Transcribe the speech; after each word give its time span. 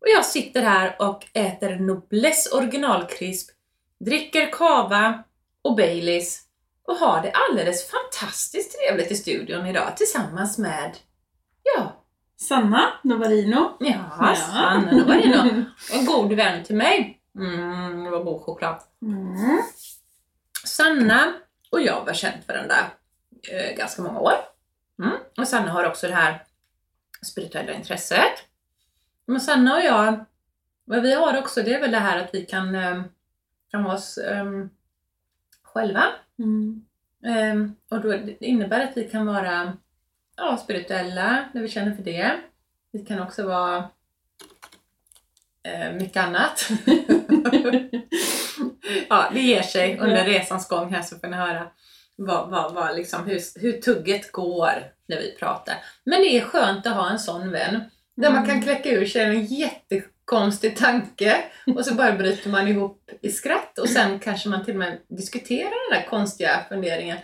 och 0.00 0.08
jag 0.08 0.24
sitter 0.24 0.62
här 0.62 0.96
och 0.98 1.26
äter 1.32 1.76
Noblesse 1.76 2.56
originalkrisp, 2.56 3.50
dricker 4.00 4.52
kava 4.52 5.22
och 5.62 5.76
Baileys 5.76 6.42
och 6.86 6.96
har 6.96 7.22
det 7.22 7.32
alldeles 7.32 7.90
fantastiskt 7.90 8.78
trevligt 8.78 9.10
i 9.10 9.14
studion 9.16 9.66
idag 9.66 9.96
tillsammans 9.96 10.58
med, 10.58 10.96
ja, 11.62 12.04
Sanna 12.36 12.92
Novarino. 13.02 13.76
ja, 13.80 13.94
Ja. 14.20 14.34
Sanna 14.36 14.92
Novarino. 14.92 15.64
Och 15.90 15.96
en 15.98 16.06
god 16.06 16.32
vän 16.32 16.64
till 16.64 16.76
mig. 16.76 17.20
Mm, 17.38 18.04
det 18.04 18.10
var 18.10 18.24
god 18.24 18.42
choklad. 18.42 18.80
Mm. 19.02 19.62
Sanna 20.64 21.32
och 21.70 21.80
jag 21.80 22.00
har 22.06 22.12
känt 22.14 22.48
varandra 22.48 22.76
eh, 23.52 23.76
ganska 23.76 24.02
många 24.02 24.20
år. 24.20 24.34
Mm. 25.02 25.16
Och 25.38 25.48
Sanna 25.48 25.70
har 25.70 25.84
också 25.84 26.06
det 26.08 26.14
här 26.14 26.44
spirituella 27.22 27.72
intresset. 27.72 28.32
Men 29.28 29.40
Sanna 29.40 29.74
och 29.74 29.82
jag, 29.82 30.24
vad 30.84 31.02
vi 31.02 31.14
har 31.14 31.38
också 31.38 31.62
det 31.62 31.74
är 31.74 31.80
väl 31.80 31.90
det 31.90 31.98
här 31.98 32.24
att 32.24 32.34
vi 32.34 32.46
kan, 32.46 32.72
vara 33.72 33.94
oss 33.94 34.18
eh, 34.18 34.44
själva. 35.62 36.04
Mm. 36.38 36.84
Eh, 37.24 37.54
och 37.90 38.02
då 38.02 38.08
det 38.08 38.44
innebär 38.44 38.84
att 38.84 38.96
vi 38.96 39.10
kan 39.10 39.26
vara 39.26 39.76
ja, 40.36 40.56
spirituella, 40.56 41.44
när 41.52 41.62
vi 41.62 41.68
känner 41.68 41.94
för 41.94 42.02
det. 42.02 42.40
Vi 42.92 43.04
kan 43.04 43.20
också 43.20 43.46
vara 43.46 43.88
eh, 45.62 45.92
mycket 45.92 46.24
annat. 46.24 46.68
ja, 49.08 49.30
det 49.32 49.40
ger 49.40 49.62
sig 49.62 49.98
under 49.98 50.24
resans 50.24 50.68
gång 50.68 50.92
här 50.94 51.02
så 51.02 51.18
får 51.18 51.28
ni 51.28 51.36
höra 51.36 51.70
vad, 52.16 52.50
vad, 52.50 52.74
vad 52.74 52.96
liksom, 52.96 53.26
hur, 53.26 53.60
hur 53.60 53.72
tugget 53.72 54.32
går 54.32 54.92
när 55.06 55.16
vi 55.16 55.36
pratar. 55.38 55.74
Men 56.04 56.20
det 56.20 56.38
är 56.38 56.40
skönt 56.40 56.86
att 56.86 56.94
ha 56.94 57.10
en 57.10 57.18
sån 57.18 57.50
vän 57.50 57.90
där 58.22 58.30
man 58.30 58.46
kan 58.46 58.62
kläcka 58.62 58.90
ur 58.90 59.06
sig 59.06 59.22
en 59.22 59.44
jättekonstig 59.44 60.76
tanke 60.76 61.36
och 61.76 61.84
så 61.86 61.94
bara 61.94 62.12
bryter 62.12 62.50
man 62.50 62.68
ihop 62.68 63.10
i 63.22 63.30
skratt 63.30 63.78
och 63.78 63.88
sen 63.88 64.18
kanske 64.18 64.48
man 64.48 64.64
till 64.64 64.74
och 64.74 64.78
med 64.78 64.98
diskuterar 65.08 65.90
den 65.90 66.00
där 66.00 66.08
konstiga 66.10 66.64
funderingen. 66.68 67.18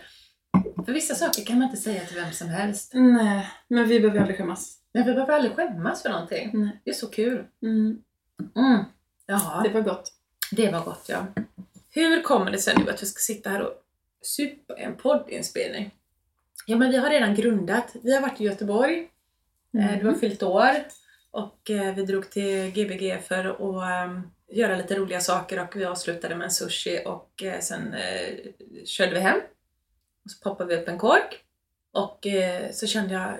För 0.85 0.93
vissa 0.93 1.15
saker 1.15 1.45
kan 1.45 1.59
man 1.59 1.67
inte 1.67 1.81
säga 1.81 2.05
till 2.05 2.15
vem 2.17 2.31
som 2.31 2.47
helst. 2.49 2.91
Nej, 2.93 3.47
men 3.67 3.87
vi 3.87 3.99
behöver 3.99 4.19
aldrig 4.19 4.37
skämmas. 4.37 4.77
Men 4.93 5.05
vi 5.05 5.13
behöver 5.13 5.33
aldrig 5.33 5.55
skämmas 5.55 6.01
för 6.01 6.09
någonting. 6.09 6.49
Nej. 6.53 6.81
Det 6.83 6.89
är 6.89 6.95
så 6.95 7.07
kul. 7.07 7.43
Mm. 7.63 8.01
Mm. 8.55 8.83
Ja, 9.25 9.61
Det 9.63 9.69
var 9.69 9.81
gott. 9.81 10.11
det 10.51 10.71
var 10.71 10.81
gott 10.85 11.05
ja. 11.09 11.25
Hur 11.91 12.21
kommer 12.21 12.51
det 12.51 12.57
sig 12.57 12.75
nu 12.77 12.89
att 12.91 13.01
vi 13.01 13.05
ska 13.05 13.19
sitta 13.19 13.49
här 13.49 13.61
och 13.61 13.73
supa 14.21 14.73
en 14.77 14.95
poddinspelning? 14.95 15.91
Ja, 16.67 16.77
men 16.77 16.91
vi 16.91 16.97
har 16.97 17.09
redan 17.09 17.35
grundat. 17.35 17.95
Vi 18.03 18.13
har 18.15 18.21
varit 18.21 18.41
i 18.41 18.43
Göteborg. 18.43 19.07
Eh, 19.79 19.99
Du 19.99 20.07
har 20.07 20.15
fyllt 20.15 20.43
år. 20.43 20.69
Och 21.31 21.69
eh, 21.69 21.95
vi 21.95 22.05
drog 22.05 22.29
till 22.29 22.71
Gbg 22.71 23.19
för 23.27 23.45
att 23.45 23.59
eh, 23.59 24.19
göra 24.57 24.75
lite 24.75 24.95
roliga 24.95 25.19
saker 25.19 25.59
och 25.63 25.75
vi 25.75 25.85
avslutade 25.85 26.35
med 26.35 26.45
en 26.45 26.51
sushi 26.51 27.01
och 27.05 27.43
eh, 27.43 27.59
sen 27.59 27.95
körde 28.85 29.13
vi 29.13 29.19
hem. 29.19 29.37
Och 30.25 30.31
så 30.31 30.39
poppade 30.49 30.75
vi 30.75 30.81
upp 30.81 30.87
en 30.87 30.97
kork. 30.97 31.41
Och 31.93 32.27
så 32.71 32.87
kände 32.87 33.13
jag, 33.13 33.37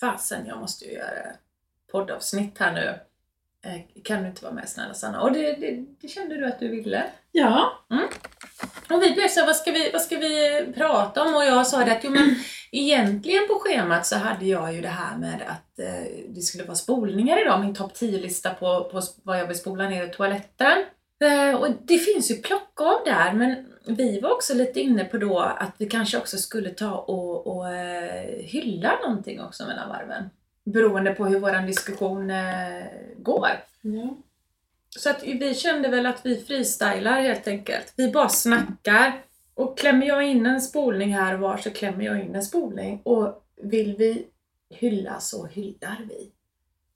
fasen 0.00 0.46
jag 0.46 0.58
måste 0.58 0.84
ju 0.84 0.92
göra 0.92 1.32
poddavsnitt 1.92 2.58
här 2.58 2.72
nu. 2.72 2.98
Eh, 3.64 4.02
kan 4.04 4.22
du 4.22 4.28
inte 4.28 4.44
vara 4.44 4.54
med 4.54 4.68
snälla 4.68 4.94
Sanna? 4.94 5.22
Och 5.22 5.32
det, 5.32 5.52
det, 5.52 5.84
det 6.00 6.08
kände 6.08 6.36
du 6.36 6.46
att 6.46 6.58
du 6.58 6.68
ville. 6.68 7.04
Ja. 7.32 7.72
Och 8.90 9.02
vi 9.02 9.12
blev 9.12 9.28
så 9.28 9.46
vad 9.46 9.56
ska 9.56 9.72
vi, 9.72 9.90
vad 9.92 10.02
ska 10.02 10.16
vi 10.16 10.64
prata 10.74 11.22
om? 11.22 11.34
Och 11.34 11.44
jag 11.44 11.66
sa 11.66 11.84
det 11.84 11.92
att 11.92 12.04
jo, 12.04 12.10
men 12.10 12.36
egentligen 12.72 13.48
på 13.48 13.54
schemat 13.54 14.06
så 14.06 14.16
hade 14.16 14.46
jag 14.46 14.74
ju 14.74 14.80
det 14.80 14.88
här 14.88 15.16
med 15.16 15.42
att 15.46 15.78
eh, 15.78 16.24
det 16.28 16.40
skulle 16.40 16.64
vara 16.64 16.74
spolningar 16.74 17.40
idag, 17.40 17.60
min 17.60 17.74
topp 17.74 17.92
10-lista 17.92 18.54
på, 18.54 18.84
på 18.92 19.02
vad 19.22 19.38
jag 19.38 19.46
vill 19.46 19.58
spola 19.58 19.88
ner 19.88 20.06
i 20.06 20.10
toaletten. 20.10 20.84
Eh, 21.24 21.54
och 21.54 21.68
det 21.82 21.98
finns 21.98 22.30
ju 22.30 22.34
plocka 22.34 22.84
av 22.84 23.04
där, 23.04 23.32
men 23.32 23.66
vi 23.86 24.20
var 24.20 24.30
också 24.30 24.54
lite 24.54 24.80
inne 24.80 25.04
på 25.04 25.18
då 25.18 25.38
att 25.38 25.74
vi 25.78 25.86
kanske 25.86 26.18
också 26.18 26.36
skulle 26.36 26.70
ta 26.70 26.92
och, 26.92 27.46
och 27.46 27.74
eh, 27.74 28.38
hylla 28.38 28.98
någonting 29.02 29.40
också 29.40 29.66
mellan 29.66 29.88
varven. 29.88 30.30
Beroende 30.64 31.14
på 31.14 31.26
hur 31.26 31.40
våran 31.40 31.66
diskussion 31.66 32.30
eh, 32.30 32.84
går. 33.18 33.48
ja. 33.80 34.16
Så 34.98 35.10
att 35.10 35.22
vi 35.22 35.54
kände 35.54 35.88
väl 35.88 36.06
att 36.06 36.26
vi 36.26 36.40
freestylar 36.40 37.20
helt 37.20 37.48
enkelt. 37.48 37.92
Vi 37.96 38.10
bara 38.10 38.28
snackar. 38.28 39.22
Och 39.54 39.78
klämmer 39.78 40.06
jag 40.06 40.22
in 40.26 40.46
en 40.46 40.60
spolning 40.60 41.14
här 41.14 41.34
och 41.34 41.40
var 41.40 41.56
så 41.56 41.70
klämmer 41.70 42.04
jag 42.04 42.20
in 42.20 42.34
en 42.34 42.42
spolning. 42.42 43.00
Och 43.04 43.44
vill 43.62 43.96
vi 43.96 44.26
hylla 44.70 45.20
så 45.20 45.46
hyllar 45.46 45.96
vi. 46.08 46.32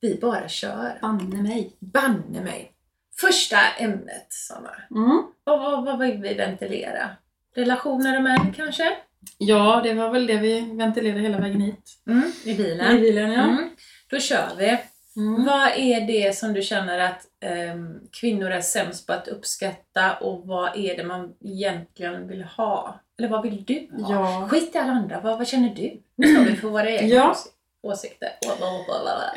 Vi 0.01 0.19
bara 0.21 0.49
kör. 0.49 0.99
Banne 1.03 1.43
mig. 1.43 1.77
Banne 1.79 2.41
mig! 2.41 2.73
Första 3.21 3.57
ämnet, 3.79 4.27
Sanna. 4.29 4.71
Mm. 4.91 5.23
Vad, 5.45 5.61
vad, 5.61 5.85
vad 5.85 5.99
vill 5.99 6.21
vi 6.23 6.35
ventilera? 6.35 7.11
Relationer 7.55 8.17
och 8.17 8.23
män 8.23 8.53
kanske? 8.57 8.97
Ja, 9.39 9.81
det 9.85 9.95
var 9.95 10.11
väl 10.11 10.27
det 10.27 10.37
vi 10.37 10.61
ventilerade 10.61 11.21
hela 11.21 11.39
vägen 11.39 11.61
hit. 11.61 11.93
Mm, 12.07 12.33
I 12.45 12.51
I 12.51 12.57
bilen. 12.57 13.01
bilen, 13.01 13.33
ja. 13.33 13.43
Mm. 13.43 13.71
Då 14.11 14.19
kör 14.19 14.49
vi. 14.59 14.79
Mm. 15.17 15.45
Vad 15.45 15.67
är 15.77 16.01
det 16.07 16.37
som 16.37 16.53
du 16.53 16.63
känner 16.63 16.99
att 16.99 17.21
ehm, 17.41 17.99
kvinnor 18.21 18.51
är 18.51 18.61
sämst 18.61 19.07
på 19.07 19.13
att 19.13 19.29
uppskatta 19.29 20.13
och 20.21 20.47
vad 20.47 20.77
är 20.77 20.97
det 20.97 21.05
man 21.05 21.35
egentligen 21.45 22.29
vill 22.29 22.43
ha? 22.45 23.01
Eller 23.19 23.29
vad 23.29 23.43
vill 23.43 23.65
du 23.65 23.89
ha? 24.03 24.13
Ja. 24.43 24.49
Skit 24.51 24.75
i 24.75 24.79
alla 24.79 24.93
andra, 24.93 25.21
vad, 25.21 25.39
vad 25.39 25.49
känner 25.49 25.75
du? 25.75 26.01
Nu 26.17 26.35
står 26.35 26.45
vi 26.45 26.57
för 26.57 26.69
våra 26.69 26.91
egna 26.91 27.15
Ja. 27.15 27.31
ås- 27.35 27.47
åsikter. 27.83 28.29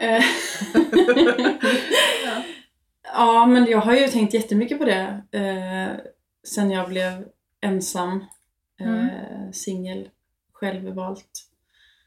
Eh. 0.01 0.23
Ja. 2.25 2.43
ja, 3.13 3.45
men 3.45 3.65
jag 3.65 3.77
har 3.79 3.93
ju 3.95 4.07
tänkt 4.07 4.33
jättemycket 4.33 4.77
på 4.79 4.85
det 4.85 5.21
eh, 5.31 5.97
sen 6.47 6.71
jag 6.71 6.89
blev 6.89 7.25
ensam, 7.61 8.25
eh, 8.79 8.87
Mm. 8.87 9.53
singel, 9.53 10.09
självvalt. 10.53 11.45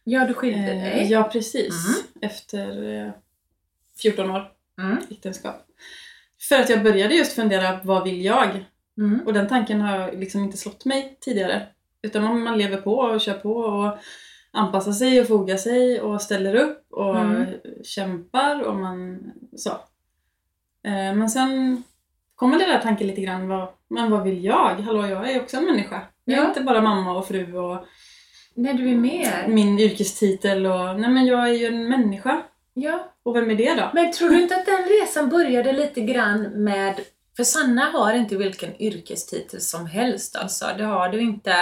Ja, 0.05 0.25
du 0.27 0.35
skilde 0.35 0.73
Eh, 0.73 0.83
dig. 0.83 1.07
ja, 1.11 1.23
precis. 1.33 1.75
Mm. 1.89 2.31
Efter 2.31 2.93
eh, 3.07 3.13
14 4.03 4.31
år 4.31 4.53
Mm. 4.79 4.99
äktenskap. 5.11 5.67
För 6.49 6.61
att 6.61 6.69
jag 6.71 6.83
började 6.83 7.15
just 7.15 7.33
fundera, 7.33 7.81
vad 7.85 8.05
vill 8.05 8.25
jag? 8.25 8.65
Mm. 8.99 9.21
Och 9.27 9.33
den 9.33 9.49
tanken 9.49 9.81
har 9.81 10.13
liksom 10.13 10.45
inte 10.45 10.57
slått 10.57 10.85
mig 10.85 11.19
tidigare. 11.21 11.67
Utan 12.03 12.23
man, 12.25 12.43
man 12.43 12.59
lever 12.59 12.77
på 12.81 12.95
och 12.97 13.21
kör 13.21 13.35
på 13.35 13.53
och 13.55 13.99
anpassar 14.51 14.93
sig 14.93 15.21
och 15.21 15.27
fogar 15.29 15.57
sig 15.57 16.01
och 16.01 16.23
ställer 16.23 16.55
upp 16.55 16.87
och 16.93 17.17
Mm. 17.21 17.47
kämpar 17.85 18.61
och 18.63 18.77
man 18.77 19.33
så. 19.57 19.71
Eh, 20.85 21.15
men 21.15 21.31
sen 21.31 21.83
kommer 22.35 22.59
den 22.59 22.69
där 22.69 22.79
tanken 22.81 23.07
lite 23.07 23.21
grann, 23.21 23.49
vad, 23.49 23.69
men 23.89 24.11
vad 24.11 24.23
vill 24.23 24.45
jag? 24.45 24.75
Hallå, 24.75 25.07
jag 25.07 25.31
är 25.31 25.43
också 25.43 25.57
en 25.57 25.65
människa. 25.65 26.01
Jag 26.25 26.39
är 26.39 26.43
Ja. 26.43 26.49
inte 26.49 26.61
bara 26.61 26.83
mamma 26.83 27.19
och 27.19 27.29
fru 27.29 27.57
och 27.57 27.85
Nej, 28.55 28.75
du 28.75 28.91
är 28.91 28.97
mer. 28.97 29.45
min 29.49 29.79
yrkestitel 29.79 30.67
och 30.67 31.01
nej 31.01 31.11
men 31.11 31.27
jag 31.27 31.49
är 31.49 31.53
ju 31.53 31.67
en 31.67 31.89
människa. 31.89 32.43
Ja. 32.75 33.13
Och 33.23 33.37
vem 33.37 33.51
är 33.51 33.55
det 33.55 33.75
då? 33.75 33.91
Men 33.95 34.13
tror 34.13 34.29
du 34.31 34.43
inte 34.43 34.57
att 34.57 34.67
den 34.67 34.85
resan 35.01 35.29
började 35.29 35.73
lite 35.73 36.01
grann 36.01 36.43
med... 36.65 37.01
För 37.37 37.45
Sanna 37.45 37.83
har 37.85 38.15
inte 38.15 38.37
vilken 38.37 38.83
yrkestitel 38.83 39.61
som 39.61 39.87
helst 39.87 40.37
alltså. 40.37 40.67
Det 40.79 40.85
har 40.85 41.09
du 41.09 41.21
inte. 41.21 41.53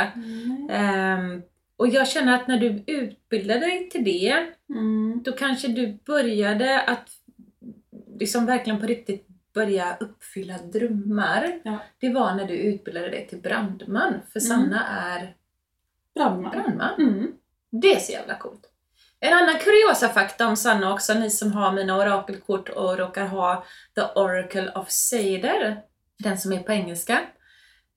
Ehm, 0.71 1.43
Och 1.77 1.89
jag 1.89 2.09
känner 2.09 2.35
att 2.35 2.49
när 2.49 2.59
du 2.59 2.83
utbildade 2.87 3.61
dig 3.61 3.89
till 3.91 4.05
det, 4.05 4.47
Mm. 4.71 5.23
då 5.25 5.33
kanske 5.33 5.69
du 5.69 5.99
började 6.07 6.81
att 6.81 7.09
liksom 8.19 8.47
verkligen 8.47 8.81
på 8.81 8.87
riktigt 8.87 9.27
börja 9.55 9.97
uppfylla 10.01 10.59
drömmar. 10.59 11.61
Ja. 11.65 11.79
Det 11.99 12.09
var 12.09 12.35
när 12.35 12.45
du 12.45 12.55
utbildade 12.55 13.11
dig 13.11 13.27
till 13.29 13.41
brandman. 13.41 14.15
För 14.33 14.41
Sanna 14.41 14.87
är 14.89 15.35
Brandman. 16.15 16.51
brandman. 16.51 16.95
Mm. 16.99 17.33
Det 17.71 17.95
är 17.95 18.01
så 18.01 18.13
jävla 18.13 18.35
coolt. 18.35 18.67
En 19.21 19.33
annan 19.33 19.59
kuriosa 19.59 20.09
fakta 20.09 20.49
om 20.49 20.57
Sanna 20.57 20.93
också, 20.93 21.15
ni 21.15 21.31
som 21.31 21.53
har 21.53 21.73
mina 21.73 21.99
orakelkort 21.99 22.69
och 22.69 22.99
råkar 22.99 23.27
ha 23.27 23.65
The 23.95 24.03
Oracle 24.15 24.73
of 24.73 24.91
Seider, 24.91 25.83
den 26.19 26.39
som 26.39 26.53
är 26.53 26.63
på 26.63 26.73
engelska. 26.73 27.21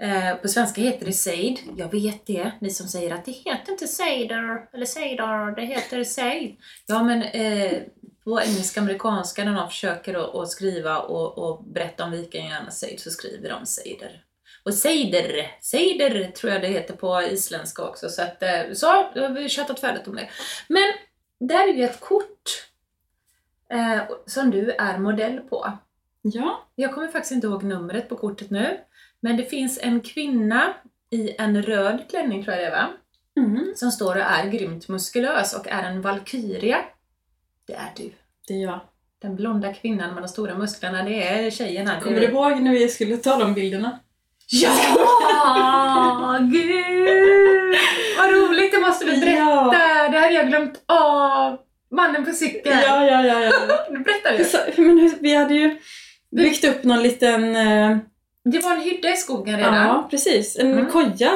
Eh, 0.02 0.36
på 0.36 0.48
svenska 0.48 0.82
heter 0.82 1.06
det 1.06 1.14
Seid. 1.14 1.60
Jag 1.78 1.92
vet 1.92 2.26
det, 2.26 2.52
ni 2.62 2.70
som 2.70 2.88
säger 2.88 3.14
att 3.14 3.26
det 3.26 3.32
heter 3.32 3.72
inte 3.72 3.88
Seider 3.88 4.70
eller 4.74 4.86
Seidar, 4.86 5.56
det 5.56 5.66
heter 5.66 6.04
Seid. 6.04 6.56
Ja 6.88 7.04
men 7.04 7.24
eh, 7.24 7.82
på 8.24 8.42
engelska 8.42 8.82
amerikanska 8.82 9.46
när 9.46 9.56
de 9.56 9.70
försöker 9.70 10.14
att, 10.14 10.36
att 10.36 10.50
skriva 10.50 11.00
och, 11.00 11.38
och 11.38 11.64
berätta 11.64 12.04
om 12.04 12.12
vikingarna 12.12 12.72
Seid 12.72 13.00
så 13.00 13.10
skriver 13.10 13.50
de 13.50 13.66
Seider. 13.66 14.24
Och 14.64 14.74
Seider, 14.74 15.52
Seider 15.62 16.32
tror 16.32 16.54
jag 16.54 16.62
det 16.62 16.68
heter 16.68 16.94
på 16.94 17.22
isländska 17.22 17.84
också. 17.84 18.10
Så, 18.10 18.22
att, 18.22 18.44
eh, 18.44 18.74
så 18.74 18.86
då 19.16 19.22
har 19.22 19.30
vi 19.30 19.50
tjatat 19.50 19.80
färdigt 19.80 20.08
om 20.08 20.16
det. 20.16 20.30
Men 20.68 20.84
där 21.40 21.70
är 21.70 21.74
ju 21.74 21.84
ett 21.84 22.00
kort 22.00 22.68
eh, 23.70 24.04
som 24.26 24.52
du 24.52 24.72
är 24.72 24.98
modell 24.98 25.40
på. 25.40 25.78
Ja. 26.22 26.68
Jag 26.76 26.94
kommer 26.94 27.08
faktiskt 27.08 27.32
inte 27.32 27.48
ihåg 27.48 27.64
numret 27.64 28.10
på 28.10 28.16
kortet 28.16 28.50
nu. 28.50 28.78
Men 29.24 29.38
det 29.38 29.44
finns 29.44 29.80
en 29.82 30.02
kvinna 30.02 30.74
i 31.10 31.36
en 31.38 31.64
röd 31.64 32.04
klänning 32.10 32.44
tror 32.44 32.56
jag 32.56 32.64
det 32.64 32.68
är 32.68 32.72
va? 32.72 32.90
Mm. 33.38 33.74
Som 33.76 33.92
står 33.92 34.16
och 34.16 34.22
är 34.22 34.50
grymt 34.50 34.88
muskulös 34.88 35.54
och 35.54 35.68
är 35.68 35.84
en 35.84 36.02
valkyria. 36.02 36.78
Det 37.68 37.74
är 37.74 37.92
du. 37.98 38.12
Det 38.48 38.54
är 38.54 38.58
jag. 38.58 38.80
Den 39.22 39.36
blonda 39.36 39.74
kvinnan 39.74 40.14
med 40.14 40.24
de 40.24 40.28
stora 40.28 40.56
musklerna, 40.58 41.04
det 41.04 41.28
är 41.28 41.52
tjejen 41.52 41.88
här. 41.88 42.00
Kommer 42.00 42.20
du 42.20 42.26
ihåg 42.26 42.62
när 42.62 42.72
vi 42.72 42.88
skulle 42.88 43.18
ta 43.18 43.38
de 43.38 43.54
bilderna? 43.54 44.00
Ja! 44.48 44.70
Gud! 46.52 47.76
Vad 48.18 48.32
roligt, 48.32 48.72
det 48.72 48.80
måste 48.80 49.06
du 49.06 49.12
berätta! 49.20 49.40
Ja. 49.40 50.10
Det 50.12 50.18
hade 50.20 50.34
jag 50.34 50.48
glömt 50.48 50.84
av. 50.86 51.60
Mannen 51.92 52.26
på 52.26 52.32
cykeln. 52.32 52.80
Ja, 52.80 53.06
ja, 53.06 53.26
ja. 53.26 53.40
ja. 53.44 53.52
Nu 53.92 54.00
berättar 54.00 54.82
men 54.82 55.00
hur- 55.00 55.18
vi 55.20 55.36
hade 55.36 55.54
ju 55.54 55.80
byggt 56.32 56.64
upp 56.66 56.84
någon 56.84 57.04
liten... 57.04 57.56
Det 58.46 58.60
var 58.60 58.72
en 58.76 58.82
hydda 58.82 59.10
i 59.14 59.16
skogen 59.18 59.58
redan. 59.58 59.74
Ja, 59.76 60.08
precis. 60.12 60.58
En 60.60 60.72
Mm. 60.72 60.92
koja. 60.92 61.32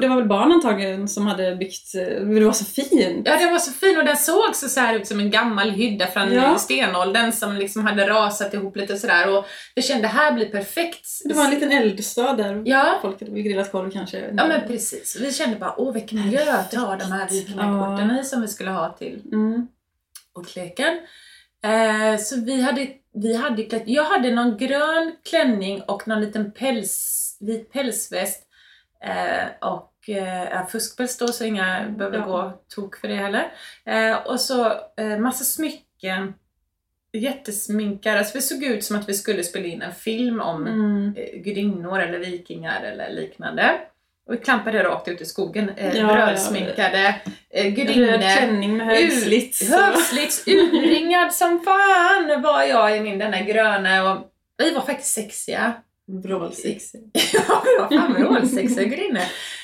Det 0.00 0.08
var 0.08 0.16
väl 0.16 0.28
barn 0.28 0.52
antagligen 0.52 1.08
som 1.08 1.26
hade 1.26 1.56
byggt. 1.56 1.92
Det 1.92 2.44
var 2.44 2.52
så 2.52 2.64
fint. 2.64 3.22
Ja, 3.26 3.36
den 3.38 3.50
var 3.52 3.58
så 3.58 3.72
fin 3.72 3.98
och 3.98 4.04
den 4.04 4.16
såg 4.16 4.54
så, 4.56 4.68
så 4.68 4.80
här 4.80 4.94
ut 4.94 5.06
som 5.06 5.20
en 5.20 5.30
gammal 5.30 5.70
hydda 5.70 6.06
från 6.06 6.32
Ja. 6.32 6.58
stenåldern 6.58 7.32
som 7.32 7.54
liksom 7.56 7.86
hade 7.86 8.08
rasat 8.08 8.54
ihop 8.54 8.76
lite 8.76 8.96
sådär 8.96 9.36
och 9.38 9.46
jag 9.74 9.84
kände 9.84 10.02
det 10.02 10.08
här 10.08 10.32
blir 10.32 10.46
perfekt. 10.46 11.06
Det 11.24 11.34
var 11.34 11.44
en 11.44 11.50
liten 11.50 11.72
eldstad 11.72 12.32
där. 12.32 12.62
Ja. 12.64 12.98
Folk 13.02 13.20
hade 13.20 13.40
grillat 13.42 13.72
korv 13.72 13.90
kanske. 13.90 14.18
Ja 14.36 14.46
men 14.48 14.66
precis. 14.68 15.16
Vi 15.20 15.32
kände 15.32 15.56
bara, 15.56 15.74
åh 15.76 15.92
vilken 15.94 16.18
miljö 16.24 16.52
att 16.52 16.74
ha 16.74 16.96
de 16.96 17.12
här 17.12 17.28
vikingakorten 17.30 18.18
i 18.20 18.24
som 18.24 18.40
vi 18.42 18.48
skulle 18.48 18.70
ha 18.70 18.88
till 18.98 19.22
Mm. 19.32 19.66
kortleken. 20.32 20.98
Eh, 21.64 22.20
så 22.20 22.40
vi 22.40 22.62
hade, 22.62 22.86
vi 23.14 23.36
hade 23.36 23.62
klätt, 23.62 23.82
jag 23.86 24.04
hade 24.04 24.34
någon 24.34 24.56
grön 24.56 25.16
klänning 25.30 25.82
och 25.82 26.08
någon 26.08 26.20
liten 26.20 26.52
päls, 26.52 27.36
vit 27.40 27.72
pälsväst. 27.72 28.46
Eh, 29.04 29.68
och 29.70 30.08
eh, 30.08 30.66
fuskpäls 30.66 31.18
då 31.18 31.28
så 31.28 31.44
inga 31.44 31.88
behöver 31.88 32.18
Ja. 32.18 32.24
gå 32.24 32.62
tok 32.74 32.96
för 32.96 33.08
det 33.08 33.14
heller. 33.14 33.52
Eh, 33.84 34.26
och 34.26 34.40
så 34.40 34.66
eh, 34.96 35.18
massa 35.18 35.44
smycken. 35.44 36.34
Jättesminkade, 37.12 38.18
alltså 38.18 38.38
vi 38.38 38.42
såg 38.42 38.62
ut 38.64 38.84
som 38.84 38.96
att 38.98 39.08
vi 39.08 39.14
skulle 39.14 39.44
spela 39.44 39.66
in 39.66 39.82
en 39.82 39.94
film 39.94 40.40
om 40.40 40.66
Mm. 40.66 41.14
eh, 41.16 41.40
gudinnor 41.40 41.98
eller 42.00 42.18
vikingar 42.18 42.82
eller 42.82 43.10
liknande. 43.12 43.80
Och 44.30 44.36
vi 44.36 44.38
klampade 44.40 44.82
rakt 44.84 45.08
ut 45.08 45.20
i 45.20 45.24
skogen. 45.24 45.70
Eh, 45.76 45.96
Ja, 45.96 46.06
brödsminkade 46.06 47.14
eh, 47.50 47.64
Röd 47.64 47.74
gudinnor. 47.74 48.36
klänning 48.36 48.76
med 48.76 48.86
högslits. 48.86 49.70
Högslits, 49.70 50.44
urringad 50.46 51.32
som 51.34 51.60
fan 51.64 52.42
var 52.42 52.62
jag 52.62 52.96
i 52.96 53.00
min 53.00 53.18
den 53.18 53.30
där 53.30 53.44
gröna 53.44 54.12
och 54.12 54.18
vi 54.58 54.70
var 54.70 54.80
faktiskt 54.80 55.14
sexiga. 55.14 55.72
Vrålsex. 56.24 56.84
Ja, 57.32 57.62
vi 57.64 57.96
var 57.96 58.00
fan 58.00 58.12
vrålsexiga 58.14 58.84
gudinnor. 58.84 59.22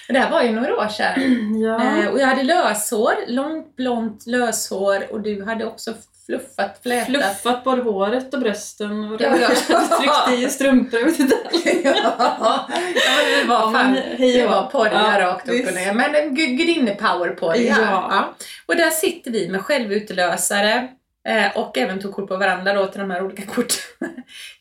Det 0.09 0.19
här 0.19 0.31
var 0.31 0.43
ju 0.43 0.53
några 0.53 0.77
år 0.77 0.89
sedan. 0.89 1.61
Ja. 1.61 1.99
Eh, 2.03 2.09
och 2.09 2.21
jag 2.21 2.27
hade 2.27 2.43
löshår, 2.43 3.15
långt 3.27 3.77
blont 3.77 4.27
löshår 4.27 5.12
och 5.12 5.21
du 5.21 5.45
hade 5.45 5.65
också 5.67 5.95
fluffat, 6.26 6.78
flätat. 6.82 7.06
Fluffat 7.40 7.64
både 7.64 7.82
håret 7.82 8.34
och 8.34 8.40
brösten 8.40 9.12
och 9.12 9.20
Ja, 9.20 9.37
ja. 9.40 9.49
tryckt 10.28 10.40
i 10.43 10.49
strumpor. 10.50 10.99
Jag 11.00 11.06
vet 11.06 11.19
inte. 11.20 11.37
ja, 11.84 12.69
men 12.69 13.26
vi 13.43 13.44
var 13.49 13.55
Ja, 13.56 13.70
fan, 13.73 13.96
hej 14.19 14.44
och- 14.46 14.50
var 14.75 14.84
det 14.84 14.90
ja, 14.94 15.20
rakt 15.20 15.49
upp 15.49 15.67
och 15.69 15.75
ner. 15.75 15.94
Men 15.94 16.14
en 16.14 16.37
gu- 16.37 16.56
gudinne-power 16.56 17.28
på 17.28 17.52
det. 17.52 17.58
Ja. 17.62 17.76
Ja. 17.81 18.06
Ja. 18.11 18.34
Och 18.67 18.76
där 18.76 18.90
sitter 18.90 19.31
vi 19.31 19.49
med 19.49 19.61
självutlösare 19.62 20.88
eh, 21.28 21.56
och 21.56 21.78
även 21.78 22.00
tog 22.00 22.14
kort 22.14 22.28
på 22.28 22.37
varandra 22.37 22.73
då 22.75 22.87
till 22.87 23.00
de 23.00 23.11
här 23.11 23.25
olika 23.25 23.43
korten. 23.46 23.76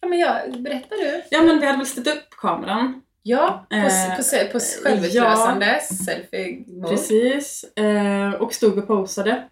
ja 0.01 0.07
men 0.07 0.19
jag, 0.19 0.61
berättar 0.63 0.95
du? 0.95 1.23
Ja 1.29 1.41
men 1.41 1.59
vi 1.59 1.65
hade 1.65 1.77
väl 1.77 1.87
ställt 1.87 2.07
upp 2.07 2.29
kameran. 2.37 3.01
Ja, 3.27 3.65
på, 3.69 3.75
Eh, 3.75 3.83
på, 4.17 4.23
på, 4.51 4.59
på 4.59 4.59
självutlösande 4.83 5.79
selfie 6.05 6.63
mode. 6.67 6.89
Precis. 6.89 7.63
Eh, 7.77 8.33
och 8.41 8.53
stod 8.53 8.77
och 8.77 8.87
posade. 8.87 9.43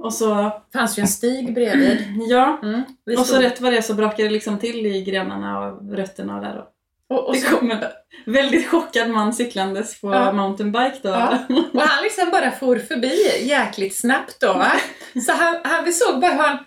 Och 0.00 0.14
så, 0.14 0.52
fanns 0.72 0.98
ju 0.98 1.00
en 1.00 1.08
stig 1.08 1.54
bredvid. 1.54 2.06
ja. 2.28 2.58
Mm, 2.62 2.82
Och 3.18 3.26
så 3.26 3.38
rätt 3.40 3.60
vad 3.60 3.72
det 3.72 3.76
är 3.76 3.82
så 3.82 3.94
brakade 3.94 4.22
det 4.22 4.30
liksom 4.30 4.58
till 4.58 4.86
i 4.86 5.02
grenarna 5.04 5.58
och 5.60 5.92
rötterna 5.96 6.36
och 6.36 6.42
där. 6.42 6.58
Och 6.58 6.66
och, 7.08 7.26
och, 7.28 7.34
det 7.34 7.40
så, 7.40 7.56
kom 7.56 7.70
en 7.70 7.84
väldigt 8.26 8.68
chockad 8.68 9.10
man 9.10 9.32
cyklandes 9.32 10.00
på 10.00 10.12
Ja. 10.14 10.32
mountainbike 10.32 10.96
då. 11.02 11.08
Ja. 11.08 11.38
och 11.74 11.80
han 11.82 12.02
liksom 12.02 12.30
bara 12.30 12.50
for 12.50 12.76
förbi 12.76 13.46
jäkligt 13.48 13.96
snabbt 13.96 14.40
då 14.40 14.52
va. 14.52 14.72
Så 15.26 15.32
han, 15.32 15.56
han, 15.64 15.84
vi 15.84 15.92
såg 15.92 16.20
bara 16.20 16.30
hur 16.32 16.38
han 16.42 16.58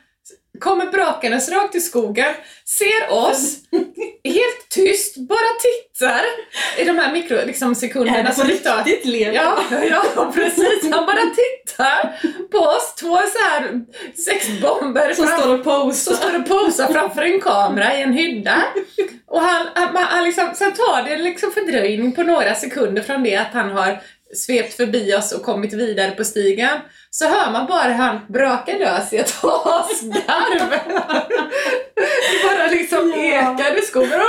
kommer 0.59 0.85
brakandes 0.85 1.49
rakt 1.51 1.75
i 1.75 1.79
skogen, 1.81 2.33
ser 2.79 3.13
oss, 3.13 3.55
helt 4.23 4.69
tyst, 4.69 5.17
bara 5.17 5.39
tittar 5.61 6.21
i 6.77 6.83
de 6.83 6.97
här 6.97 7.11
mikro, 7.13 7.37
liksom, 7.45 7.75
sekunderna 7.75 8.29
på 8.29 8.35
som 8.35 8.47
det 8.47 8.55
tar. 8.57 8.83
riktigt 8.83 9.05
lever? 9.05 9.33
Ja, 9.35 9.63
ja, 10.15 10.31
precis. 10.35 10.83
Han 10.91 11.05
bara 11.05 11.21
tittar 11.35 12.19
på 12.51 12.57
oss, 12.57 12.95
två 12.99 13.17
så 13.17 13.39
här 13.49 13.81
sexbomber 14.25 15.13
Som 15.13 15.27
fram- 15.27 15.39
står 15.39 15.53
och 15.59 15.63
posar. 15.63 16.11
som 16.13 16.15
står 16.29 16.39
och 16.39 16.47
posar 16.47 16.93
framför 16.93 17.21
en 17.21 17.41
kamera 17.41 17.97
i 17.97 18.01
en 18.01 18.13
hydda. 18.13 18.63
Och 19.27 19.41
han, 19.41 19.67
han, 19.73 19.95
han 19.95 20.23
liksom, 20.23 20.49
sen 20.55 20.73
tar 20.73 21.03
det 21.09 21.17
liksom 21.17 21.51
fördröjning 21.51 22.11
på 22.11 22.23
några 22.23 22.55
sekunder 22.55 23.01
från 23.01 23.23
det 23.23 23.35
att 23.35 23.53
han 23.53 23.69
har 23.71 24.01
svept 24.35 24.73
förbi 24.73 25.13
oss 25.15 25.31
och 25.31 25.43
kommit 25.43 25.73
vidare 25.73 26.11
på 26.11 26.23
stigen. 26.23 26.79
Så 27.17 27.25
hör 27.25 27.51
man 27.51 27.65
bara 27.67 27.93
han 27.93 28.19
brakar 28.27 28.79
lös 28.79 29.13
i 29.13 29.17
ett 29.17 29.35
asgarv. 29.43 30.69
Det 31.95 32.47
bara 32.47 32.67
liksom 32.67 33.13
ekar 33.13 33.79
i 33.79 33.81
skogen. 33.81 34.21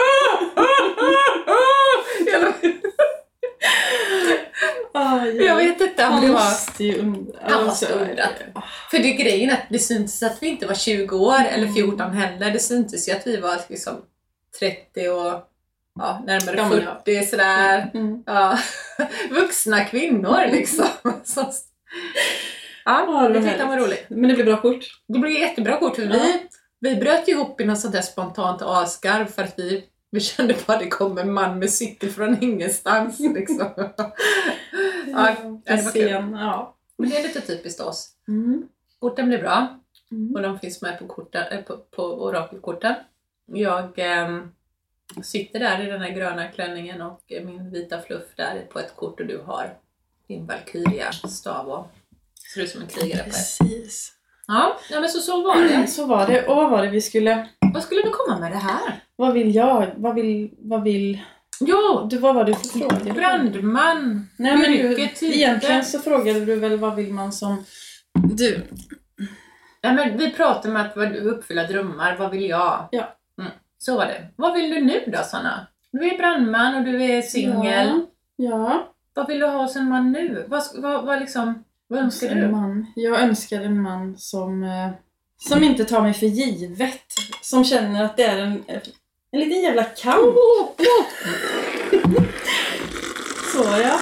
Aj, 4.95 5.37
Jag 5.37 5.57
vet 5.57 5.81
inte 5.81 6.07
om 6.07 6.13
Han 6.13 6.27
det 6.27 6.33
var... 6.33 6.99
undra. 6.99 7.39
Han 7.43 7.65
måste 7.65 7.87
undrat. 7.87 8.33
För 8.91 8.99
det 8.99 9.15
är 9.15 9.17
grejen 9.17 9.51
att 9.51 9.67
det 9.71 9.79
syntes 9.79 10.23
att 10.23 10.43
vi 10.43 10.47
inte 10.47 10.67
var 10.67 10.75
20 10.75 11.17
år 11.17 11.45
eller 11.45 11.69
14 11.69 12.11
heller. 12.11 12.51
Det 12.51 12.59
syntes 12.59 13.09
ju 13.09 13.13
att 13.13 13.27
vi 13.27 13.37
var 13.37 13.61
liksom 13.69 13.95
30 14.59 15.09
och 15.09 15.43
ja, 15.99 16.23
närmare 16.27 16.57
Ja, 16.57 16.69
men 16.69 16.83
ja. 16.83 17.03
40 17.05 17.27
sådär. 17.27 17.91
Mm. 17.95 18.23
Ja. 18.27 18.59
Vuxna 19.31 19.85
kvinnor 19.85 20.47
liksom. 20.51 20.89
Ja, 22.87 23.29
det 23.29 23.43
tyckte 23.43 23.65
han 23.65 23.69
var 23.69 23.87
roligt. 23.87 24.05
Men 24.09 24.29
det 24.29 24.35
blir 24.35 24.45
bra 24.45 24.61
kort. 24.61 24.85
Det 25.07 25.19
blev 25.19 25.33
jättebra 25.33 25.79
kort 25.79 25.97
för 25.97 26.03
Ja. 26.03 26.09
vi, 26.13 26.49
vi 26.79 26.97
bröt 26.97 27.29
ihop 27.29 27.61
i 27.61 27.65
något 27.65 27.81
sånt 27.81 27.95
där 27.95 28.03
spontant 28.03 28.63
asgarv 28.63 29.27
för 29.27 29.43
att 29.43 29.55
vi, 29.59 29.85
vi 30.11 30.21
kände 30.21 30.57
bara 30.67 30.73
att 30.73 30.83
det 30.83 30.89
kom 30.89 31.19
en 31.19 31.33
man 31.33 31.59
med 31.59 31.71
cykel 31.71 32.11
från 32.11 32.43
ingenstans. 32.43 33.21
Liksom. 33.35 33.73
ja, 35.07 35.37
det 35.65 35.83
var 35.83 35.93
kul. 35.93 36.11
Ja. 36.11 36.77
Men 36.99 37.11
det 37.11 37.17
är 37.17 37.23
lite 37.23 37.41
typiskt 37.41 37.81
oss. 37.81 38.11
Mm. 38.29 38.69
Korten 38.99 39.29
blir 39.29 39.39
bra. 39.39 39.81
Mm. 40.11 40.35
Och 40.35 40.43
de 40.43 40.59
finns 40.59 40.83
med 40.83 40.99
på, 40.99 41.07
korten, 41.07 41.45
äh, 41.51 41.63
på, 41.63 41.77
på 41.77 42.03
orakelkorten. 42.03 42.95
Jag 43.47 43.93
ehm, 43.97 44.53
sitter 45.23 45.59
där 45.59 45.87
i 45.87 45.91
den 45.91 46.01
här 46.01 46.11
gröna 46.11 46.49
klänningen 46.49 47.03
och 47.03 47.23
min 47.29 47.71
vita 47.71 48.01
fluff 48.01 48.37
där 48.37 48.67
på 48.73 48.79
ett 48.79 48.97
kort 48.97 49.21
och 49.21 49.27
du 49.27 49.39
har 49.39 49.75
din 50.27 50.47
Valkyria 50.47 51.13
stav 51.13 51.69
och 51.69 51.87
ser 52.57 52.63
ut 52.63 52.71
som 52.71 52.83
en 52.83 52.89
krigare 52.89 53.25
på. 53.25 53.31
Precis. 53.31 54.13
Ja, 54.47 54.79
ja 54.91 55.01
men 55.01 55.09
så, 55.09 55.19
så 55.19 55.43
var 55.43 55.63
det. 55.63 55.87
Så 55.89 56.07
var 56.07 56.27
det. 56.27 56.47
Och 56.47 56.57
vad 56.57 56.71
var 56.71 56.83
det 56.83 56.91
vi 56.91 57.01
skulle... 57.01 57.49
Vad 57.75 57.83
skulle 57.83 58.03
du 58.03 58.11
komma 58.11 58.39
med 58.39 58.53
det 58.53 58.59
här? 58.59 59.05
Vad 59.17 59.33
vill 59.33 59.55
jag? 59.55 59.93
Vad 59.97 60.15
vill... 60.15 60.51
Vad 60.59 60.83
vill... 60.83 61.21
Jo! 61.61 62.07
Du, 62.11 62.19
vad 62.19 62.35
var 62.35 62.45
det 62.45 62.55
för 62.55 62.79
fråga? 62.79 63.15
Brandman! 63.15 64.29
Nej 64.37 64.57
men 64.57 64.73
du, 64.73 65.11
egentligen 65.35 65.85
så 65.85 65.99
frågade 65.99 66.45
du 66.45 66.57
väl 66.57 66.77
vad 66.77 66.95
vill 66.95 67.13
man 67.13 67.33
som... 67.33 67.65
Du. 68.15 68.63
Ja, 69.81 69.93
men 69.93 70.19
vi 70.19 70.33
pratade 70.33 70.69
om 70.69 70.77
att 70.77 71.17
uppfylla 71.17 71.67
drömmar, 71.67 72.17
vad 72.17 72.31
vill 72.31 72.49
jag? 72.49 72.89
Ja. 72.91 73.17
Mm. 73.41 73.53
Så 73.79 73.97
var 73.97 74.07
det. 74.07 74.27
Vad 74.37 74.55
vill 74.55 74.71
du 74.71 74.81
nu 74.81 75.05
då 75.07 75.23
Sanna? 75.23 75.67
Du 75.93 76.11
är 76.11 76.19
brandman 76.19 76.75
och 76.75 76.85
du 76.85 77.03
är 77.03 77.23
singel. 77.23 78.01
Ja. 78.37 78.49
ja. 78.49 78.93
Vad 79.15 79.27
vill 79.27 79.41
du 79.41 79.47
ha 79.47 79.69
en 79.77 79.89
man 79.89 80.13
nu? 80.13 80.45
Vad, 80.49 80.63
vad, 80.75 81.05
vad 81.05 81.21
liksom, 81.21 81.65
vad 81.89 81.99
önskar 81.99 82.29
En 82.29 82.41
du? 82.41 82.49
man. 82.49 82.87
Jag 82.97 83.21
önskar 83.21 83.61
en 83.61 83.83
man 83.83 84.19
som, 84.19 84.63
eh, 84.65 84.91
som 85.49 85.63
inte 85.63 85.85
tar 85.85 86.03
mig 86.03 86.15
för 86.15 86.27
givet. 86.27 87.03
Som 87.43 87.65
känner 87.65 88.05
att 88.05 88.17
det 88.17 88.23
är 88.23 88.39
en, 88.39 88.65
en 89.31 89.41
liten 89.41 89.63
jävla 89.63 89.85
kamp. 89.85 90.35
Så 93.53 93.63
ja. 93.83 94.01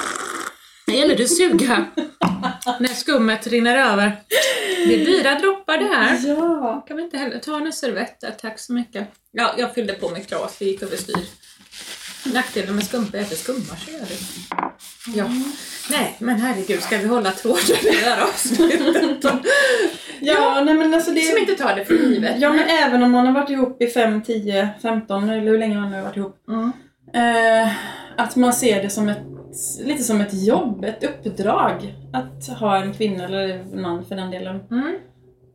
Det 0.87 0.93
gäller 0.93 1.17
du 1.17 1.29
suga 1.29 1.87
när 2.81 2.89
skummet 2.95 3.47
rinner 3.47 3.77
över. 3.93 4.13
Det 4.87 4.95
är 4.95 5.05
dyra 5.07 5.39
droppar 5.39 5.79
det 5.79 5.85
här. 5.85 6.29
Ja. 6.29 6.85
Kan 6.89 6.97
vi 6.97 7.03
inte 7.03 7.19
heller 7.19 7.39
ta 7.39 7.57
en 7.57 7.73
servett 7.73 8.21
där, 8.21 8.31
tack 8.31 8.59
så 8.59 8.73
mycket. 8.73 9.09
Ja, 9.31 9.55
jag 9.59 9.75
fyllde 9.75 9.93
på 9.93 10.11
med 10.11 10.27
glas, 10.29 10.57
det 10.59 10.65
gick 10.65 10.83
överstyr. 10.83 11.27
Nackdelen 12.35 12.75
med 12.75 12.85
skumpa 12.85 13.19
är 13.19 13.23
att 13.23 13.31
det 13.31 13.37
skummar 13.37 13.77
så 13.85 13.91
jävligt. 13.91 14.23
Ja. 15.15 15.31
Nej, 15.91 16.17
men 16.19 16.37
herregud, 16.37 16.81
ska 16.83 16.99
vi 16.99 17.07
hålla 17.07 17.31
tråden 17.31 17.77
i 17.83 17.95
det 18.05 18.11
här 18.11 18.23
avsnittet? 18.23 19.33
Ja, 20.21 20.63
nej 20.65 20.75
men 20.75 20.95
alltså 20.95 21.11
det... 21.11 21.21
Som 21.21 21.39
inte 21.39 21.55
tar 21.55 21.77
det 21.77 21.85
för 21.85 21.95
givet. 21.95 22.35
Ja 22.39 22.51
men 22.53 22.65
även 22.69 23.03
om 23.03 23.11
man 23.13 23.27
har 23.27 23.33
varit 23.35 23.51
ihop 23.51 23.83
i 23.83 23.87
5, 23.87 24.23
10, 24.23 24.69
15 24.83 25.29
eller 25.31 25.41
hur 25.51 25.59
länge 25.59 25.81
man 25.81 25.91
nu 25.91 25.97
har 25.97 26.03
varit 26.05 26.17
ihop. 26.17 26.37
Mm. 26.49 26.73
Eh, 27.15 27.73
att 28.17 28.37
man 28.37 28.53
ser 28.53 28.83
det 28.83 28.91
som 28.91 29.09
ett, 29.09 29.19
lite 29.85 30.03
som 30.03 30.21
ett 30.21 30.35
jobb, 30.47 30.85
ett 30.85 31.05
uppdrag. 31.05 31.95
Att 32.13 32.59
ha 32.59 32.77
en 32.77 32.93
kvinna 32.95 33.25
eller 33.25 33.49
en 33.49 33.83
man 33.83 34.05
för 34.05 34.15
den 34.17 34.31
delen. 34.31 34.61
Mm. 34.71 34.95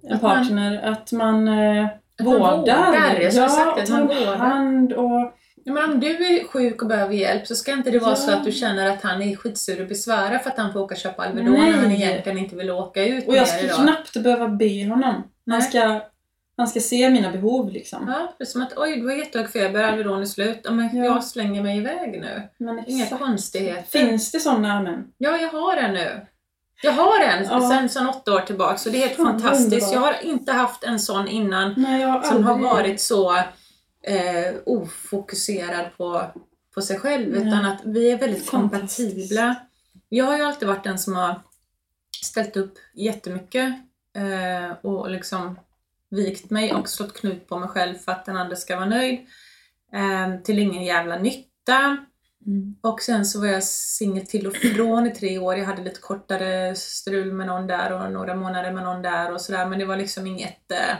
En 0.07 0.13
Att 0.13 0.21
man- 0.21 0.31
partner. 0.35 0.81
att 0.91 1.11
man 1.11 1.47
eh, 1.47 1.85
Att 1.85 2.25
man 2.25 2.33
vårdar. 2.39 2.55
vårdar, 2.85 3.19
jag 3.21 3.33
skulle 3.33 3.45
ja, 3.45 3.85
tar 3.85 3.93
man 3.97 4.07
vårdar. 4.07 4.35
hand 4.35 4.93
och... 4.93 5.33
Men 5.73 5.91
om 5.91 5.99
du 5.99 6.07
är 6.07 6.47
sjuk 6.47 6.81
och 6.81 6.87
behöver 6.87 7.13
hjälp 7.13 7.47
så 7.47 7.55
ska 7.55 7.71
inte 7.71 7.91
det 7.91 7.99
vara 7.99 8.11
Ja. 8.11 8.15
så 8.15 8.31
att 8.31 8.45
du 8.45 8.51
känner 8.51 8.89
att 8.89 9.01
han 9.01 9.21
är 9.21 9.35
skitsur 9.35 9.81
och 9.81 9.87
besvärar 9.87 10.37
för 10.39 10.49
att 10.49 10.57
han 10.57 10.73
får 10.73 10.79
åka 10.79 10.95
och 10.95 10.99
köpa 11.01 11.23
Alvedon 11.25 11.53
när 11.53 11.71
han 11.71 11.91
egentligen 11.91 12.37
inte 12.37 12.55
vill 12.55 12.71
åka 12.71 13.05
ut 13.05 13.27
Och 13.27 13.35
jag 13.35 13.47
idag. 13.63 13.75
knappt 13.77 14.13
behöva 14.23 14.47
be 14.47 14.87
honom. 14.89 15.23
Nej. 15.43 15.53
Han 15.55 15.61
ska, 15.61 16.01
han 16.57 16.67
ska 16.67 16.79
se 16.79 17.09
mina 17.09 17.31
behov 17.31 17.71
liksom. 17.71 18.05
Ja, 18.07 18.33
det 18.37 18.43
är 18.43 18.45
som 18.45 18.61
att 18.61 18.73
oj, 18.77 18.95
du 19.01 19.07
har 19.07 19.13
jättehög 19.15 19.49
feber, 19.49 19.83
Alvedon 19.83 20.21
är 20.21 20.25
slut. 20.25 20.59
Ja, 20.63 20.71
men 20.71 20.97
Ja. 20.97 21.03
jag 21.05 21.23
slänger 21.23 21.63
mig 21.63 21.77
iväg 21.77 22.21
nu. 22.21 22.41
Men 22.57 22.83
Inga 22.87 23.05
konstigheter. 23.05 23.99
Finns 23.99 24.31
det 24.31 24.39
sådana 24.39 24.81
män? 24.81 25.07
Ja, 25.17 25.37
jag 25.37 25.49
har 25.51 25.77
en 25.77 25.93
nu. 25.93 26.25
Jag 26.83 26.91
har 26.91 27.19
en 27.23 27.43
Ja. 27.49 27.69
sen, 27.69 27.89
sen 27.89 28.09
åtta 28.09 28.33
år 28.33 28.39
tillbaka, 28.39 28.77
så 28.77 28.89
det 28.89 28.97
är 28.97 29.07
helt 29.07 29.15
Fan, 29.15 29.25
fantastiskt. 29.25 29.73
underbart. 29.73 29.93
Jag 29.93 29.99
har 30.01 30.31
inte 30.33 30.51
haft 30.51 30.83
en 30.83 30.99
sån 30.99 31.27
innan 31.27 31.73
Nej, 31.77 32.01
har 32.03 32.21
som 32.21 32.43
har 32.43 32.57
varit 32.57 33.01
så 33.01 33.37
eh, 34.03 34.55
ofokuserad 34.65 35.85
på, 35.97 36.31
på 36.73 36.81
sig 36.81 36.99
själv, 36.99 37.29
Nej. 37.29 37.47
utan 37.47 37.65
att 37.65 37.81
vi 37.85 38.11
är 38.11 38.17
väldigt 38.17 38.49
kompatibla. 38.49 39.55
Jag 40.09 40.25
har 40.25 40.37
ju 40.37 40.43
alltid 40.43 40.67
varit 40.67 40.83
den 40.83 40.99
som 40.99 41.15
har 41.15 41.41
ställt 42.23 42.57
upp 42.57 42.73
jättemycket 42.93 43.73
eh, 44.15 44.71
och 44.81 45.09
liksom 45.09 45.59
vikt 46.09 46.49
mig 46.49 46.73
och 46.73 46.89
slått 46.89 47.13
knut 47.13 47.47
på 47.47 47.59
mig 47.59 47.69
själv 47.69 47.95
för 47.95 48.11
att 48.11 48.25
den 48.25 48.37
andra 48.37 48.55
ska 48.55 48.75
vara 48.75 48.89
nöjd. 48.89 49.19
Eh, 49.93 50.41
till 50.43 50.59
ingen 50.59 50.83
jävla 50.83 51.17
nytta. 51.17 51.97
Mm. 52.45 52.75
Och 52.81 53.01
sen 53.01 53.25
så 53.25 53.39
var 53.39 53.47
jag 53.47 53.63
singel 53.63 54.25
till 54.25 54.47
och 54.47 54.55
från 54.55 55.07
i 55.07 55.15
tre 55.15 55.39
år. 55.39 55.55
Jag 55.57 55.65
hade 55.65 55.83
lite 55.83 55.99
kortare 55.99 56.75
strul 56.75 57.33
med 57.33 57.47
någon 57.47 57.67
där 57.67 57.91
och 57.93 58.11
några 58.11 58.35
månader 58.35 58.71
med 58.71 58.83
någon 58.83 59.01
där 59.01 59.33
och 59.33 59.41
sådär. 59.41 59.65
Men 59.65 59.79
det 59.79 59.85
var 59.85 59.97
liksom 59.97 60.27
inget 60.27 60.71
eh, 60.71 60.95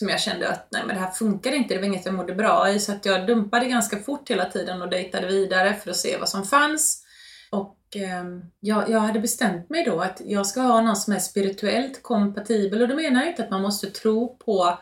som 0.00 0.08
jag 0.08 0.20
kände 0.20 0.48
att 0.48 0.68
nej 0.70 0.82
men 0.86 0.94
det 0.96 1.00
här 1.00 1.10
funkar 1.10 1.52
inte. 1.52 1.74
Det 1.74 1.80
var 1.80 1.86
inget 1.86 2.06
jag 2.06 2.14
mådde 2.14 2.34
bra 2.34 2.70
i. 2.70 2.80
Så 2.80 2.92
att 2.92 3.06
jag 3.06 3.26
dumpade 3.26 3.66
ganska 3.66 3.96
fort 3.96 4.30
hela 4.30 4.44
tiden 4.44 4.82
och 4.82 4.90
dejtade 4.90 5.26
vidare 5.26 5.74
för 5.74 5.90
att 5.90 5.96
se 5.96 6.16
vad 6.18 6.28
som 6.28 6.44
fanns. 6.44 7.02
Och 7.50 7.76
ehm, 7.94 8.42
jag, 8.60 8.90
jag 8.90 9.00
hade 9.00 9.20
bestämt 9.20 9.70
mig 9.70 9.84
då 9.84 10.00
att 10.00 10.20
jag 10.24 10.46
ska 10.46 10.60
ha 10.60 10.80
någon 10.80 10.96
som 10.96 11.12
är 11.12 11.18
spirituellt 11.18 12.02
kompatibel. 12.02 12.82
Och 12.82 12.88
då 12.88 12.94
menar 12.94 13.20
jag 13.20 13.30
inte 13.30 13.42
att 13.42 13.50
man 13.50 13.62
måste 13.62 13.90
tro 13.90 14.36
på 14.36 14.78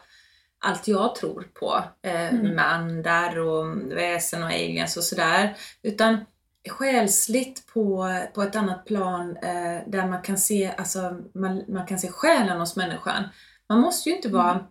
allt 0.59 0.89
jag 0.89 1.15
tror 1.15 1.43
på. 1.55 1.85
Eh, 2.03 2.29
Mm. 2.29 2.55
Med 2.55 2.73
andar 2.73 3.39
och 3.39 3.77
väsen 3.93 4.43
och 4.43 4.49
aliens 4.49 4.97
och 4.97 5.05
sådär. 5.05 5.57
Utan 5.83 6.19
själsligt 6.69 7.67
på, 7.67 8.09
på 8.35 8.43
ett 8.43 8.57
annat 8.57 8.85
plan 8.85 9.37
eh, 9.37 9.83
där 9.87 10.07
man 10.07 10.23
kan 10.23 10.39
se, 10.39 10.75
alltså, 10.79 11.17
man, 11.35 11.65
man 11.69 11.87
kan 11.87 11.99
se 11.99 12.09
själen 12.09 12.61
hos 12.61 12.77
människan. 12.77 13.25
Man 13.69 13.81
måste 13.81 14.09
ju 14.09 14.17
inte 14.17 14.29
vara 14.29 14.67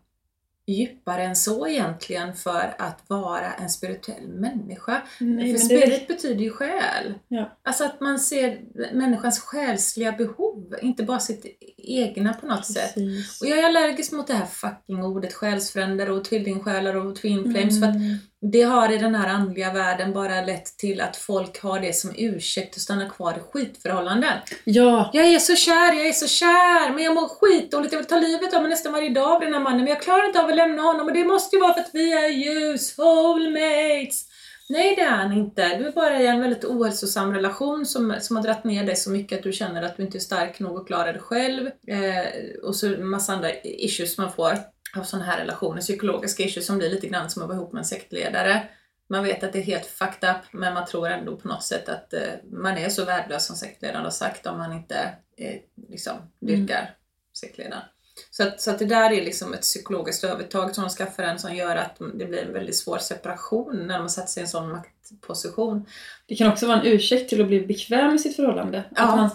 djupare 0.68 1.24
än 1.24 1.36
så 1.36 1.68
egentligen 1.68 2.34
för 2.34 2.76
att 2.78 3.04
vara 3.08 3.54
en 3.54 3.70
spirituell 3.70 4.28
människa. 4.28 5.02
Nej, 5.20 5.30
för 5.30 5.34
men 5.36 5.54
det 5.54 5.60
spirit 5.60 6.08
betyder 6.08 6.44
ju 6.44 6.52
själ. 6.52 7.14
Ja. 7.28 7.58
Alltså 7.64 7.84
att 7.84 8.02
man 8.02 8.20
ser 8.20 8.60
människans 8.94 9.40
själsliga 9.40 10.12
behov, 10.12 10.76
inte 10.82 11.04
bara 11.04 11.20
sitt 11.20 11.46
egna 11.78 12.34
på 12.34 12.48
något 12.48 12.66
sätt. 12.66 12.94
Precis. 12.94 13.42
Och 13.42 13.48
jag 13.48 13.60
är 13.60 13.66
allergisk 13.66 14.12
mot 14.12 14.28
det 14.28 14.34
här 14.34 14.46
fucking 14.46 15.04
ordet 15.04 15.34
själsfränder 15.34 16.10
och 16.10 16.26
tvillingsjälar 16.26 16.96
och 16.96 17.16
twin 17.16 17.52
flames 17.52 17.80
för 17.80 17.88
att 17.88 17.96
Mm. 17.96 18.18
Det 18.52 18.62
har 18.62 18.94
i 18.94 18.98
den 18.98 19.16
här 19.16 19.28
andliga 19.28 19.74
världen 19.74 20.14
bara 20.14 20.42
lett 20.42 20.78
till 20.78 21.02
att 21.02 21.18
folk 21.18 21.62
har 21.62 21.80
det 21.80 21.94
som 21.94 22.12
ursäkt 22.18 22.76
att 22.76 22.82
stanna 22.82 23.10
kvar 23.10 23.34
i 23.34 23.40
skitförhållanden. 23.52 24.34
Ja, 24.64 25.10
Jag 25.14 25.26
är 25.26 25.40
så 25.40 25.56
kär, 25.56 25.94
jag 25.94 26.08
är 26.08 26.14
så 26.14 26.28
kär, 26.28 26.94
men 26.94 27.04
jag 27.04 27.16
mår 27.16 27.28
skitdåligt, 27.28 27.94
jag 27.94 28.00
vill 28.00 28.08
ta 28.08 28.20
livet 28.20 28.54
av 28.54 28.62
mig 28.62 28.70
nästan 28.70 28.92
varje 28.92 29.10
dag 29.10 29.32
av 29.32 29.40
den 29.40 29.54
här 29.54 29.62
mannen, 29.62 29.78
men 29.80 29.88
jag 29.88 30.02
klarar 30.02 30.28
inte 30.28 30.42
av 30.42 30.50
att 30.50 30.56
lämna 30.56 30.82
honom 30.82 31.08
och 31.08 31.14
det 31.14 31.26
måste 31.26 31.56
ju 31.56 31.62
vara 31.62 31.74
för 31.74 31.82
att 31.82 31.90
vi 31.94 32.14
är 32.14 32.30
ju 32.30 32.78
soulmates. 32.78 34.26
Nej 34.70 34.96
det 34.96 35.02
är 35.02 35.10
han 35.12 35.34
inte. 35.34 35.78
Du 35.78 35.88
är 35.88 35.92
bara 35.92 36.22
i 36.22 36.28
en 36.28 36.40
väldigt 36.40 36.66
ohälsosam 36.66 37.34
relation 37.34 37.86
som, 37.86 38.16
som 38.20 38.36
har 38.36 38.44
dragit 38.44 38.64
ner 38.64 38.84
dig 38.84 38.96
så 38.96 39.10
mycket 39.10 39.38
att 39.38 39.44
du 39.44 39.52
känner 39.52 39.84
att 39.84 39.98
du 39.98 40.04
inte 40.04 40.18
är 40.18 40.20
stark 40.20 40.60
nog 40.60 40.78
att 40.78 40.88
klara 40.88 41.12
dig 41.12 41.22
själv. 41.22 41.68
Eh, 41.68 42.64
och 42.64 42.76
så 42.76 42.88
massa 42.88 43.34
andra 43.34 43.50
issues 43.64 44.18
man 44.18 44.32
får 44.32 44.58
av 44.96 45.04
sådana 45.04 45.26
här 45.26 45.40
relationer, 45.40 45.82
psykologiska 45.82 46.44
issues 46.44 46.66
som 46.66 46.78
blir 46.78 46.90
lite 46.90 47.08
grann 47.08 47.30
som 47.30 47.42
att 47.42 47.48
vara 47.48 47.58
ihop 47.58 47.74
med 47.74 47.80
en 47.80 47.86
sektledare. 47.86 48.68
Man 49.10 49.24
vet 49.24 49.44
att 49.44 49.54
det 49.54 49.60
är 49.60 49.64
helt 49.64 49.86
fucked 49.86 50.30
up, 50.30 50.42
men 50.52 50.74
man 50.74 50.86
tror 50.86 51.08
ändå 51.08 51.38
på 51.38 51.48
något 51.48 51.64
sätt 51.64 51.90
att 51.90 52.14
eh, 52.14 52.22
man 52.52 52.78
är 52.78 52.90
så 52.90 53.06
värdelös 53.06 53.46
som 53.46 53.56
sektledaren 53.56 54.04
har 54.04 54.12
sagt 54.12 54.46
om 54.46 54.58
man 54.58 54.74
inte 54.74 54.96
eh, 55.38 55.56
liksom, 55.90 56.16
dyrkar 56.40 56.96
sektledaren. 57.34 57.84
Så 58.32 58.44
att, 58.44 58.62
så 58.62 58.72
att 58.72 58.80
det 58.80 58.86
där 58.86 59.12
är 59.12 59.26
liksom 59.26 59.54
ett 59.54 59.62
psykologiskt 59.62 60.24
övertag 60.24 60.76
som 60.76 60.84
de 60.84 60.90
skaffar 60.90 61.24
en 61.24 61.40
som 61.40 61.56
gör 61.56 61.76
att 61.76 61.98
det 62.14 62.26
blir 62.26 62.46
en 62.46 62.54
väldigt 62.54 62.78
svår 62.78 62.98
separation 62.98 63.88
när 63.88 64.00
man 64.00 64.10
sätter 64.10 64.28
sig 64.28 64.42
i 64.42 64.44
en 64.44 64.50
sån 64.50 64.72
maktposition. 64.72 65.86
det 66.26 66.36
kan 66.36 66.52
också 66.52 66.68
vara 66.68 66.82
en 66.82 66.88
ursäkt 66.88 67.30
till 67.30 67.42
att 67.42 67.48
bli 67.48 67.66
bekväm 67.66 68.16
i 68.16 68.20
sitt 68.20 68.36
förhållande. 68.36 68.84
Ja. 68.96 69.04
Att 69.04 69.18
man 69.18 69.30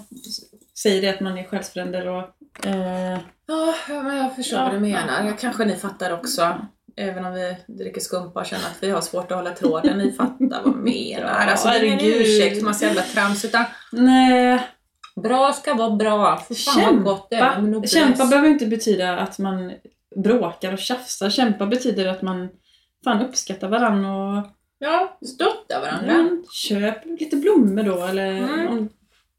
säger 0.79 1.03
det 1.03 1.09
att 1.09 1.21
man 1.21 1.39
är 1.39 1.45
själsförälder 1.45 2.09
och... 2.09 2.25
Eh, 2.65 3.19
Ja, 3.47 3.75
men 4.03 4.17
jag 4.17 4.37
förstår 4.37 4.59
Ja, 4.59 4.65
vad 4.65 4.75
du 4.75 4.81
menar. 4.81 5.25
ja. 5.27 5.33
Kanske 5.41 5.65
ni 5.65 5.77
fattar 5.77 6.13
också. 6.13 6.59
Även 6.97 7.25
om 7.25 7.33
vi 7.35 7.57
dricker 7.69 8.01
skumpa 8.01 8.41
och 8.41 8.47
känner 8.47 8.65
att 8.65 8.79
vi 8.83 8.91
har 8.91 9.01
svårt 9.01 9.31
att 9.31 9.37
hålla 9.37 9.51
tråden. 9.51 9.99
Ni 9.99 10.13
fattar 10.13 10.63
vad 10.65 10.75
jag 10.75 10.77
menar. 10.77 11.47
Alltså 11.47 11.69
det 11.69 11.75
är 11.77 11.85
ingen 11.85 12.01
ursäkt, 12.21 12.63
man 12.63 12.75
så 12.75 12.85
jävla 12.85 13.03
trams. 13.03 13.45
Utan 13.45 13.65
nej, 13.93 14.61
bra 15.23 15.53
ska 15.53 15.75
vara 15.75 15.91
bra. 15.91 16.37
För 16.37 16.55
fan 16.55 16.83
vad 16.95 17.05
gott 17.05 17.31
det 17.31 17.37
är 17.37 17.55
kämpa. 17.63 17.87
Kämpa 17.89 18.27
behöver 18.27 18.49
inte 18.49 18.67
betyda 18.67 19.19
att 19.19 19.39
man 19.39 19.73
bråkar 20.25 20.73
och 20.73 20.79
tjafsar. 20.79 21.31
Kämpa 21.31 21.67
betyder 21.67 22.07
att 22.07 22.23
man 22.23 22.49
fan 23.05 23.23
uppskattar 23.23 23.69
varandra 23.69 24.17
och 24.17 24.47
Ja, 24.79 25.19
stötta 25.35 25.81
varandra. 25.81 26.13
ja, 26.13 26.29
köp 26.53 27.05
lite 27.21 27.37
blommor 27.37 27.83
då 27.83 28.05
eller 28.07 28.27
Mm. 28.33 28.69
om, 28.69 28.89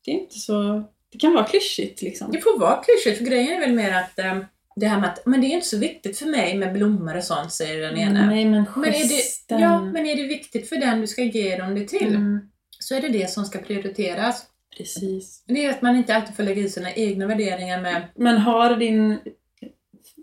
det 0.05 0.11
är 0.11 0.15
inte 0.15 0.39
så... 0.39 0.83
Det 1.13 1.19
kan 1.19 1.33
vara 1.33 1.43
klyschigt 1.45 2.01
liksom. 2.01 2.31
Det 2.31 2.41
får 2.41 2.59
vara 2.59 2.83
klyschigt, 2.83 3.17
för 3.17 3.25
grejen 3.25 3.53
är 3.55 3.59
väl 3.59 3.73
mer 3.73 3.93
att 3.93 4.19
eh, 4.19 4.37
det 4.75 4.87
här 4.87 4.99
med 4.99 5.09
att 5.09 5.25
men 5.25 5.41
det 5.41 5.47
är 5.47 5.49
inte 5.51 5.67
så 5.67 5.77
viktigt 5.77 6.17
för 6.17 6.25
mig 6.25 6.57
med 6.57 6.73
blommor 6.73 7.17
och 7.17 7.23
sånt, 7.23 7.51
säger 7.51 7.81
den 7.81 7.97
ena. 7.97 8.25
Nej 8.25 8.45
men 8.45 8.65
Men 8.75 8.85
är, 8.89 8.91
det, 8.91 8.99
gesten. 9.15 9.59
ja, 9.59 9.81
men 9.81 10.05
är 10.05 10.15
det 10.15 10.23
viktigt 10.23 10.69
för 10.69 10.75
den 10.75 11.01
du 11.01 11.07
ska 11.07 11.23
ge 11.23 11.57
dem 11.57 11.75
det 11.75 11.87
till, 11.87 12.07
Mm, 12.15 12.39
så 12.79 12.95
är 12.95 13.01
det 13.01 13.09
det 13.09 13.29
som 13.31 13.45
ska 13.45 13.59
prioriteras. 13.59 14.43
precis. 14.77 15.43
Det 15.47 15.65
är 15.65 15.69
att 15.69 15.81
man 15.81 15.95
inte 15.95 16.15
alltid 16.15 16.35
får 16.35 16.43
lägga 16.43 16.61
i 16.61 16.69
sina 16.69 16.93
egna 16.93 17.27
värderingar 17.27 17.81
med 17.81 18.03
Men 18.15 18.37
har 18.37 18.75
din 18.75 19.19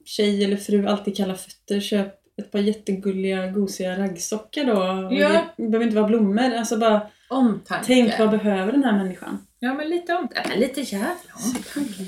tjej 0.05 0.45
eller 0.45 0.57
fru 0.57 0.87
alltid 0.87 1.17
kalla 1.17 1.35
fötter, 1.35 1.81
köp 1.81 2.15
ett 2.39 2.51
par 2.51 2.59
jättegulliga 2.59 3.47
gosiga 3.47 3.99
raggsockar 3.99 4.65
då. 4.65 5.09
Ja. 5.15 5.45
Det 5.57 5.63
behöver 5.69 5.85
inte 5.85 5.97
vara 5.97 6.07
blommor. 6.09 6.55
Alltså 6.55 6.77
bara 6.79 7.01
omtanke. 7.31 7.87
tänk 7.87 8.19
vad 8.19 8.31
behöver 8.31 8.73
den 8.73 8.85
här 8.85 8.93
människan? 8.93 9.47
Ja, 9.59 9.75
men 9.75 9.89
lite 9.89 10.15
om, 10.15 10.29
ja, 10.35 10.43
lite 10.57 10.81
jävla 10.81 11.35
omtanke. 11.47 12.03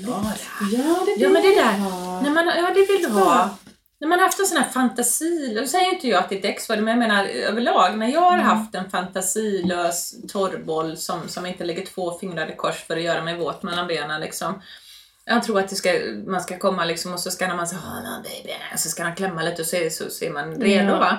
Ja, 0.71 1.05
det 1.05 1.21
Ja, 1.23 1.29
men 1.29 1.41
det 1.41 1.55
där. 1.55 1.77
ha. 1.77 2.21
Nej, 2.21 2.31
men, 2.31 2.47
ja, 2.47 2.67
det 2.73 2.85
vill 2.93 3.01
du 3.01 3.09
ha. 3.09 3.57
När 3.99 4.07
man 4.07 4.19
har 4.19 4.25
haft 4.25 4.39
en 4.39 4.45
sån 4.45 4.57
här 4.57 4.69
fantasi, 4.69 5.53
nu 5.55 5.67
säger 5.67 5.93
inte 5.93 6.07
jag 6.07 6.19
att 6.19 6.29
ditt 6.29 6.45
ex 6.45 6.69
var 6.69 6.75
det, 6.75 6.81
men 6.81 6.99
jag 6.99 7.07
menar 7.07 7.25
överlag, 7.25 7.97
när 7.97 8.07
jag 8.07 8.21
har 8.21 8.37
haft 8.37 8.75
en 8.75 8.89
fantasilös 8.89 10.15
torrboll 10.27 10.97
som, 10.97 11.27
som 11.27 11.45
inte 11.45 11.63
lägger 11.63 11.85
två 11.85 12.17
fingrar 12.19 12.51
i 12.51 12.55
kors 12.55 12.75
för 12.75 12.97
att 12.97 13.03
göra 13.03 13.23
mig 13.23 13.37
våt 13.37 13.63
mellan 13.63 13.87
benen 13.87 14.21
liksom. 14.21 14.61
Jag 15.25 15.43
tror 15.43 15.59
att 15.59 15.69
det 15.69 15.75
ska, 15.75 15.93
man 16.27 16.41
ska 16.41 16.57
komma 16.59 16.85
liksom 16.85 17.13
och 17.13 17.19
så 17.19 17.31
ska 17.31 17.55
man 17.55 17.67
säga 17.67 17.81
oh, 17.81 17.95
no, 18.17 18.23
baby, 18.23 18.53
så 18.77 18.89
ska 18.89 19.03
han 19.03 19.15
klämma 19.15 19.43
lite 19.43 19.61
och 19.61 19.67
så, 19.67 19.77
så, 19.91 20.09
så 20.09 20.25
är 20.25 20.31
man 20.31 20.55
redo 20.55 20.91
Ja. 20.91 20.99
va. 20.99 21.17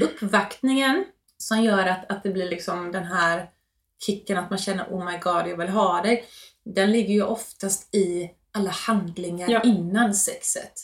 Uppvaktningen 0.02 1.04
som 1.38 1.62
gör 1.62 1.86
att, 1.86 2.10
att 2.12 2.22
det 2.22 2.30
blir 2.30 2.50
liksom 2.50 2.92
den 2.92 3.04
här 3.04 3.50
kicken 4.06 4.36
att 4.38 4.50
man 4.50 4.58
känner 4.58 4.84
oh 4.84 5.04
my 5.04 5.18
god 5.18 5.48
jag 5.48 5.56
vill 5.56 5.68
ha 5.68 6.02
dig. 6.02 6.24
Den 6.64 6.92
ligger 6.92 7.14
ju 7.14 7.22
oftast 7.22 7.94
i 7.94 8.30
alla 8.52 8.70
handlingar 8.70 9.50
Ja. 9.50 9.62
innan 9.62 10.14
sexet. 10.14 10.82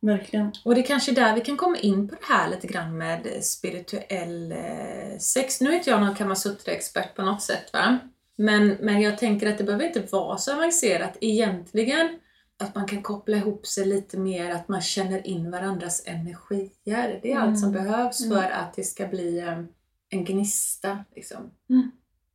Verkligen. 0.00 0.52
Och 0.64 0.74
det 0.74 0.80
är 0.80 0.86
kanske 0.86 1.12
där 1.12 1.34
vi 1.34 1.40
kan 1.40 1.56
komma 1.56 1.76
in 1.76 2.08
på 2.08 2.14
det 2.14 2.34
här 2.34 2.50
lite 2.50 2.66
grann 2.66 2.98
med 2.98 3.44
spirituell 3.44 4.52
eh, 4.52 5.18
sex. 5.18 5.60
Nu 5.60 5.70
är 5.70 5.74
inte 5.74 5.90
jag 5.90 6.00
någon 6.00 6.14
Kamasutra-expert 6.14 7.14
på 7.16 7.22
något 7.22 7.42
sätt 7.42 7.72
va. 7.72 7.98
Men, 8.36 8.68
men 8.68 9.00
jag 9.00 9.18
tänker 9.18 9.46
att 9.50 9.58
det 9.58 9.64
behöver 9.64 9.86
inte 9.86 10.02
vara 10.12 10.38
så 10.38 10.52
avancerat 10.54 11.16
egentligen. 11.20 12.18
Att 12.60 12.74
man 12.74 12.86
kan 12.86 13.02
koppla 13.02 13.36
ihop 13.36 13.66
sig 13.66 13.86
lite 13.86 14.18
mer, 14.18 14.50
att 14.50 14.68
man 14.68 14.80
känner 14.80 15.26
in 15.26 15.50
varandras 15.50 16.02
energier. 16.06 17.18
Det 17.22 17.32
är 17.32 17.38
allt 17.38 17.60
som 17.60 17.72
behövs 17.72 18.28
för 18.28 18.50
att 18.50 18.74
det 18.74 18.84
ska 18.84 19.06
bli 19.06 19.38
eh, 19.38 19.62
en 20.10 20.24
gnista. 20.24 21.04
Liksom. 21.14 21.50
Mm. 21.70 21.90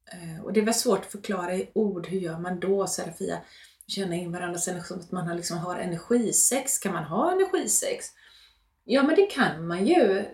Eh, 0.05 0.43
och 0.43 0.53
det 0.53 0.59
är 0.59 0.65
väl 0.65 0.73
svårt 0.73 0.99
att 0.99 1.11
förklara 1.11 1.55
i 1.55 1.69
ord, 1.73 2.07
hur 2.07 2.19
gör 2.19 2.39
man 2.39 2.59
då 2.59 2.87
Serafia? 2.87 3.37
Känna 3.87 4.15
in 4.15 4.31
varandras 4.31 4.67
energi, 4.67 4.87
som 4.87 4.99
att 4.99 5.11
man 5.11 5.27
har, 5.27 5.35
liksom 5.35 5.57
har 5.57 5.75
energisex. 5.75 6.79
Kan 6.79 6.93
man 6.93 7.03
ha 7.03 7.31
energisex? 7.31 8.05
Ja 8.83 9.03
men 9.03 9.15
det 9.15 9.25
kan 9.25 9.67
man 9.67 9.85
ju, 9.85 10.25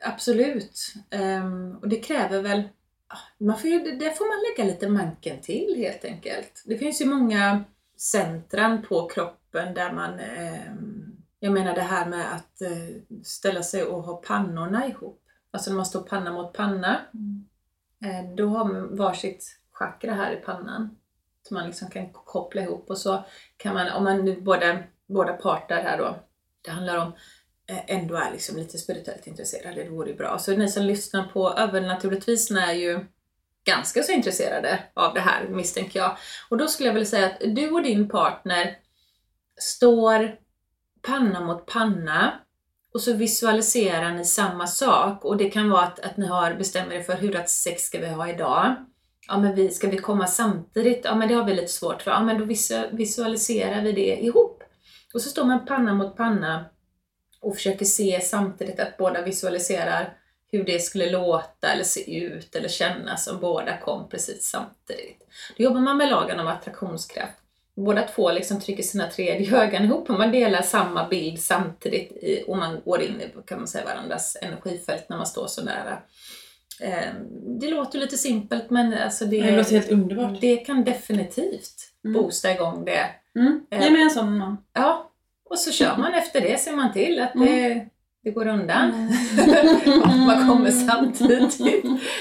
absolut. 0.00 0.94
Ehm, 1.10 1.76
och 1.76 1.88
det 1.88 2.00
kräver 2.00 2.42
väl, 2.42 2.62
ah, 3.08 3.18
man 3.38 3.58
får 3.58 3.70
ju, 3.70 3.78
där 3.78 4.10
får 4.10 4.24
man 4.24 4.44
lägga 4.50 4.72
lite 4.72 4.88
manken 4.88 5.40
till 5.40 5.74
helt 5.76 6.04
enkelt. 6.04 6.62
Det 6.66 6.78
finns 6.78 7.00
ju 7.00 7.04
många 7.04 7.64
centran 7.96 8.82
på 8.82 9.08
kroppen 9.08 9.74
där 9.74 9.92
man, 9.92 10.18
ehm, 10.18 11.16
jag 11.40 11.52
menar 11.52 11.74
det 11.74 11.80
här 11.80 12.06
med 12.06 12.34
att 12.34 12.62
eh, 12.62 12.96
ställa 13.24 13.62
sig 13.62 13.84
och 13.84 14.02
ha 14.02 14.16
pannorna 14.16 14.86
ihop. 14.86 15.22
Alltså 15.56 15.70
när 15.70 15.76
man 15.76 15.86
står 15.86 16.00
panna 16.02 16.32
mot 16.32 16.52
panna. 16.52 17.00
Eh, 18.04 18.34
Då 18.36 18.48
har 18.48 18.64
man 18.64 18.96
varsitt 18.96 19.58
chakra 19.72 20.14
här 20.14 20.32
i 20.32 20.36
pannan. 20.36 20.96
Som 21.42 21.54
man 21.54 21.66
liksom 21.66 21.90
kan 21.90 22.12
koppla 22.12 22.62
ihop 22.62 22.90
och 22.90 22.98
så 22.98 23.24
kan 23.56 23.74
man, 23.74 23.90
om 23.90 24.04
man 24.04 24.24
nu 24.24 24.40
båda, 24.40 24.78
båda 25.06 25.32
parter 25.32 25.82
här 25.82 25.98
då, 25.98 26.18
det 26.62 26.70
handlar 26.70 26.96
om 26.96 27.12
eh, 27.66 27.90
ändå 27.90 28.16
är 28.16 28.32
liksom 28.32 28.56
lite 28.56 28.78
spirituellt 28.78 29.26
intresserade, 29.26 29.84
det 29.84 29.90
vore 29.90 30.10
ju 30.10 30.16
bra. 30.16 30.38
Så 30.38 30.56
ni 30.56 30.68
som 30.68 30.82
lyssnar 30.82 31.24
på 31.24 31.52
övernaturligtvis 31.52 32.50
är 32.50 32.72
ju 32.72 33.06
ganska 33.64 34.02
så 34.02 34.12
intresserade 34.12 34.80
av 34.94 35.14
det 35.14 35.20
här 35.20 35.48
misstänker 35.48 36.00
jag. 36.00 36.16
Och 36.50 36.58
då 36.58 36.68
skulle 36.68 36.88
jag 36.88 36.94
vilja 36.94 37.06
säga 37.06 37.26
att 37.26 37.40
du 37.40 37.70
och 37.70 37.82
din 37.82 38.08
partner 38.08 38.78
står 39.60 40.36
panna 41.02 41.40
mot 41.40 41.66
panna 41.66 42.40
och 42.96 43.02
så 43.02 43.12
visualiserar 43.12 44.12
ni 44.12 44.24
samma 44.24 44.66
sak 44.66 45.24
och 45.24 45.36
det 45.36 45.50
kan 45.50 45.70
vara 45.70 45.82
att, 45.82 46.00
att 46.00 46.16
ni 46.16 46.26
har 46.26 46.54
bestämt 46.54 46.92
er 46.92 47.02
för 47.02 47.12
hur 47.12 47.36
att 47.36 47.50
sex 47.50 47.82
ska 47.82 47.98
vi 47.98 48.06
ha 48.06 48.28
idag. 48.28 48.74
Ja 49.28 49.38
men 49.38 49.54
vi, 49.54 49.70
ska 49.70 49.88
vi 49.88 49.98
komma 49.98 50.26
samtidigt? 50.26 51.00
Ja 51.04 51.14
men 51.14 51.28
det 51.28 51.34
har 51.34 51.44
vi 51.44 51.54
lite 51.54 51.72
svårt 51.72 52.02
för. 52.02 52.10
Ja 52.10 52.22
men 52.22 52.38
då 52.38 52.44
visualiserar 52.96 53.82
vi 53.82 53.92
det 53.92 54.16
ihop. 54.16 54.62
Och 55.14 55.22
så 55.22 55.30
står 55.30 55.44
man 55.44 55.66
panna 55.66 55.94
mot 55.94 56.16
panna 56.16 56.64
och 57.40 57.54
försöker 57.54 57.84
se 57.84 58.20
samtidigt 58.20 58.80
att 58.80 58.96
båda 58.96 59.22
visualiserar 59.22 60.18
hur 60.52 60.64
det 60.64 60.78
skulle 60.78 61.10
låta 61.10 61.68
eller 61.68 61.84
se 61.84 62.24
ut 62.24 62.54
eller 62.54 62.68
kännas 62.68 63.28
om 63.28 63.40
båda 63.40 63.76
kom 63.80 64.08
precis 64.08 64.44
samtidigt. 64.44 65.28
Då 65.56 65.64
jobbar 65.64 65.80
man 65.80 65.96
med 65.96 66.10
lagen 66.10 66.40
om 66.40 66.46
attraktionskraft. 66.46 67.45
Båda 67.76 68.02
två 68.02 68.32
liksom 68.32 68.60
trycker 68.60 68.82
sina 68.82 69.10
tredje 69.10 69.56
ögon 69.62 69.84
ihop 69.84 70.10
och 70.10 70.18
man 70.18 70.32
delar 70.32 70.62
samma 70.62 71.08
bild 71.08 71.40
samtidigt 71.40 72.12
i, 72.12 72.44
och 72.46 72.56
man 72.56 72.80
går 72.84 73.02
in 73.02 73.20
i 73.20 73.34
kan 73.46 73.58
man 73.58 73.68
säga, 73.68 73.84
varandras 73.84 74.36
energifält 74.42 75.06
när 75.08 75.16
man 75.16 75.26
står 75.26 75.46
så 75.46 75.64
nära. 75.64 75.98
Eh, 76.80 77.12
Det 77.60 77.70
låter 77.70 77.98
lite 77.98 78.16
simpelt 78.18 78.70
men 78.70 78.94
alltså 78.94 79.24
det, 79.24 79.42
Det 79.42 79.56
låter 79.56 79.70
helt 79.72 79.90
underbart. 79.92 80.40
det 80.40 80.56
kan 80.56 80.84
definitivt 80.84 81.74
boosta 82.14 82.52
igång 82.52 82.84
det. 82.84 83.06
Mm. 83.40 83.60
Ge 83.70 83.90
mig 83.90 84.02
en 84.02 84.10
sån 84.10 84.38
man. 84.38 84.56
Ja, 84.72 85.10
och 85.50 85.58
så 85.58 85.72
kör 85.72 85.96
man 85.96 86.14
efter 86.14 86.40
det, 86.40 86.60
ser 86.60 86.72
man 86.72 86.92
till 86.92 87.20
att 87.20 87.32
det, 87.34 87.86
det 88.24 88.30
går 88.30 88.46
undan. 88.46 88.90
Mm. 88.90 90.24
Man 90.26 90.48
kommer 90.48 90.70
samtidigt. 90.70 91.58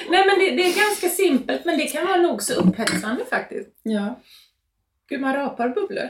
Nej 0.09 0.23
men 0.27 0.39
det, 0.39 0.55
det 0.55 0.63
är 0.69 0.87
ganska 0.87 1.09
simpelt 1.09 1.65
men 1.65 1.77
det 1.77 1.83
kan 1.85 2.05
vara 2.07 2.17
nog 2.17 2.41
så 2.41 2.53
upphetsande 2.53 3.25
faktiskt. 3.29 3.69
Ja. 3.83 4.19
Gud, 5.09 5.21
man 5.21 5.33
rapar 5.35 5.69
bubblor. 5.69 6.09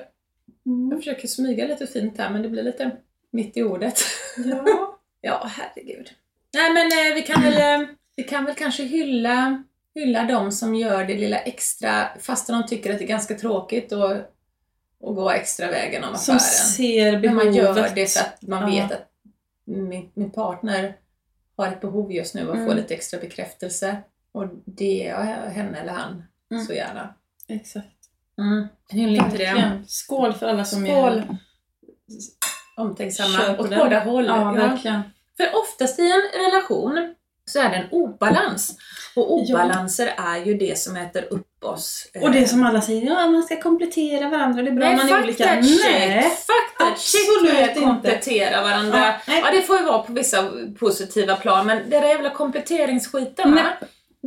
Jag 0.92 1.00
försöker 1.00 1.28
smyga 1.28 1.68
lite 1.68 1.88
fint 1.88 2.18
här 2.18 2.30
men 2.30 2.42
det 2.42 2.50
blir 2.50 2.64
lite 2.64 2.92
mitt 3.32 3.58
i 3.58 3.64
ordet. 3.64 4.00
Ja. 4.46 4.92
Ja, 5.22 5.48
herregud. 5.50 6.10
Nej 6.54 6.74
men 6.74 6.86
eh, 6.86 7.16
vi 7.16 7.22
kan 7.22 7.42
väl, 7.42 7.82
eh, 7.82 7.88
vi 8.16 8.24
kan 8.24 8.46
väl 8.46 8.56
kanske 8.56 8.84
hylla, 8.84 9.64
hylla 9.96 10.24
de 10.24 10.52
som 10.52 10.76
gör 10.76 11.06
det 11.06 11.14
lilla 11.18 11.38
extra 11.40 12.08
fast 12.20 12.48
de 12.48 12.66
tycker 12.68 12.92
att 12.94 13.00
det 13.00 13.06
är 13.06 13.08
ganska 13.08 13.36
tråkigt 13.36 13.92
och, 13.92 14.12
och 15.00 15.16
gå 15.16 15.30
extra 15.32 15.68
vägen 15.72 16.04
om 16.04 16.16
Som 16.18 16.36
affären. 16.36 16.40
ser 16.50 17.12
Men 17.12 17.22
behovet. 17.22 17.46
man 17.46 17.54
gör 17.56 17.90
det 17.96 18.08
så 18.10 18.20
att 18.20 18.42
man 18.42 18.74
Ja. 18.74 18.82
vet 18.88 18.92
att 18.92 19.12
min, 19.66 20.10
min 20.14 20.32
partner 20.32 20.98
har 21.58 21.68
ett 21.68 21.82
behov 21.82 22.12
just 22.12 22.36
nu 22.36 22.42
att 22.42 22.58
få 22.58 22.64
Mm. 22.64 22.76
lite 22.78 22.94
extra 22.94 23.20
bekräftelse. 23.20 23.98
Och 24.32 24.46
det 24.66 24.98
jag 24.98 25.24
henne 25.52 25.78
eller 25.80 25.94
han 25.94 26.24
Mm. 26.52 26.66
så 26.66 26.74
gärna. 26.74 27.14
Exakt. 27.48 27.88
Mm. 28.42 28.68
Hyllning 28.90 29.30
till 29.30 29.40
det. 29.40 29.82
Skål 29.88 30.34
för 30.34 30.48
alla 30.48 30.66
som 30.66 30.86
Skål. 30.86 31.14
är... 31.18 31.38
Omtänksamma 32.78 33.38
Kör 33.38 33.60
åt 33.60 33.70
den. 33.70 33.80
båda 33.80 34.00
håll. 34.00 34.26
Ja, 34.26 34.38
Ja. 34.38 34.68
verkligen. 34.68 35.02
För 35.38 35.50
oftast 35.60 36.00
i 36.00 36.12
en 36.12 36.42
relation 36.46 37.16
så 37.46 37.60
är 37.60 37.70
det 37.70 37.76
en 37.76 37.88
obalans. 37.92 38.78
Och 39.16 39.34
obalanser 39.34 40.14
är 40.18 40.46
ju 40.46 40.58
det 40.58 40.80
som 40.80 40.96
äter 40.96 41.26
upp 41.34 41.64
oss. 41.64 42.08
Och 42.22 42.32
det 42.32 42.48
som 42.48 42.64
alla 42.64 42.82
säger, 42.82 43.06
ja 43.08 43.28
man 43.28 43.44
ska 43.44 43.62
komplettera 43.62 44.30
varandra, 44.30 44.62
det 44.64 44.70
är 44.70 44.74
bra 44.74 44.86
Nej, 44.88 44.96
man 44.98 45.10
är 45.10 45.24
olika. 45.24 45.46
Nej, 45.46 46.22
Fuck 46.22 46.78
that 46.80 47.00
shit! 47.00 47.22
inte. 47.68 47.80
Komplettera 47.80 48.62
varandra. 48.64 48.98
Ja. 49.28 49.34
Ja, 49.44 49.52
det 49.52 49.62
får 49.62 49.78
ju 49.80 49.86
vara 49.86 50.00
på 50.00 50.14
vissa 50.14 50.52
positiva 50.80 51.36
plan, 51.36 51.66
men 51.68 51.90
det 51.90 52.00
där 52.00 52.08
jävla 52.08 52.30
kompletteringsskiten 52.30 53.56
va? 53.56 53.66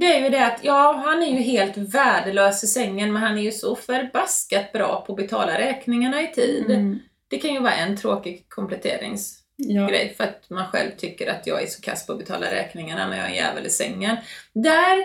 Det 0.00 0.06
är 0.16 0.20
ju 0.24 0.28
det 0.28 0.46
att, 0.46 0.60
ja, 0.64 1.02
han 1.04 1.22
är 1.22 1.26
ju 1.26 1.38
helt 1.38 1.76
värdelös 1.76 2.64
i 2.64 2.66
sängen, 2.66 3.12
men 3.12 3.22
han 3.22 3.38
är 3.38 3.42
ju 3.42 3.52
så 3.52 3.76
förbaskat 3.76 4.72
bra 4.72 5.04
på 5.06 5.12
att 5.12 5.16
betala 5.16 5.58
räkningarna 5.58 6.22
i 6.22 6.32
tid. 6.32 6.64
Mm. 6.70 6.98
Det 7.28 7.38
kan 7.38 7.52
ju 7.54 7.60
vara 7.60 7.72
en 7.74 7.96
tråkig 7.96 8.44
kompletteringsgrej 8.48 9.36
Ja. 9.56 10.14
för 10.16 10.24
att 10.24 10.50
man 10.50 10.66
själv 10.66 10.90
tycker 10.98 11.30
att 11.30 11.46
jag 11.46 11.62
är 11.62 11.66
så 11.66 11.80
kass 11.82 12.06
på 12.06 12.12
att 12.12 12.18
betala 12.18 12.46
räkningarna 12.46 13.08
när 13.08 13.16
jag 13.16 13.26
är 13.26 13.30
en 13.30 13.36
jävel 13.36 13.66
i 13.66 13.70
sängen. 13.70 14.16
Där, 14.54 15.04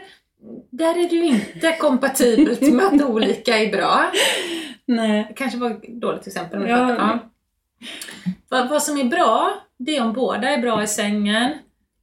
där 0.72 0.90
är 1.06 1.10
det 1.10 1.16
ju 1.16 1.26
inte 1.26 1.72
kompatibelt 1.80 2.62
med 2.62 2.86
att 2.86 3.02
olika 3.02 3.58
är 3.58 3.72
bra. 3.72 4.12
Nej. 4.86 5.26
Det 5.28 5.34
kanske 5.34 5.58
var 5.60 5.70
ett 5.72 5.88
dåligt 5.88 6.28
exempel. 6.28 6.60
men 6.60 6.70
Ja. 6.70 6.78
fattar- 6.78 6.96
ja. 6.96 7.20
Vad, 8.50 8.70
vad 8.70 8.84
som 8.84 8.98
är 8.98 9.04
bra, 9.04 9.54
det 9.78 9.98
är 9.98 10.04
om 10.04 10.14
båda 10.14 10.50
är 10.50 10.58
bra 10.58 10.84
i 10.84 10.88
sängen. 10.88 11.52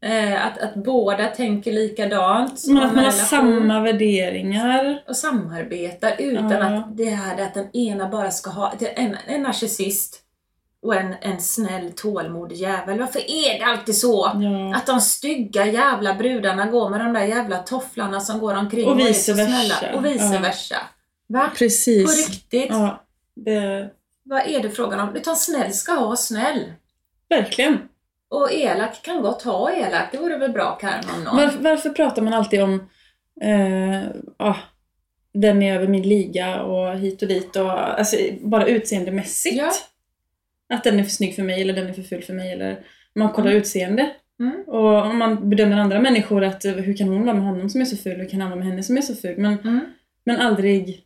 Eh, 0.03 0.47
att, 0.47 0.59
att 0.59 0.75
båda 0.75 1.27
tänker 1.27 1.73
likadant. 1.73 2.65
Men 2.69 2.83
att 2.83 2.95
man 2.95 3.05
har 3.05 3.11
samma 3.11 3.81
värderingar. 3.81 5.03
Och 5.09 5.17
samarbetar 5.17 6.15
utan 6.19 6.51
Ja. 6.51 6.79
att 6.79 6.97
det 6.97 7.09
är 7.11 7.37
det 7.37 7.43
att 7.45 7.55
den 7.55 7.77
ena 7.77 8.09
bara 8.09 8.31
ska 8.31 8.51
ha 8.51 8.73
är 8.81 8.93
en, 8.99 9.17
en 9.27 9.43
narcissist 9.43 10.21
och 10.83 10.95
en, 10.95 11.15
en 11.21 11.41
snäll 11.41 11.93
tålmodig 11.97 12.57
jävel. 12.57 12.99
Varför 12.99 13.21
är 13.31 13.59
det 13.59 13.65
alltid 13.65 13.97
så? 13.97 14.31
Ja. 14.35 14.77
Att 14.77 14.87
de 14.87 15.01
stygga 15.01 15.67
jävla 15.67 16.15
brudarna 16.15 16.67
går 16.67 16.91
med 16.91 17.01
de 17.01 17.13
där 17.13 17.25
jävla 17.25 17.59
tofflarna 17.59 18.21
som 18.21 18.39
går 18.41 18.55
omkring 18.55 18.89
Och 18.89 19.01
är 19.01 19.05
vice 19.05 19.33
så 19.33 19.35
snälla. 19.35 19.53
versa. 19.81 19.95
Och 19.95 20.05
vice 20.05 20.35
Ja. 20.35 20.41
versa. 20.41 20.77
Va? 21.27 21.49
På 21.49 21.57
Precis. 21.57 22.29
riktigt? 22.29 22.67
Ja. 22.71 23.03
Det... 23.35 23.91
Vad 24.23 24.41
är 24.47 24.63
det 24.63 24.71
frågan 24.71 25.01
om? 25.09 25.17
Utan 25.17 25.37
snäll 25.37 25.73
ska 25.73 25.93
ha 25.93 26.17
snäll. 26.17 26.73
Verkligen. 27.29 27.79
Och 28.31 28.53
elak 28.53 29.03
kan 29.03 29.23
gott 29.23 29.43
ha 29.43 29.73
elak. 29.73 30.09
Det 30.13 30.19
vore 30.19 30.37
väl 30.39 30.53
bra 30.53 30.79
karma 30.81 31.13
om 31.17 31.25
någon. 31.25 31.37
Var, 31.37 31.53
varför 31.61 31.91
pratar 31.91 32.23
man 32.23 32.35
alltid 32.35 32.63
om 32.63 32.75
eh, 33.43 34.03
ah, 34.37 34.57
den 35.35 35.63
är 35.63 35.75
över 35.75 35.89
min 35.89 36.03
liga 36.03 36.63
och 36.63 36.99
hit 36.99 37.23
och 37.23 37.29
dit 37.29 37.57
och 37.57 37.99
alltså, 37.99 38.17
bara 38.41 38.67
utseendemässigt. 38.67 39.57
Ja. 39.57 39.71
Att 40.75 40.85
den 40.85 40.99
är 41.01 41.05
för 41.05 41.11
snygg 41.11 41.35
för 41.37 41.43
mig 41.43 41.63
eller 41.63 41.73
den 41.75 41.87
är 41.87 41.93
för 41.93 42.03
ful 42.03 42.23
för 42.23 42.33
mig 42.35 42.53
eller 42.53 42.85
man 43.15 43.33
kollar 43.33 43.51
utseende. 43.51 44.11
Mm. 44.41 44.63
Och 44.67 45.07
om 45.07 45.19
man 45.19 45.51
bedömer 45.51 45.77
andra 45.77 46.01
människor 46.01 46.45
att 46.45 46.65
eh, 46.65 46.73
hur 46.73 46.97
kan 46.97 47.09
hon 47.09 47.25
vara 47.25 47.35
med 47.35 47.45
honom 47.45 47.69
som 47.71 47.81
är 47.81 47.85
så 47.85 47.97
ful, 47.97 48.17
hur 48.21 48.29
kan 48.29 48.41
han 48.41 48.51
vara 48.51 48.59
med 48.59 48.69
henne 48.69 48.83
som 48.83 48.97
är 48.97 49.03
så 49.03 49.15
ful? 49.15 49.39
Men, 49.39 49.59
Mm. 49.59 49.81
men 50.25 50.41
aldrig 50.41 51.05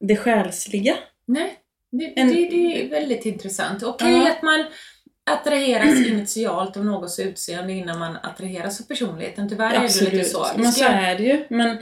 det 0.00 0.16
själsliga. 0.16 0.94
Nej, 1.26 1.54
det, 1.92 2.20
En- 2.20 2.28
det, 2.28 2.34
det 2.34 2.84
är 2.86 2.90
väldigt 2.90 3.26
intressant. 3.26 3.82
Okej 3.82 4.12
Ja. 4.12 4.30
att 4.30 4.42
man 4.42 4.64
attraheras 5.30 6.06
initialt 6.06 6.76
av 6.76 6.84
någons 6.84 7.18
utseende 7.18 7.72
innan 7.72 7.98
man 7.98 8.16
attraheras 8.22 8.80
av 8.80 8.84
personligheten. 8.84 9.48
Tyvärr 9.48 9.66
är 9.70 9.80
det 9.80 9.80
lite 9.82 10.04
Absolut. 10.04 10.26
så. 10.28 10.46
Men 10.56 10.72
så 10.72 10.84
är 10.84 11.14
det 11.16 11.22
ju. 11.22 11.44
Men 11.50 11.78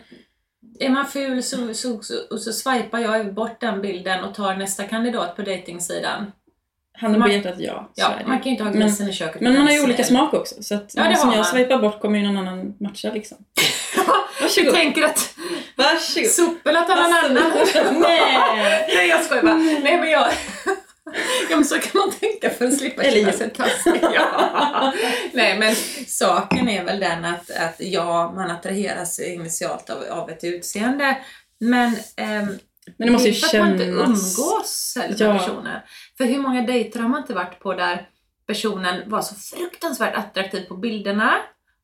Är 0.81 0.89
man 0.91 1.07
ful 1.07 1.43
så, 1.43 1.75
så, 1.75 2.03
så, 2.03 2.39
så 2.39 2.53
swipar 2.53 2.99
jag 2.99 3.35
bort 3.35 3.61
den 3.61 3.83
bilden 3.83 4.25
och 4.25 4.35
tar 4.35 4.55
nästa 4.57 4.85
kandidat 4.85 5.37
på 5.37 5.43
dejtingsidan. 5.43 6.33
handen 6.93 7.21
Man- 7.21 7.29
på 7.29 7.35
hjärtat, 7.35 7.55
ja. 7.59 7.91
Ja, 7.95 8.11
man 8.27 8.37
kan 8.39 8.45
ju 8.45 8.51
inte 8.51 8.65
ha 8.65 8.71
grisen 8.71 9.09
i 9.09 9.13
köket. 9.13 9.41
Men 9.41 9.53
man 9.55 9.63
har 9.67 9.73
ju 9.73 9.85
olika 9.85 10.05
smak 10.05 10.35
också. 10.35 10.63
Så 10.63 10.75
att 10.75 10.93
Ja, 10.95 11.17
som 11.17 11.29
har 11.29 11.37
jag 11.37 11.43
man. 11.43 11.53
swipar 11.53 11.79
bort 11.79 12.01
kommer 12.01 12.19
ju 12.19 12.25
någon 12.27 12.39
annan 12.39 12.75
matcha 12.81 13.11
liksom. 13.13 13.39
Jag 13.97 14.05
Varsågod. 14.43 14.75
tänker 14.75 15.03
att 15.05 15.35
Varsågod. 15.77 16.31
sopel 16.31 16.77
att 16.77 16.89
ha 16.89 16.95
någon 16.95 17.13
annan. 17.13 17.53
Nej! 18.01 18.87
Nej 18.97 19.09
jag 19.09 19.25
skojar 19.25 19.43
bara. 19.43 19.55
Nej 19.55 19.99
men 20.01 20.11
jag... 20.11 20.27
Ja 21.51 21.57
men 21.57 21.65
så 21.65 21.79
kan 21.79 22.01
man 22.01 22.11
tänka 22.11 22.51
för 22.51 22.67
att 22.67 22.79
slippa 22.79 23.03
Eller 23.03 23.21
känna 23.21 23.33
sig 23.33 23.51
taskig. 23.51 24.01
Ja. 24.15 24.93
Nej 25.33 25.59
men 25.59 25.75
saken 26.07 26.69
är 26.69 26.85
väl 26.85 27.01
den 27.01 27.25
att, 27.25 27.51
att 27.51 27.75
ja, 27.79 28.33
man 28.37 28.51
attraheras 28.51 29.19
initialt 29.21 29.91
av, 29.91 30.03
av 30.11 30.31
ett 30.31 30.45
utseende. 30.45 31.17
Men 31.61 31.97
ehm, 32.17 32.47
Men 32.97 33.07
det 33.07 33.11
måste 33.11 33.29
ju 33.29 33.47
att 33.47 33.61
man 33.61 33.73
inte 33.73 33.85
kännas... 33.85 34.39
umgås 34.39 34.95
med 34.97 35.21
Ja. 35.21 35.39
personer. 35.39 35.85
För 36.19 36.25
hur 36.25 36.39
många 36.39 36.63
dejter 36.63 37.01
har 37.01 37.09
man 37.09 37.21
inte 37.21 37.35
varit 37.35 37.59
på 37.59 37.75
där 37.75 38.09
personen 38.47 39.11
var 39.11 39.23
så 39.23 39.35
fruktansvärt 39.35 40.15
attraktiv 40.17 40.65
på 40.69 40.77
bilderna 40.77 41.35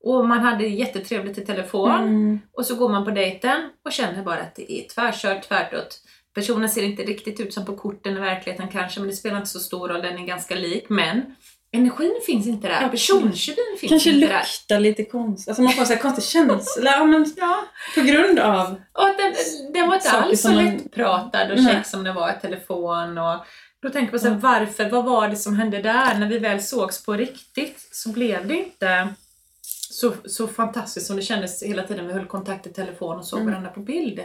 och 0.05 0.29
man 0.29 0.41
hade 0.41 0.67
jättetrevligt 0.67 1.39
i 1.39 1.47
telefon 1.47 1.91
Mm. 2.01 2.41
och 2.53 2.67
så 2.67 2.75
går 2.75 2.89
man 2.89 3.05
på 3.05 3.11
dejten 3.11 3.71
och 3.85 3.93
känner 3.93 4.23
bara 4.23 4.41
att 4.41 4.55
det 4.55 4.73
är 4.73 4.89
tvärkört, 4.89 5.49
tvärtåt. 5.49 6.01
Personen 6.35 6.69
ser 6.69 6.83
inte 6.83 7.03
riktigt 7.03 7.41
ut 7.41 7.55
som 7.55 7.65
på 7.65 7.77
korten 7.77 8.17
i 8.17 8.21
verkligheten 8.21 8.69
kanske, 8.69 9.01
men 9.01 9.09
det 9.09 9.17
spelar 9.17 9.37
inte 9.37 9.49
så 9.51 9.61
stor 9.61 9.89
roll, 9.89 10.03
den 10.03 10.19
är 10.19 10.27
ganska 10.27 10.55
lik. 10.55 10.85
Men 10.89 11.23
energin 11.73 12.21
finns 12.27 12.47
inte 12.47 12.69
där, 12.69 12.75
Absolut. 12.75 12.91
personkemin 12.93 13.77
finns 13.81 13.91
Kanske 13.91 14.11
inte 14.11 14.27
där. 14.27 14.39
luktar 14.41 14.81
lite 14.81 15.05
konstigt. 15.05 15.49
Alltså 15.49 15.63
man 15.63 15.73
får 15.73 15.81
en 15.81 15.87
sån 15.87 15.97
här 15.97 16.03
konstig 16.03 16.25
känsla. 16.25 16.91
Ja, 16.91 17.05
men 17.05 17.33
Ja. 17.37 17.65
på 17.95 18.01
grund 18.01 18.39
av... 18.39 18.67
Och 18.93 19.09
den, 19.19 19.35
den 19.73 19.89
var 19.89 19.95
inte 19.95 20.11
alls 20.11 20.41
så 20.43 20.49
man- 20.51 20.65
lättpratad 20.65 21.51
och 21.53 21.59
check 21.59 21.87
som 21.87 22.05
det 22.05 22.13
var 22.13 22.31
i 22.31 22.41
telefon. 22.41 23.19
Och 23.19 23.37
då 23.83 23.91
tänker 23.91 24.13
man 24.13 24.21
så 24.21 24.29
här, 24.29 24.35
varför? 24.37 24.91
Vad 24.91 25.05
var 25.05 25.29
det 25.29 25.37
som 25.37 25.57
hände 25.57 25.83
där? 25.83 26.19
När 26.19 26.29
vi 26.29 26.39
väl 26.39 26.63
sågs 26.63 27.05
på 27.05 27.13
riktigt 27.13 27.89
så 27.93 28.09
blev 28.09 28.47
det 28.49 28.57
inte 28.57 29.09
så, 30.01 30.13
så 30.25 30.47
fantastiskt 30.49 31.07
som 31.07 31.17
det 31.17 31.23
kändes 31.23 31.63
hela 31.63 31.83
tiden. 31.83 32.07
Vi 32.07 32.13
höll 32.13 32.27
kontakt 32.27 32.67
i 32.67 32.71
telefon 32.71 33.17
och 33.19 33.25
såg 33.27 33.39
Mm. 33.41 33.51
varandra 33.53 33.71
på 33.71 33.81
bild. 33.81 34.21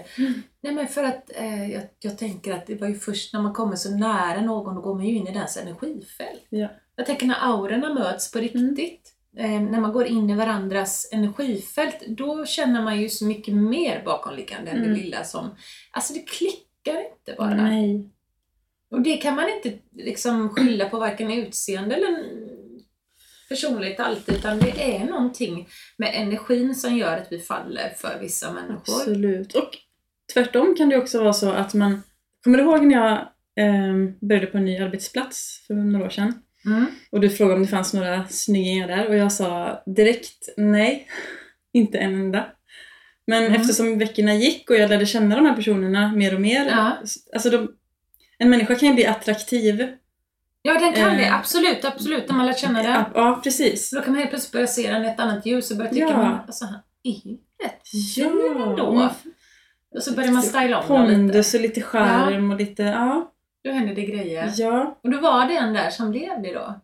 Nej 0.62 0.74
men 0.74 0.88
för 0.88 1.04
att 1.04 1.32
eh, 1.36 1.72
jag, 1.72 1.84
jag 2.00 2.18
tänker 2.18 2.54
att 2.54 2.68
det 2.68 2.76
var 2.82 2.88
ju 2.88 2.96
först 2.96 3.34
när 3.34 3.42
man 3.42 3.54
kommer 3.54 3.76
så 3.76 3.96
nära 3.96 4.42
någon, 4.42 4.76
då 4.76 4.82
går 4.82 4.96
man 4.96 5.06
ju 5.06 5.16
in 5.16 5.28
i 5.28 5.34
dens 5.34 5.58
energifält. 5.58 6.46
Ja. 6.50 6.68
Jag 6.96 7.06
tänker 7.06 7.26
när 7.28 7.38
aurorna 7.54 7.94
möts 7.94 8.32
på 8.32 8.40
riktigt, 8.40 9.14
eh, 9.38 9.62
när 9.62 9.80
man 9.80 9.94
går 9.94 10.06
in 10.06 10.30
i 10.30 10.36
varandras 10.36 11.10
energifält, 11.12 12.04
då 12.08 12.46
känner 12.46 12.82
man 12.84 13.02
ju 13.02 13.10
så 13.10 13.26
mycket 13.26 13.54
mer 13.56 14.02
bakomliggande 14.06 14.72
än 14.72 14.78
Mm. 14.78 14.90
det 14.90 14.96
lilla 14.96 15.24
som... 15.24 15.50
Alltså 15.92 16.14
det 16.14 16.20
klickar 16.20 17.00
inte 17.12 17.36
bara. 17.38 17.56
Nej. 17.56 18.10
Och 18.92 19.02
det 19.02 19.18
kan 19.18 19.36
man 19.36 19.46
inte 19.50 19.80
liksom 19.96 20.50
skylla 20.50 20.90
på 20.90 21.00
varken 21.00 21.32
utseende 21.32 21.96
eller 21.96 22.24
personlighet 23.50 24.00
alltid, 24.00 24.36
utan 24.36 24.60
det 24.60 24.96
är 24.96 25.06
någonting 25.06 25.68
med 25.98 26.12
energin 26.16 26.76
som 26.76 26.98
gör 26.98 27.18
att 27.18 27.28
vi 27.32 27.40
faller 27.40 27.94
för 27.98 28.20
vissa 28.22 28.52
människor. 28.52 28.96
Absolut. 28.96 29.56
Och 29.56 29.70
tvärtom 30.34 30.76
kan 30.78 30.90
det 30.90 30.98
också 30.98 31.22
vara 31.24 31.34
så 31.34 31.52
att 31.52 31.74
man... 31.74 32.02
Kommer 32.44 32.58
du 32.58 32.64
ihåg 32.64 32.86
när 32.86 32.96
jag 32.96 33.18
eh, 33.66 34.10
började 34.22 34.48
på 34.48 34.58
en 34.58 34.66
ny 34.66 34.78
arbetsplats 34.78 35.64
för 35.68 35.74
några 35.74 36.06
år 36.06 36.10
sedan? 36.10 36.34
Mm. 36.66 36.86
Och 37.12 37.20
du 37.20 37.30
frågade 37.30 37.56
om 37.56 37.62
det 37.62 37.68
fanns 37.68 37.94
några 37.94 38.28
snyggingar 38.28 38.88
där 38.88 39.08
och 39.08 39.16
jag 39.16 39.32
sa 39.32 39.84
direkt 39.86 40.50
nej, 40.58 41.08
inte 41.74 41.98
en 41.98 42.16
enda. 42.16 42.46
Men 43.28 43.44
Mm. 43.44 43.62
eftersom 43.62 43.98
veckorna 43.98 44.36
gick 44.36 44.70
och 44.70 44.76
jag 44.76 44.90
lärde 44.90 45.06
känna 45.06 45.36
de 45.36 45.46
här 45.46 45.56
personerna 45.56 46.12
mer 46.16 46.36
och 46.36 46.42
mer. 46.42 46.66
Ja. 46.66 46.98
Alltså 47.34 47.50
de, 47.50 47.72
en 48.38 48.50
människa 48.50 48.76
kan 48.76 48.90
ju 48.90 48.96
bli 48.96 49.06
attraktiv. 49.06 49.88
Ja, 50.68 50.74
den 50.80 50.94
kan 50.94 51.10
Eh, 51.12 51.18
det. 51.18 51.34
Absolut, 51.34 51.86
absolut. 51.86 52.30
När 52.30 52.36
man 52.36 52.46
lär 52.46 52.54
känna 52.54 52.84
den. 52.84 52.92
Ja, 52.92 53.06
ja 53.16 53.40
precis. 53.44 53.90
Då 53.92 54.02
kan 54.02 54.12
man 54.12 54.18
helt 54.20 54.30
plötsligt 54.30 54.52
börja 54.52 54.68
se 54.68 54.92
den 54.92 55.06
i 55.06 55.08
ett 55.08 55.20
annat 55.20 55.46
ljus 55.46 55.72
och 55.72 55.78
börja 55.78 55.90
tycka 55.92 56.06
Ja. 56.10 56.18
men, 56.18 56.40
alltså, 56.40 56.66
han 56.66 56.80
är 57.04 57.28
ju 57.28 57.38
rätt 57.64 57.82
Ja, 58.18 58.26
ändå. 58.70 58.94
man- 58.94 59.10
Och 59.96 60.04
så 60.04 60.14
börjar 60.16 60.32
man 60.32 60.44
styla 60.44 60.80
om 60.82 60.88
den 61.02 61.08
lite. 61.08 61.16
Pondus 61.18 61.54
och 61.54 61.60
lite 61.62 61.82
charm 61.82 62.52
och 62.52 62.58
lite, 62.58 62.84
ja. 62.84 63.32
Då 63.64 63.72
händer 63.72 63.96
det 63.96 64.06
grejer. 64.06 64.54
Ja, 64.58 65.00
Och 65.04 65.12
då 65.12 65.20
var 65.20 65.48
det 65.48 65.56
en 65.58 65.74
där 65.74 65.90
som 65.90 66.12
blev 66.12 66.42
det 66.42 66.54
då. 66.54 66.82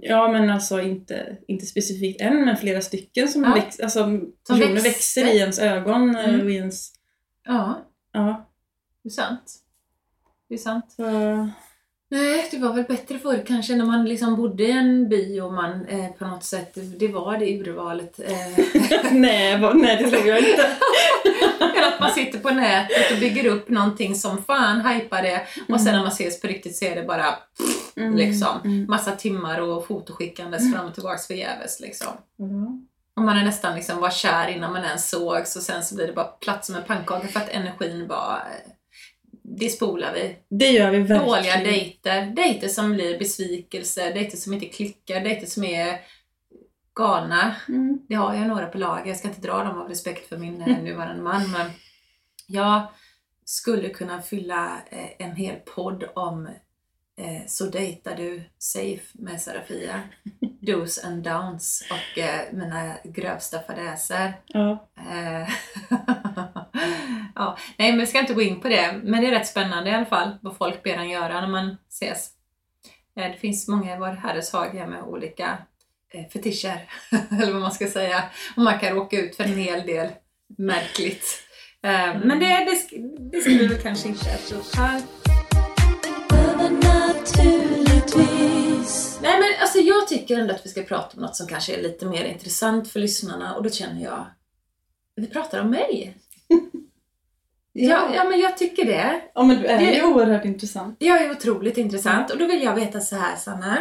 ja 0.00 0.28
men 0.32 0.50
alltså 0.50 0.80
inte, 0.80 1.36
inte 1.48 1.66
specifikt 1.66 2.20
en, 2.20 2.44
men 2.44 2.56
flera 2.56 2.80
stycken 2.80 3.28
som 3.28 3.42
Ja. 3.44 3.54
väx, 3.54 3.80
alltså, 3.80 4.04
personer 4.48 4.72
växte. 4.72 4.88
växer 4.88 5.26
i 5.34 5.38
ens 5.38 5.58
ögon 5.58 6.16
Mm. 6.16 6.40
och 6.40 6.50
i 6.50 6.54
ens... 6.54 6.92
Ja, 7.44 7.86
Ja, 8.12 8.48
det 9.02 9.08
är 9.08 9.10
sant. 9.10 9.54
Det 10.48 10.54
är 10.54 10.58
sant. 10.58 10.92
så, 10.92 11.02
Nej, 12.10 12.48
det 12.50 12.58
var 12.58 12.72
väl 12.72 12.84
bättre 12.84 13.18
förr 13.18 13.44
kanske 13.46 13.76
när 13.76 13.84
man 13.84 14.04
liksom 14.04 14.36
bodde 14.36 14.62
i 14.64 14.70
en 14.70 15.08
by 15.08 15.40
och 15.40 15.52
man 15.52 15.86
eh, 15.86 16.10
på 16.12 16.24
något 16.26 16.44
sätt, 16.44 16.72
det 16.98 17.08
var 17.08 17.38
det 17.38 17.58
urvalet. 17.60 18.20
Eh, 18.20 18.64
nej, 19.12 19.60
vad- 19.60 19.76
nej, 19.76 19.96
det 20.02 20.10
tror 20.10 20.26
jag 20.26 20.38
inte. 20.38 20.62
än 21.60 21.84
att 21.94 22.00
man 22.00 22.10
sitter 22.10 22.38
på 22.38 22.50
nätet 22.50 23.12
och 23.12 23.18
bygger 23.18 23.46
upp 23.46 23.68
någonting 23.68 24.14
som 24.14 24.42
fan 24.44 24.86
hypar 24.86 25.22
det 25.22 25.46
och 25.68 25.80
sen 25.80 25.92
när 25.92 26.00
man 26.00 26.08
ses 26.12 26.40
på 26.40 26.46
riktigt 26.46 26.76
så 26.76 26.84
är 26.84 26.94
det 26.96 27.02
bara 27.02 27.34
Mm, 27.98 28.16
liksom 28.16 28.60
mm. 28.64 28.86
massa 28.88 29.12
timmar 29.12 29.60
och 29.60 29.86
fotoskickandes 29.86 30.74
fram 30.74 30.86
och 30.86 30.94
tillbaks 30.94 31.26
förgäves 31.26 31.80
liksom. 31.80 32.06
Och 33.16 33.22
man 33.22 33.36
är 33.38 33.44
nästan 33.44 33.74
liksom 33.76 34.00
var 34.00 34.10
kär 34.10 34.48
innan 34.48 34.72
man 34.72 34.84
ens 34.84 35.10
sågs 35.10 35.56
och 35.56 35.62
sen 35.62 35.82
så 35.82 35.94
blir 35.94 36.06
det 36.06 36.12
bara 36.12 36.24
platt 36.24 36.64
som 36.64 36.74
en 36.74 36.82
pannkaka 36.84 37.28
för 37.28 37.40
att 37.40 37.48
energin 37.48 38.06
bara 38.08 38.36
eh, 38.36 38.72
det 39.48 39.68
spolar 39.68 40.14
vi. 40.14 40.36
Det 40.48 40.68
gör 40.68 40.90
vi 40.90 40.98
verkligen. 40.98 41.26
Dåliga 41.26 41.56
dejter, 41.56 42.26
dejter 42.26 42.68
som 42.68 42.92
blir 42.92 43.18
besvikelser, 43.18 44.14
dejter 44.14 44.36
som 44.36 44.52
inte 44.52 44.66
klickar, 44.66 45.20
dejter 45.20 45.46
som 45.46 45.64
är 45.64 46.00
galna. 46.94 47.56
Mm. 47.68 47.98
Det 48.08 48.14
har 48.14 48.34
jag 48.34 48.48
några 48.48 48.66
på 48.66 48.78
lager, 48.78 49.06
jag 49.06 49.16
ska 49.16 49.28
inte 49.28 49.40
dra 49.40 49.64
dem 49.64 49.78
av 49.78 49.88
respekt 49.88 50.28
för 50.28 50.36
min 50.36 50.60
eh, 50.62 50.78
nuvarande 50.82 51.22
man 51.22 51.50
men 51.50 51.70
jag 52.46 52.86
skulle 53.44 53.88
kunna 53.88 54.22
fylla 54.22 54.80
eh, 54.90 55.26
en 55.26 55.36
hel 55.36 55.56
podd 55.56 56.04
om 56.14 56.46
eh, 57.18 57.46
Så 57.46 57.64
dejtar 57.64 58.16
du 58.16 58.42
safe 58.58 59.02
med 59.12 59.40
Serafia. 59.40 60.02
Dos 60.60 61.04
and 61.04 61.22
downs 61.22 61.88
och 61.90 62.18
eh, 62.18 62.40
mina 62.52 62.94
grövsta 63.04 63.62
fadäser. 63.62 64.32
Ja. 64.46 64.88
Eh, 64.96 65.48
ja, 67.36 67.58
nej 67.76 67.90
men 67.90 67.98
jag 67.98 68.08
ska 68.08 68.18
inte 68.20 68.34
gå 68.34 68.42
in 68.42 68.60
på 68.60 68.68
det, 68.68 69.00
men 69.04 69.20
det 69.20 69.26
är 69.26 69.30
rätt 69.30 69.46
spännande 69.46 69.90
i 69.90 69.94
alla 69.94 70.06
fall 70.06 70.30
vad 70.42 70.56
folk 70.56 70.82
ber 70.82 70.94
en 70.94 71.08
göra 71.10 71.40
när 71.40 71.48
man 71.48 71.76
ses. 71.88 72.30
Eh, 73.16 73.30
det 73.32 73.38
finns 73.38 73.68
många 73.68 73.96
i 73.96 73.98
vår 73.98 74.06
herres 74.12 74.52
hage 74.52 74.86
med 74.86 75.02
olika 75.02 75.58
eh, 76.14 76.28
fetischer, 76.32 76.88
eller 77.40 77.52
vad 77.52 77.62
man 77.62 77.72
ska 77.72 77.86
säga. 77.86 78.22
Och 78.56 78.62
man 78.62 78.78
kan 78.78 78.94
råka 78.94 79.20
ut 79.20 79.36
för 79.36 79.44
en 79.44 79.56
hel 79.58 79.86
del 79.86 80.08
märkligt. 80.58 81.42
Eh, 81.82 82.18
men 82.24 82.38
det, 82.38 82.46
det, 82.46 82.70
sk- 82.70 83.28
det 83.32 83.40
skulle 83.40 83.58
vi 83.58 83.66
väl 83.66 83.82
kanske 83.82 84.08
inte 84.08 84.30
äta 84.30 84.54
upp 84.54 84.74
här. 84.76 85.02
Nej 89.22 89.40
men 89.40 89.48
alltså 89.60 89.78
jag 89.78 90.08
tycker 90.08 90.38
ändå 90.38 90.54
att 90.54 90.66
vi 90.66 90.70
ska 90.70 90.82
prata 90.82 91.16
om 91.16 91.22
något 91.22 91.36
som 91.36 91.46
kanske 91.46 91.74
är 91.74 91.82
lite 91.82 92.06
mer 92.06 92.24
intressant 92.24 92.90
för 92.90 93.00
lyssnarna 93.00 93.54
och 93.54 93.62
då 93.62 93.70
känner 93.70 94.02
jag, 94.02 94.26
vi 95.16 95.26
pratar 95.26 95.60
om 95.60 95.70
mig. 95.70 96.16
Ja, 97.78 98.10
ja 98.14 98.24
men 98.24 98.40
jag 98.40 98.56
tycker 98.56 98.84
det. 98.84 99.20
ja, 99.34 99.42
men 99.42 99.58
du 99.60 99.66
är 99.66 99.78
Det- 99.78 99.94
ju 99.94 100.02
oerhört 100.02 100.44
intressant. 100.44 100.96
Jag 100.98 101.22
är 101.22 101.30
otroligt 101.30 101.78
intressant 101.78 102.30
och 102.30 102.38
då 102.38 102.46
vill 102.46 102.62
jag 102.62 102.74
veta 102.74 103.00
så 103.00 103.16
här 103.16 103.36
Sanna, 103.36 103.78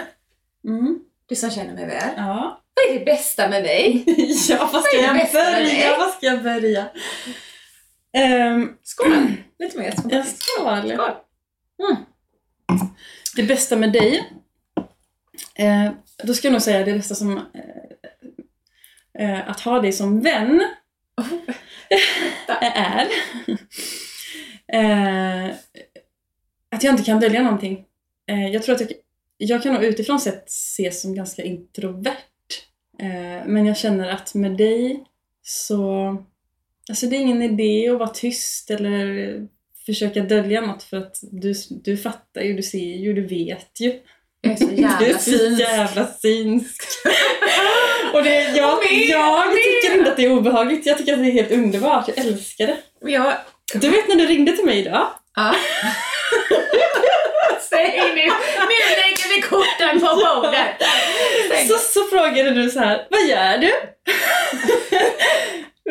Mm. 0.67 0.99
du 1.25 1.35
som 1.35 1.51
känner 1.51 1.73
mig 1.73 1.85
väl. 1.85 2.09
Ja. 2.17 2.61
Vad 2.75 2.95
är 2.95 2.99
det 2.99 3.05
bästa 3.05 3.49
med 3.49 3.63
mig? 3.63 4.03
ja, 4.49 4.69
vad 4.73 4.83
ska 4.83 4.97
jag 4.97 5.31
börja? 5.33 5.97
Vad 5.97 6.09
ska 6.13 6.25
jag 6.25 6.43
börja? 6.43 6.85
Ehm, 8.13 8.69
Skål! 8.83 9.27
Lite 9.59 9.77
mer 9.77 9.85
jag 9.85 9.93
spontant. 9.99 10.27
skål. 10.37 10.91
Skål! 10.93 11.11
Det 13.35 13.43
bästa 13.43 13.75
med 13.75 13.91
dig, 13.91 14.31
eh, 15.55 15.91
då 16.23 16.33
ska 16.33 16.47
jag 16.47 16.51
nog 16.51 16.61
säga 16.61 16.85
det 16.85 16.93
bästa 16.93 17.15
som 17.15 17.37
eh, 17.37 19.29
eh, 19.39 19.49
att 19.49 19.59
ha 19.59 19.79
dig 19.81 19.91
som 19.93 20.21
vän 20.21 20.63
är 22.61 23.07
eh, 24.67 25.55
att 26.71 26.83
jag 26.83 26.93
inte 26.93 27.03
kan 27.03 27.19
dölja 27.19 27.41
någonting. 27.41 27.85
Eh, 28.27 28.47
jag 28.47 28.63
tror 28.63 28.75
att 28.75 28.81
jag, 28.81 28.91
jag 29.37 29.63
kan 29.63 29.73
nog 29.73 29.83
utifrån 29.83 30.19
sett 30.19 30.49
ses 30.49 31.01
som 31.01 31.15
ganska 31.15 31.43
introvert. 31.43 32.15
Eh, 32.99 33.45
men 33.45 33.65
jag 33.65 33.77
känner 33.77 34.09
att 34.09 34.33
med 34.33 34.57
dig 34.57 35.03
så... 35.41 36.17
Alltså 36.89 37.07
det 37.07 37.15
är 37.15 37.21
ingen 37.21 37.41
idé 37.41 37.89
att 37.89 37.99
vara 37.99 38.09
tyst 38.09 38.71
eller 38.71 39.47
försöka 39.85 40.21
dölja 40.21 40.61
något 40.61 40.83
för 40.83 40.97
att 40.97 41.19
du, 41.21 41.53
du 41.69 41.97
fattar 41.97 42.41
ju, 42.41 42.53
du 42.53 42.63
ser 42.63 42.95
ju, 42.95 43.13
du 43.13 43.27
vet 43.27 43.79
ju. 43.79 43.99
Jag 44.45 44.51
är 44.53 44.57
så 44.57 44.65
Du 44.99 45.05
är 45.05 45.09
jävla 45.09 45.17
så 45.19 45.23
synsk. 45.31 45.59
jävla 45.61 46.07
synsk. 46.21 46.83
Och 48.13 48.23
det, 48.23 48.41
jag, 48.41 48.77
Med, 48.77 49.05
jag 49.07 49.47
med. 49.47 49.55
tycker 49.55 49.97
inte 49.97 50.11
att 50.11 50.17
det 50.17 50.25
är 50.25 50.31
obehagligt. 50.31 50.85
Jag 50.85 50.97
tycker 50.97 51.13
att 51.13 51.19
det 51.19 51.25
är 51.25 51.31
helt 51.31 51.51
underbart. 51.51 52.07
Jag 52.07 52.17
älskar 52.17 52.67
det. 52.67 52.77
Jag, 53.11 53.33
Du 53.73 53.89
vet 53.89 54.07
när 54.07 54.15
du 54.15 54.25
ringde 54.25 54.51
till 54.55 54.65
mig 54.65 54.79
idag? 54.79 55.07
ja. 55.35 55.55
Säg 57.69 58.01
nu, 58.15 58.21
nu 58.21 58.77
lägger 59.01 59.35
vi 59.35 59.41
korten 59.41 59.99
på 59.99 60.15
bordet. 60.15 60.67
Säg. 61.49 61.67
Så, 61.67 61.77
så 61.77 62.03
frågade 62.07 62.49
du 62.49 62.69
så 62.69 62.79
här, 62.79 63.07
vad 63.09 63.21
gör 63.25 63.57
du? 63.57 63.71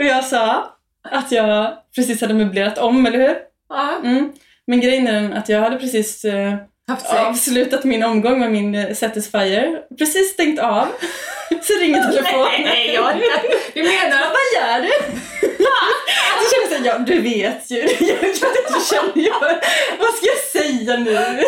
Och 0.01 0.05
jag 0.07 0.25
sa 0.25 0.77
att 1.11 1.33
jag 1.33 1.73
precis 1.97 2.21
hade 2.21 2.35
möblerat 2.35 2.79
om, 2.79 3.07
eller 3.07 3.19
hur? 3.19 3.37
Ja, 3.69 3.97
Mm. 4.05 4.33
Men 4.67 4.81
grejen 4.81 5.07
är 5.07 5.39
att 5.39 5.49
jag 5.49 5.61
hade 5.61 5.77
precis 5.77 6.25
eh, 6.25 6.55
haft 6.89 7.07
sex. 7.07 7.17
avslutat 7.17 7.85
min 7.85 8.03
omgång 8.03 8.41
med 8.41 8.51
min 8.53 8.75
eh, 8.75 8.95
Satisfyer. 8.95 9.81
Precis 9.99 10.33
stängt 10.33 10.61
av. 10.61 10.87
Så 11.63 11.73
ringer 11.81 12.03
telefonen. 12.03 12.49
Nej, 12.65 12.95
jag 12.95 13.03
har 13.03 13.13
inte. 13.13 13.27
Du 13.75 13.83
menar 13.83 14.19
Vad 14.19 14.63
gör 14.63 14.83
du? 14.83 14.93
Så 16.45 16.51
känner 16.51 16.63
jag 16.63 16.71
såhär, 16.71 16.87
ja 16.87 16.99
du 16.99 17.21
vet 17.21 17.71
ju. 17.71 17.77
Jag, 18.07 18.23
jag, 18.23 18.51
jag 18.71 18.87
känner 18.87 19.25
ju, 19.25 19.31
vad 19.99 20.15
ska 20.15 20.27
jag 20.27 20.65
säga 20.65 20.97
nu? 20.97 21.45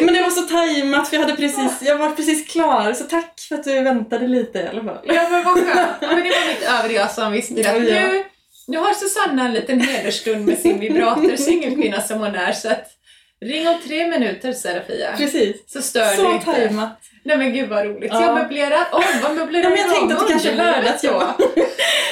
Men 0.00 0.14
det 0.14 0.22
var 0.22 0.30
så 0.30 0.42
tajmat 0.42 1.08
för 1.08 1.16
jag 1.16 1.22
hade 1.22 1.36
precis, 1.36 1.72
jag 1.80 1.98
var 1.98 2.10
precis 2.10 2.46
klar. 2.52 2.92
Så 2.92 3.04
tack 3.04 3.40
för 3.48 3.54
att 3.54 3.64
du 3.64 3.80
väntade 3.80 4.26
lite 4.28 4.58
i 4.58 4.66
alla 4.68 4.82
fall. 4.84 4.98
Ja 5.04 5.28
men 5.30 5.44
vad 5.44 5.54
skönt. 5.54 5.90
Ja, 6.00 6.06
men 6.06 6.16
det 6.16 6.30
var 6.30 6.48
mitt 6.48 6.68
övriga 6.82 7.08
som 7.08 7.32
visste 7.32 7.54
Ja, 7.60 7.70
att 7.70 7.76
ja. 7.76 7.82
nu, 7.82 8.24
nu 8.66 8.78
har 8.78 8.94
Susanna 8.94 9.44
en 9.44 9.52
liten 9.52 9.80
hedersstund 9.80 10.46
med 10.46 10.58
sin 10.58 10.80
vibrator, 10.80 11.36
singelkvinna 11.36 12.00
som 12.00 12.18
hon 12.18 12.34
är. 12.34 12.52
Så 12.52 12.68
att 12.68 12.95
ring 13.44 13.68
om 13.68 13.80
tre 13.86 14.06
minuter 14.06 14.52
Serafia. 14.52 15.16
Precis. 15.16 15.72
Så 15.72 15.82
stör 15.82 16.10
du 16.10 16.16
Så 16.16 16.32
inte. 16.32 16.44
tajmat. 16.44 17.00
Nej 17.22 17.38
men 17.38 17.52
gud 17.52 17.68
vad 17.68 17.84
roligt. 17.86 18.10
Ja. 18.12 18.22
Jag 18.22 18.34
möblerar 18.34 18.86
om. 18.92 19.02
Vad 19.22 19.34
möblerar 19.34 19.68
men 19.70 19.78
jag 19.78 19.88
du 19.88 19.94
tänkte 19.94 20.14
att 20.16 20.26
du 20.26 20.32
kanske 20.32 20.50
hörde 20.52 20.90
att 20.90 21.04
jag 21.04 21.34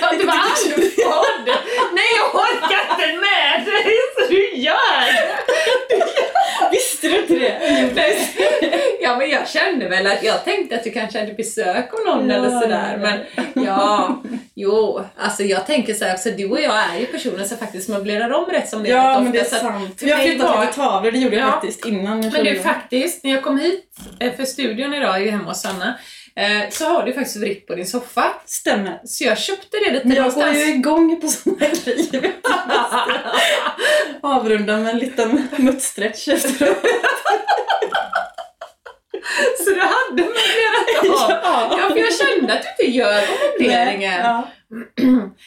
Ja, 0.00 0.12
det 0.18 0.24
var 0.24 0.34
andfådd! 0.34 1.46
Nej 1.92 2.04
jag 2.18 2.34
orkar 2.34 2.80
inte 2.90 3.06
med 3.20 3.66
dig 3.66 3.96
så 4.16 4.32
du 4.32 4.56
gör! 4.56 5.04
Visste 6.74 7.08
du 7.08 7.20
inte 7.22 7.34
det? 7.34 7.58
Ja 9.00 9.16
men 9.16 9.30
jag 9.30 9.48
kände 9.48 9.88
väl 9.88 10.06
att 10.06 10.22
jag 10.22 10.44
tänkte 10.44 10.74
att 10.76 10.84
du 10.84 10.90
kanske 10.90 11.20
hade 11.20 11.32
besök 11.32 11.94
av 11.94 12.06
någon 12.06 12.30
Ja, 12.30 12.36
eller 12.36 12.60
sådär. 12.60 12.96
Men 12.96 13.20
ja, 13.66 14.22
jo. 14.54 15.00
Alltså 15.16 15.42
jag 15.42 15.66
tänker 15.66 15.94
så 15.94 16.04
här 16.04 16.14
också, 16.14 16.30
du 16.30 16.50
och 16.50 16.60
jag 16.60 16.74
är 16.94 16.98
ju 17.00 17.06
personer 17.06 17.44
som 17.44 17.58
faktiskt 17.58 17.88
möblerar 17.88 18.30
om 18.32 18.44
rätt 18.44 18.68
som 18.68 18.82
det 18.82 18.90
är 18.90 18.94
Ja 18.96 19.10
rätt 19.16 19.22
men 19.22 19.32
det 19.32 19.38
är 19.38 19.42
ofta, 19.42 19.56
sant. 19.58 20.00
för 20.00 20.06
flyttat 20.06 20.50
var- 20.56 20.60
lite 20.60 20.72
tavlor, 20.72 21.10
det 21.12 21.18
gjorde 21.18 21.36
jag 21.36 21.46
Ja. 21.48 21.50
faktiskt 21.52 21.86
innan 21.86 22.22
jag 22.22 22.32
Men 22.32 22.44
du 22.44 22.58
faktiskt, 22.58 23.24
när 23.24 23.30
jag 23.30 23.42
kom 23.42 23.58
hit 23.58 23.84
eh, 24.20 24.32
för 24.36 24.44
studion 24.44 24.94
idag, 24.94 25.14
är 25.16 25.20
ju 25.20 25.30
hemma 25.30 25.44
hos 25.48 25.60
Sanna, 25.62 25.94
eh, 26.36 26.70
så 26.70 26.84
har 26.84 27.02
du 27.06 27.12
faktiskt 27.12 27.36
vritt 27.36 27.66
på 27.66 27.74
din 27.74 27.86
soffa. 27.86 28.34
Stämmer. 28.46 29.00
Så 29.04 29.24
jag 29.24 29.38
köpte 29.38 29.76
det 29.86 29.92
lite 29.92 30.08
Men 30.08 30.16
jag 30.16 30.34
går 30.34 30.52
ju 30.52 30.74
igång 30.74 31.20
på 31.20 31.28
sådana 31.28 31.66
grejer. 31.84 32.32
Avrunda 34.22 34.76
med 34.76 34.90
en 34.90 34.98
liten 34.98 35.48
muttstretch 35.56 36.28
efteråt. 36.28 36.76
Så 39.64 39.70
du 39.70 39.80
hade 39.80 40.22
möblerat 40.22 41.00
om? 41.02 41.40
Ja. 41.42 41.78
Ja, 41.80 41.88
för 41.94 41.98
jag 41.98 42.14
kände 42.14 42.52
att 42.54 42.62
du 42.62 42.84
inte 42.84 42.96
gör 42.98 43.20
möbleringen. 43.60 44.20
Ja. 44.20 44.48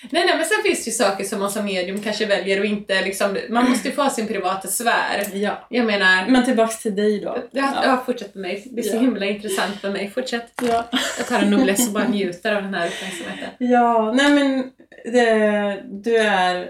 Nej, 0.10 0.26
nej, 0.26 0.38
men 0.38 0.46
sen 0.46 0.64
finns 0.64 0.84
det 0.86 0.90
ju 0.90 0.96
saker 0.96 1.24
som 1.24 1.40
man 1.40 1.52
som 1.52 1.66
medium 1.66 2.02
kanske 2.02 2.26
väljer 2.26 2.60
och 2.60 2.66
inte 2.66 3.02
liksom, 3.02 3.38
man 3.50 3.70
måste 3.70 3.88
ju 3.88 3.94
få 3.96 4.02
ha 4.02 4.10
sin 4.10 4.28
privata 4.28 4.68
sfär. 4.68 5.28
ja. 5.34 5.68
Jag 5.70 5.86
menar, 5.86 6.28
Men 6.28 6.46
tillbaks 6.46 6.80
till 6.80 6.96
dig 6.96 7.20
då. 7.20 7.38
ja, 7.52 7.74
ja. 7.84 8.04
fortsätt 8.06 8.36
med 8.36 8.42
mig. 8.42 8.68
Det 8.72 8.82
är 8.82 8.84
så 8.84 8.96
Ja. 8.96 9.00
himla 9.02 9.26
intressant 9.26 9.82
för 9.82 9.90
mig. 9.90 10.12
Fortsätt. 10.16 10.52
Ja. 10.62 10.86
Jag 11.18 11.28
tar 11.28 11.40
en 11.40 11.50
noblesse 11.52 11.88
och 11.88 11.94
bara 11.94 12.08
njuter 12.10 12.56
av 12.56 12.64
den 12.64 12.74
här 12.74 12.88
uppmärksamheten. 12.88 13.50
ja, 13.58 14.12
nej 14.16 14.32
men 14.32 14.72
det, 15.14 15.82
du 15.86 16.18
är 16.18 16.70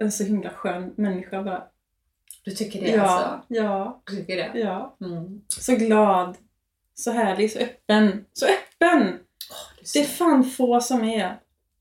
en 0.00 0.12
så 0.12 0.24
himla 0.24 0.50
skön 0.50 0.92
människa 0.96 1.42
bara. 1.42 1.62
Du 2.44 2.50
tycker 2.50 2.80
det 2.80 2.88
Ja, 2.90 3.02
alltså? 3.02 3.40
ja, 3.48 4.02
Du 4.06 4.16
tycker 4.16 4.36
det? 4.36 4.50
ja. 4.60 4.96
Mm. 5.00 5.40
Så 5.48 5.72
glad, 5.76 6.36
så 6.94 7.12
härlig, 7.12 7.52
så 7.52 7.58
öppen. 7.58 8.24
Så 8.32 8.46
öppen! 8.46 9.18
Det 9.92 9.98
är 9.98 10.02
Det 10.02 10.08
fan 10.08 10.44
få 10.44 10.80
som 10.80 11.04
är. 11.04 11.36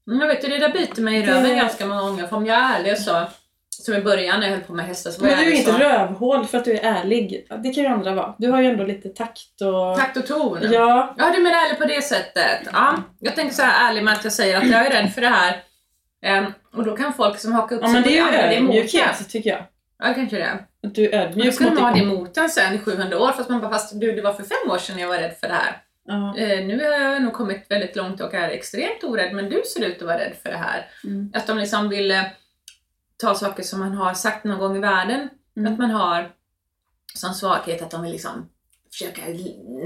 Mm, 0.07 0.19
jag 0.21 0.27
vet 0.27 0.41
du, 0.41 0.47
det 0.47 0.57
där 0.59 0.71
biter 0.73 1.01
mig 1.01 1.17
i 1.19 1.21
Det- 1.25 1.31
röven 1.33 1.55
ganska 1.57 1.85
många 1.85 2.01
gånger. 2.01 2.27
För 2.27 2.35
om 2.35 2.45
jag 2.45 2.57
är 2.57 2.79
ärlig 2.79 2.97
så, 2.97 3.23
som 3.69 3.93
i 3.95 4.01
början 4.01 4.39
när 4.39 4.47
jag 4.47 4.55
höll 4.55 4.63
på 4.65 4.73
med 4.73 4.85
hästar 4.85 5.11
så 5.11 5.21
var 5.21 5.27
Men 5.29 5.37
jag 5.37 5.47
du 5.47 5.51
är 5.53 5.55
inget 5.61 5.79
rövhål 5.79 6.45
för 6.45 6.57
att 6.57 6.65
du 6.65 6.71
är 6.77 6.83
ärlig. 6.93 7.47
Det 7.63 7.73
kan 7.73 7.83
ju 7.83 7.89
andra 7.89 8.13
vara. 8.13 8.35
Du 8.37 8.49
har 8.51 8.61
ju 8.61 8.67
ändå 8.67 8.83
lite 8.83 9.09
takt 9.09 9.61
och... 9.61 9.97
Takt 9.97 10.17
och 10.17 10.27
ton. 10.27 10.59
Ja, 10.61 11.15
Ja, 11.17 11.31
du 11.35 11.41
menar 11.43 11.57
ärlig 11.65 11.77
på 11.79 11.85
det 11.85 12.01
sättet. 12.01 12.67
Ja, 12.73 12.95
jag 13.19 13.35
tänker 13.35 13.53
så 13.55 13.61
här 13.61 13.89
ärlig 13.89 14.03
med 14.03 14.13
att 14.13 14.23
jag 14.23 14.33
säger 14.33 14.57
att 14.57 14.69
jag 14.69 14.85
är 14.85 14.89
rädd 15.01 15.13
för 15.13 15.21
det 15.21 15.27
här. 15.27 15.63
Ehm, 16.25 16.45
och 16.75 16.83
då 16.85 16.97
kan 16.97 17.13
folk 17.13 17.39
som 17.39 17.51
hakar 17.51 17.75
upp 17.75 17.81
ja 17.81 17.87
sig 17.87 17.93
men 17.93 18.03
på 18.03 18.09
det 18.09 18.15
är 18.15 18.17
ju 18.17 18.21
använda 18.27 18.47
det 18.47 18.55
emot 18.55 18.69
ödmjukhet 18.75 19.17
det. 19.19 19.23
tycker 19.23 19.49
jag. 19.49 19.63
Ja, 20.03 20.13
kanske 20.13 20.37
det. 20.37 20.65
Att 20.87 20.95
du 20.95 21.05
är 21.09 21.11
Då 21.11 21.17
ödmjuk 21.17 21.53
skulle 21.53 21.69
mot 21.69 21.79
man 21.79 21.89
ha 21.89 21.97
det 21.97 22.03
emot 22.03 22.37
en 22.37 22.49
sen 22.49 22.75
i 22.75 22.79
700 22.79 23.19
år 23.19 23.31
fast 23.31 23.49
man 23.49 23.61
bara 23.61 23.71
fast 23.71 23.99
du 23.99 24.11
det 24.11 24.21
var 24.21 24.33
för 24.33 24.43
fem 24.43 24.71
år 24.71 24.77
sedan 24.77 24.99
jag 24.99 25.07
var 25.07 25.17
rädd 25.17 25.35
för 25.39 25.47
det 25.47 25.53
här. 25.53 25.81
Eh, 26.37 26.65
nu 26.65 26.83
har 26.83 26.91
jag 26.91 27.23
nog 27.23 27.33
kommit 27.33 27.65
väldigt 27.69 27.95
långt 27.95 28.21
och 28.21 28.33
är 28.33 28.49
extremt 28.49 29.03
orädd 29.03 29.35
men 29.35 29.49
du 29.49 29.61
ser 29.73 29.85
ut 29.85 30.01
att 30.01 30.07
vara 30.07 30.17
rädd 30.17 30.33
för 30.43 30.49
det 30.49 30.57
här. 30.57 30.85
Mm. 31.03 31.31
Att 31.33 31.47
de 31.47 31.57
liksom 31.57 31.89
vill 31.89 32.11
eh, 32.11 32.23
ta 33.17 33.35
saker 33.35 33.63
som 33.63 33.79
man 33.79 33.93
har 33.93 34.13
sagt 34.13 34.43
någon 34.43 34.59
gång 34.59 34.77
i 34.77 34.79
världen. 34.79 35.29
Mm. 35.57 35.73
Att 35.73 35.79
man 35.79 35.91
har 35.91 36.31
som 37.15 37.33
svaghet 37.33 37.81
att 37.81 37.91
de 37.91 38.01
vill 38.01 38.11
liksom 38.11 38.49
försöka 38.91 39.21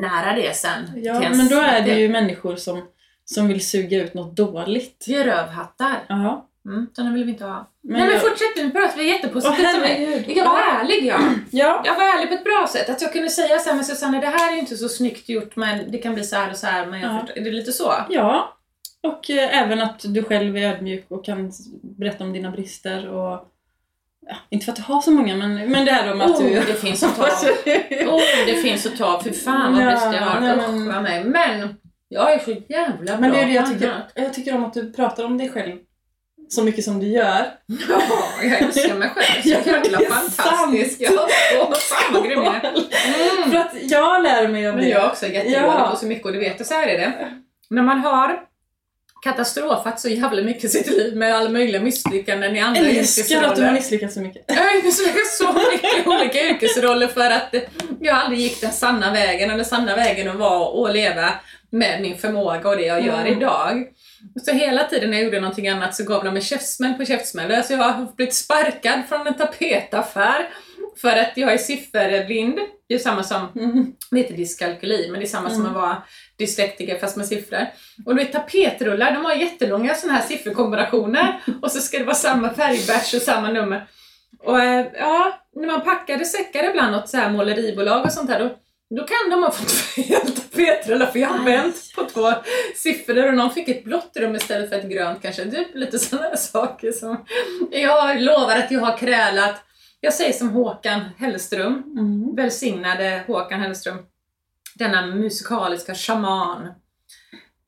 nära 0.01 0.36
det 0.36 0.56
sen. 0.56 0.80
Ja, 0.95 1.13
till 1.13 1.23
ens- 1.23 1.38
men 1.38 1.47
då 1.47 1.63
är 1.63 1.82
det 1.82 1.99
ju 1.99 2.10
människor 2.10 2.56
som, 2.56 2.88
som 3.25 3.47
vill 3.47 3.67
suga 3.67 4.03
ut 4.03 4.13
något 4.13 4.36
dåligt. 4.36 5.03
Det 5.08 5.15
är 5.15 5.23
rövhattar. 5.23 6.06
Ja. 6.08 6.49
Mm, 6.67 6.88
sådana 6.93 7.13
vill 7.13 7.23
vi 7.23 7.32
inte 7.32 7.45
ha. 7.45 7.71
Men 7.84 7.93
Nej 7.97 8.01
men 8.01 8.12
jag- 8.12 8.21
fortsätt 8.21 8.56
nu, 8.58 8.69
pratar 8.69 8.97
vi 8.97 9.03
Åh, 9.03 9.08
jättepositivt 9.10 9.75
om 9.75 9.82
mig. 9.82 10.23
Jag 10.38 10.45
var 10.45 10.60
ärlig 10.60 11.06
ja. 11.06 11.17
Ja. 11.51 11.82
Jag 11.86 11.95
var 11.95 12.03
ärlig 12.03 12.27
på 12.30 12.34
ett 12.36 12.43
bra 12.43 12.67
sätt. 12.71 12.89
Att 12.89 13.01
jag 13.01 13.13
kunde 13.13 13.30
säga 13.30 13.60
så 13.60 13.69
här, 13.69 13.75
men 13.75 13.86
Susanne 13.86 14.19
det 14.21 14.27
här 14.27 14.49
är 14.49 14.53
ju 14.53 14.60
inte 14.60 14.77
så 14.77 14.89
snyggt 14.89 15.30
gjort 15.30 15.56
men 15.56 15.91
det 15.91 15.97
kan 15.97 16.13
bli 16.13 16.23
så 16.23 16.36
här 16.36 16.51
och 16.51 16.58
så 16.58 16.67
här. 16.67 16.86
Men 16.86 16.99
jag 17.01 17.13
Ja. 17.15 17.19
förstår. 17.19 17.38
Är 17.38 17.43
det 17.45 17.51
lite 17.51 17.71
så? 17.71 17.93
ja. 18.10 18.53
Och 19.03 19.30
eh, 19.30 19.62
även 19.63 19.82
att 19.82 20.01
du 20.03 20.23
själv 20.23 20.58
är 20.58 20.62
ödmjuk 20.75 21.06
och 21.10 21.25
kan 21.25 21.51
berätta 21.82 22.23
om 22.23 22.34
dina 22.34 22.51
brister 22.51 23.08
och... 23.10 23.47
Ja, 24.30 24.36
inte 24.49 24.65
för 24.65 24.71
att 24.71 24.75
du 24.75 24.82
har 24.84 25.01
så 25.01 25.12
många, 25.12 25.36
men, 25.36 25.71
men 25.71 25.86
det 25.86 25.91
här 25.91 26.12
om 26.13 26.21
att 26.21 26.30
Oh, 26.32 26.43
du... 26.43 26.49
det 26.53 26.73
finns 26.73 27.03
att 27.03 27.15
ta. 27.15 27.23
Oh, 28.08 28.21
det 28.45 28.56
finns 28.62 28.86
att 28.86 28.97
ta. 28.97 29.21
Fy 29.23 29.32
fan 29.34 29.73
vad 29.73 29.84
Ja, 29.84 29.89
brist 29.89 30.03
jag 30.03 30.21
har. 30.21 30.39
nej, 30.41 30.58
men- 30.58 31.03
mig. 31.03 31.23
Men 31.23 31.75
jag 32.10 32.34
är 32.34 32.39
så 32.39 32.51
jävla 32.69 33.06
bra 33.06 33.17
Men 33.19 33.32
det 33.32 33.39
är 33.41 33.45
det 33.45 33.53
jag 33.53 33.67
tycker. 33.73 34.03
Jag 34.15 34.34
tycker 34.34 34.56
om 34.56 34.65
att 34.65 34.73
du 34.73 34.93
pratar 34.93 35.23
om 35.25 35.38
dig 35.38 35.49
själv 35.49 35.77
så 36.49 36.63
mycket 36.63 36.83
som 36.83 36.99
du 36.99 37.07
gör. 37.07 37.45
Ja, 37.89 38.01
jag 38.43 38.62
älskar 38.62 38.95
mig 38.95 39.10
själv. 39.10 39.41
Så 39.43 39.49
men 39.71 39.83
jävla 39.83 39.99
fantastisk. 40.15 41.07
sant. 41.07 41.19
Ja, 41.53 41.67
åh, 41.69 41.75
fan 41.75 42.13
vad 42.13 42.23
grym 42.25 42.43
jag 42.43 42.55
är. 42.55 42.69
Mm. 43.38 43.51
För 43.51 43.57
att 43.57 43.71
jag 43.81 44.23
lär 44.23 44.47
mig 44.47 44.67
av 44.67 44.75
Men 44.75 44.83
det. 44.83 44.89
jag 44.89 45.03
är 45.03 45.07
också 45.10 45.25
jättedålig 45.27 45.57
Ja. 45.57 45.89
på 45.91 45.97
så 45.97 46.05
mycket 46.05 46.25
och 46.25 46.33
du 46.33 46.39
vet, 46.39 46.62
och 46.62 46.67
så 46.67 46.73
här 46.73 46.88
är 46.88 46.97
det. 46.97 47.13
När 47.69 47.81
man 47.81 47.99
har 47.99 48.39
katastrofat 49.23 49.99
så 49.99 50.10
jävla 50.10 50.41
mycket 50.41 50.63
i 50.63 50.67
sitt 50.69 50.88
liv 50.88 51.15
med 51.17 51.36
alla 51.36 51.49
möjliga 51.49 51.81
misslyckanden 51.81 52.55
i 52.55 52.60
andra 52.60 52.81
Jag 52.81 52.95
älskar 52.97 53.23
att 53.23 53.41
du 53.41 53.45
har 53.45 53.49
yrkesroller. 53.51 53.73
misslyckats 53.73 54.13
så 54.13 54.19
mycket. 54.21 54.43
Jag 54.47 54.55
har 54.55 54.83
misslyckats 54.83 55.38
så 55.38 55.53
mycket 55.71 56.07
olika 56.07 56.41
yrkesroller 56.49 57.07
för 57.07 57.31
att 57.31 57.55
jag 58.01 58.15
aldrig 58.17 58.39
gick 58.39 58.62
den 58.62 58.71
sanna 58.71 59.12
vägen, 59.13 59.49
den 59.57 59.65
sanna 59.65 59.95
vägen 59.95 60.29
att 60.29 60.36
vara 60.36 60.65
och 60.67 60.93
leva 60.93 61.29
med 61.69 62.01
min 62.01 62.17
förmåga 62.17 62.69
och 62.69 62.77
det 62.77 62.86
jag 62.86 63.05
gör 63.05 63.19
Mm. 63.21 63.38
idag. 63.38 63.83
Så 64.45 64.51
hela 64.51 64.84
tiden 64.84 65.10
när 65.10 65.17
jag 65.17 65.23
gjorde 65.25 65.39
någonting 65.39 65.67
annat 65.67 65.95
så 65.95 66.03
gav 66.03 66.23
de 66.23 66.34
mig 66.34 66.41
käftsmäll 66.41 66.93
på 66.93 67.06
käftsmäll. 67.06 67.51
Alltså 67.51 67.73
jag 67.73 67.80
har 67.84 68.15
blivit 68.15 68.34
sparkad 68.36 69.01
från 69.10 69.27
en 69.27 69.34
tapetaffär 69.34 70.47
för 71.01 71.17
att 71.17 71.32
jag 71.36 71.53
är 71.53 71.58
sifferblind. 71.58 72.60
Det 72.89 72.95
är 72.95 72.99
samma 72.99 73.23
som 73.23 73.47
Mm. 73.56 73.93
det 74.12 74.17
heter 74.17 74.34
dyskalkyli, 74.38 75.12
men 75.12 75.19
det 75.19 75.25
är 75.25 75.30
samma 75.30 75.49
som 75.49 75.60
Mm. 75.62 75.71
att 75.71 75.82
vara 75.82 76.03
dyslektiker 76.38 76.99
fast 76.99 77.17
med 77.17 77.25
siffror. 77.27 77.67
Och 78.06 78.15
du 78.15 78.23
vet 78.23 78.34
tapetrullar, 78.34 79.12
de 79.12 79.25
har 79.25 79.34
jättelånga 79.36 79.93
sådana 79.95 80.19
här 80.19 80.27
sifferkombinationer 80.27 81.41
och 81.62 81.71
så 81.71 81.80
ska 81.82 81.97
det 81.97 82.03
vara 82.03 82.15
samma 82.15 82.53
färgbärs 82.53 83.13
och 83.13 83.21
samma 83.21 83.51
nummer. 83.51 83.88
Och 84.43 84.60
eh, 84.63 84.86
ja, 84.93 85.39
när 85.56 85.67
man 85.67 85.82
packade 85.82 86.25
säckar 86.25 86.69
ibland 86.69 86.95
åt 86.95 87.10
så 87.10 87.17
här 87.17 87.30
måleribolag 87.30 88.06
och 88.06 88.12
sånt 88.12 88.30
här, 88.30 88.39
då, 88.39 88.58
då 88.89 89.04
kan 89.04 89.30
de 89.30 89.43
ha 89.43 89.52
fått 89.52 89.71
fel 89.95 90.32
tapetrullar 90.58 91.06
för 91.06 91.19
jag 91.19 91.30
har 91.30 91.45
vänt 91.45 91.91
på 91.95 92.04
två 92.06 92.34
siffror 92.76 93.28
och 93.28 93.34
någon 93.34 93.52
fick 93.52 93.67
ett 93.69 93.84
blått 93.84 94.17
rum 94.17 94.36
istället 94.36 94.69
för 94.69 94.78
ett 94.78 94.89
grönt 94.89 95.21
kanske. 95.21 95.52
Typ 95.52 95.76
lite 95.76 96.00
sådana 96.00 96.28
här 96.28 96.36
saker 96.36 96.91
som... 96.91 97.26
Jag 97.71 98.21
lovar 98.21 98.56
att 98.56 98.71
jag 98.71 98.80
har 98.80 98.97
krälat. 98.97 99.63
Jag 100.02 100.13
säger 100.13 100.34
som 100.34 100.50
Håkan 100.50 101.02
Hellström, 101.17 101.84
Mm. 101.84 102.36
välsignade 102.36 103.23
Håkan 103.28 103.60
Hellström, 103.62 103.97
denna 104.76 105.06
musikaliska 105.08 105.95
shaman. 105.95 106.67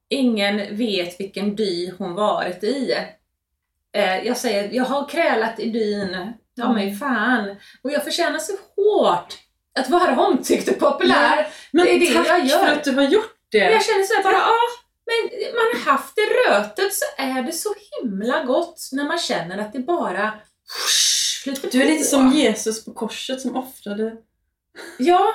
Ingen 0.09 0.77
vet 0.77 1.19
vilken 1.19 1.55
dy 1.55 1.91
hon 1.97 2.13
varit 2.15 2.63
i. 2.63 2.95
Eh, 3.93 4.25
jag 4.25 4.37
säger, 4.37 4.69
jag 4.71 4.83
har 4.83 5.09
krälat 5.09 5.59
i 5.59 5.69
dyn, 5.69 6.33
ta 6.57 6.73
mig 6.73 6.95
fan. 6.95 7.55
Och 7.83 7.91
jag 7.91 8.03
förtjänar 8.03 8.39
så 8.39 8.53
hårt 8.75 9.37
att 9.79 9.89
vara 9.89 10.19
omtyckt 10.21 10.69
och 10.69 10.79
populär. 10.79 11.47
Men 11.71 11.85
det 11.85 11.91
är 11.95 11.99
det 11.99 12.13
tack 12.13 12.27
jag 12.27 12.45
gör. 12.45 12.59
för 12.59 12.67
att 12.73 12.83
du 12.83 12.91
har 12.91 13.03
gjort 13.03 13.35
det. 13.51 13.59
Men 13.63 13.71
jag 13.71 13.85
känner 13.85 14.03
så 14.03 14.13
här 14.13 14.23
bara, 14.23 14.33
ja, 14.33 14.57
men 15.05 15.53
man 15.55 15.65
har 15.85 15.91
haft 15.91 16.15
det 16.15 16.21
rötet 16.51 16.93
så 16.93 17.05
är 17.17 17.43
det 17.43 17.51
så 17.51 17.73
himla 18.01 18.43
gott 18.43 18.89
när 18.91 19.03
man 19.03 19.19
känner 19.19 19.57
att 19.57 19.73
det 19.73 19.79
bara 19.79 20.31
flyter 21.43 21.69
Du 21.71 21.81
är 21.81 21.85
på. 21.85 21.91
lite 21.91 22.03
som 22.03 22.31
Jesus 22.33 22.85
på 22.85 22.93
korset 22.93 23.41
som 23.41 23.55
offrade... 23.55 24.13
Ja, 24.97 25.33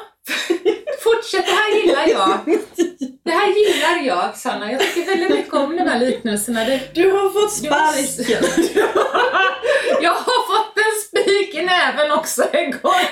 fortsätt. 1.05 1.47
Det 1.47 1.53
här 1.53 1.75
gillar 1.83 2.07
jag. 2.09 2.39
Det 3.25 3.31
här 3.31 3.49
gillar 3.49 4.07
jag, 4.07 4.37
Sanna. 4.37 4.73
Jag 4.73 4.81
tycker 4.81 5.11
väldigt 5.11 5.31
mycket 5.31 5.55
om 5.55 5.77
de 5.77 5.83
här 5.83 5.99
liknelserna. 6.01 6.65
Det, 6.65 6.81
Du 6.95 7.11
har 7.11 7.31
fått 7.31 7.63
Du 7.63 7.67
sparken! 7.69 8.45
jag 10.01 10.13
har 10.13 10.47
fått 10.47 10.77
en 10.77 11.01
spik 11.23 11.55
i 11.55 11.63
näven 11.63 12.13
också 12.13 12.43
en 12.53 12.71
gång. 12.71 13.05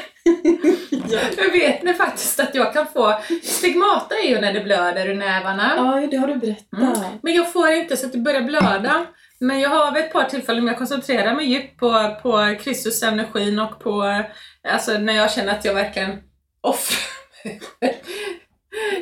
Jag 1.36 1.52
vet 1.52 1.82
ni 1.82 1.94
faktiskt 1.94 2.40
att 2.40 2.54
jag 2.54 2.72
kan 2.72 2.86
få... 2.86 3.14
Stigmata 3.42 4.14
är 4.14 4.28
ju 4.28 4.40
när 4.40 4.52
det 4.52 4.60
blöder 4.60 5.08
ur 5.08 5.14
nävarna. 5.14 5.72
Ja, 5.76 6.06
det 6.10 6.16
har 6.16 6.28
du 6.28 6.36
berättat. 6.36 6.72
Mm. 6.80 7.18
Men 7.22 7.34
jag 7.34 7.52
får 7.52 7.68
inte 7.68 7.96
så 7.96 8.06
att 8.06 8.12
det 8.12 8.18
börjar 8.18 8.42
blöda. 8.42 9.06
Men 9.38 9.60
jag 9.60 9.70
har 9.70 9.92
vid 9.92 10.02
ett 10.04 10.12
par 10.12 10.24
tillfällen 10.24 10.66
jag 10.66 10.78
koncentrerar 10.78 11.34
mig 11.34 11.46
djupt 11.46 11.78
på, 11.80 12.16
på 12.22 12.56
Kristus 12.60 13.02
energin 13.02 13.58
och 13.58 13.80
på, 13.80 14.22
alltså 14.68 14.92
när 14.98 15.12
jag 15.12 15.32
känner 15.32 15.52
att 15.52 15.64
jag 15.64 15.74
verkligen 15.74 16.18
offrar 16.60 16.98
mig. 17.44 17.60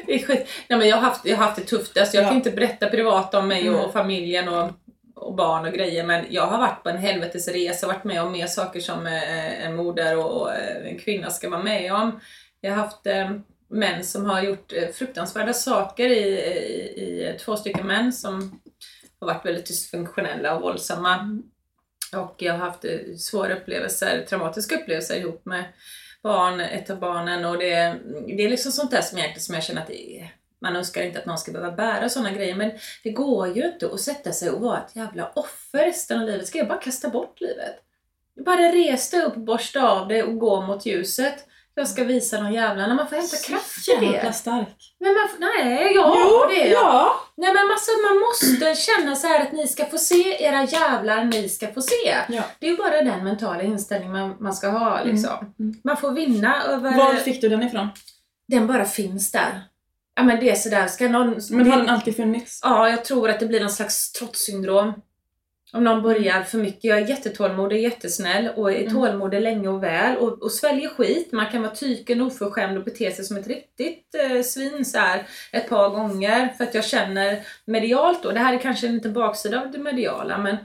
Det 0.06 0.14
är 0.14 0.26
skit. 0.26 0.48
Nej 0.68 0.78
men 0.78 0.88
jag 0.88 0.96
har 0.96 1.02
haft, 1.02 1.26
jag 1.26 1.36
har 1.36 1.44
haft 1.44 1.56
det 1.56 1.62
tufft, 1.66 1.98
alltså 1.98 2.16
jag 2.16 2.24
kan 2.24 2.32
Ja. 2.32 2.36
inte 2.36 2.50
berätta 2.50 2.86
privat 2.86 3.34
om 3.34 3.48
mig 3.48 3.68
och, 3.70 3.74
Mm. 3.74 3.86
och 3.86 3.92
familjen 3.92 4.48
och, 4.48 4.70
och 5.20 5.34
barn 5.34 5.66
och 5.66 5.72
grejer 5.72 6.04
men 6.04 6.26
jag 6.30 6.46
har 6.46 6.58
varit 6.58 6.82
på 6.82 6.88
en 6.88 6.96
helvetesresa, 6.96 7.86
varit 7.86 8.04
med 8.04 8.22
om 8.22 8.32
mer 8.32 8.46
saker 8.46 8.80
som 8.80 9.06
eh, 9.06 9.66
en 9.66 9.76
moder 9.76 10.18
och, 10.18 10.52
eh, 10.52 10.86
en 10.86 10.98
kvinna 10.98 11.30
ska 11.30 11.50
vara 11.50 11.62
med 11.62 11.94
om. 11.94 12.20
Jag 12.60 12.70
har 12.70 12.82
haft 12.82 13.06
eh, 13.06 13.30
män 13.68 14.04
som 14.04 14.26
har 14.26 14.42
gjort 14.42 14.72
fruktansvärda 14.94 15.52
saker 15.52 16.10
i, 16.10 16.22
i, 16.22 17.34
i 17.34 17.38
två 17.38 17.56
stycken 17.56 17.86
män 17.86 18.12
som 18.12 18.60
har 19.20 19.26
varit 19.26 19.46
väldigt 19.46 19.66
dysfunktionella 19.66 20.54
och 20.56 20.62
våldsamma. 20.62 21.42
Och 22.16 22.34
jag 22.38 22.52
har 22.52 22.58
haft 22.58 22.84
svåra 23.18 23.54
upplevelser, 23.54 24.24
traumatiska 24.28 24.74
upplevelser 24.74 25.16
ihop 25.16 25.46
med 25.46 25.64
barn, 26.22 26.60
ett 26.60 26.90
av 26.90 26.98
barnen 26.98 27.44
och 27.44 27.58
det, 27.58 27.96
det 28.26 28.44
är 28.44 28.48
liksom 28.48 28.72
sånt 28.72 28.90
där 28.90 29.02
som 29.02 29.18
egentligen 29.18 29.40
som 29.40 29.54
jag 29.54 29.64
känner 29.64 29.80
att 29.80 29.88
det 29.88 30.20
är, 30.20 30.32
man 30.60 30.76
önskar 30.76 31.02
inte 31.02 31.18
att 31.18 31.26
någon 31.26 31.38
ska 31.38 31.52
behöva 31.52 31.72
bära 31.76 32.08
sådana 32.08 32.30
grejer 32.30 32.54
men 32.54 32.70
det 33.04 33.10
går 33.10 33.48
ju 33.48 33.66
inte 33.66 33.86
att 33.86 34.00
sätta 34.00 34.32
sig 34.32 34.50
och 34.50 34.60
vara 34.60 34.78
ett 34.78 34.96
jävla 34.96 35.30
offer 35.34 35.78
resten 35.84 36.20
av 36.20 36.26
livet. 36.26 36.46
Ska 36.48 36.58
jag 36.58 36.68
bara 36.68 36.78
kasta 36.78 37.08
bort 37.08 37.40
livet? 37.40 37.76
Bara 38.44 38.72
res 38.72 39.10
dig 39.10 39.22
upp, 39.22 39.34
borsta 39.36 39.88
av 39.90 40.08
det 40.08 40.22
och 40.22 40.38
gå 40.38 40.60
mot 40.60 40.86
ljuset. 40.86 41.46
Jag 41.74 41.88
ska 41.88 42.04
visa 42.04 42.40
någon 42.40 42.52
jävla 42.52 42.86
när 42.86 42.94
man 42.94 43.08
får 43.08 43.16
hämta 43.16 43.36
kraft 43.36 43.88
i 43.88 43.92
Jävla 44.04 44.22
det. 44.22 44.32
stark. 44.32 44.94
Men 45.00 45.14
man, 45.14 45.28
nej, 45.38 45.92
ja 45.94 46.46
det 46.50 46.68
är 46.68 46.72
ja. 46.72 47.14
Nej 47.36 47.54
men 47.54 47.70
alltså, 47.70 47.90
man 47.90 48.18
måste 48.20 48.74
känna 48.74 49.16
så 49.16 49.26
här 49.26 49.40
att 49.40 49.52
ni 49.52 49.68
ska 49.68 49.84
få 49.86 49.98
se, 49.98 50.44
era 50.44 50.64
jävlar, 50.64 51.24
ni 51.24 51.48
ska 51.48 51.72
få 51.72 51.82
se. 51.82 52.16
ja. 52.28 52.42
Det 52.58 52.66
är 52.66 52.70
ju 52.70 52.76
bara 52.76 53.02
den 53.02 53.24
mentala 53.24 53.62
inställning 53.62 54.12
man, 54.12 54.36
man 54.40 54.54
ska 54.54 54.68
ha 54.68 55.02
liksom. 55.04 55.54
Mm. 55.58 55.74
Man 55.84 55.96
får 55.96 56.10
vinna 56.10 56.62
över... 56.64 56.96
Var 56.96 57.14
fick 57.14 57.40
du 57.40 57.48
den 57.48 57.62
ifrån? 57.62 57.88
Den 58.48 58.66
bara 58.66 58.84
finns 58.84 59.32
där. 59.32 59.60
Ja 60.14 60.22
men 60.22 60.40
det 60.40 60.50
är 60.50 60.54
sådär, 60.54 60.86
ska 60.86 61.08
någon... 61.08 61.40
Men 61.50 61.70
har 61.70 61.78
den 61.78 61.88
alltid 61.88 62.16
funnits? 62.16 62.60
Ja, 62.62 62.88
jag 62.88 63.04
tror 63.04 63.30
att 63.30 63.40
det 63.40 63.46
blir 63.46 63.60
någon 63.60 63.70
slags 63.70 64.12
trotssyndrom. 64.12 64.92
Om 65.72 65.84
någon 65.84 66.02
börjar 66.02 66.42
för 66.42 66.58
mycket. 66.58 66.84
Jag 66.84 66.98
är 66.98 67.08
jättetålmodig, 67.08 67.82
jättesnäll 67.82 68.48
och 68.56 68.72
är 68.72 68.80
Mm. 68.80 68.92
tålmodig 68.94 69.40
länge 69.40 69.68
och 69.68 69.82
väl 69.82 70.16
och, 70.16 70.42
och 70.42 70.52
sväljer 70.52 70.88
skit. 70.88 71.32
Man 71.32 71.50
kan 71.50 71.62
vara 71.62 71.74
tyken, 71.74 72.20
oförskämd 72.20 72.78
och 72.78 72.84
bete 72.84 73.12
sig 73.12 73.24
som 73.24 73.36
ett 73.36 73.46
riktigt 73.46 74.14
eh, 74.14 74.42
svin 74.42 74.84
så 74.84 74.98
här 74.98 75.26
ett 75.52 75.68
par 75.68 75.88
gånger 75.88 76.54
för 76.56 76.64
att 76.64 76.74
jag 76.74 76.84
känner 76.84 77.40
medialt 77.64 78.22
då. 78.22 78.30
Det 78.30 78.38
här 78.38 78.54
är 78.54 78.58
kanske 78.58 78.86
inte 78.86 79.08
baksida 79.08 79.60
av 79.60 79.70
det 79.70 79.78
mediala 79.78 80.38
men 80.38 80.56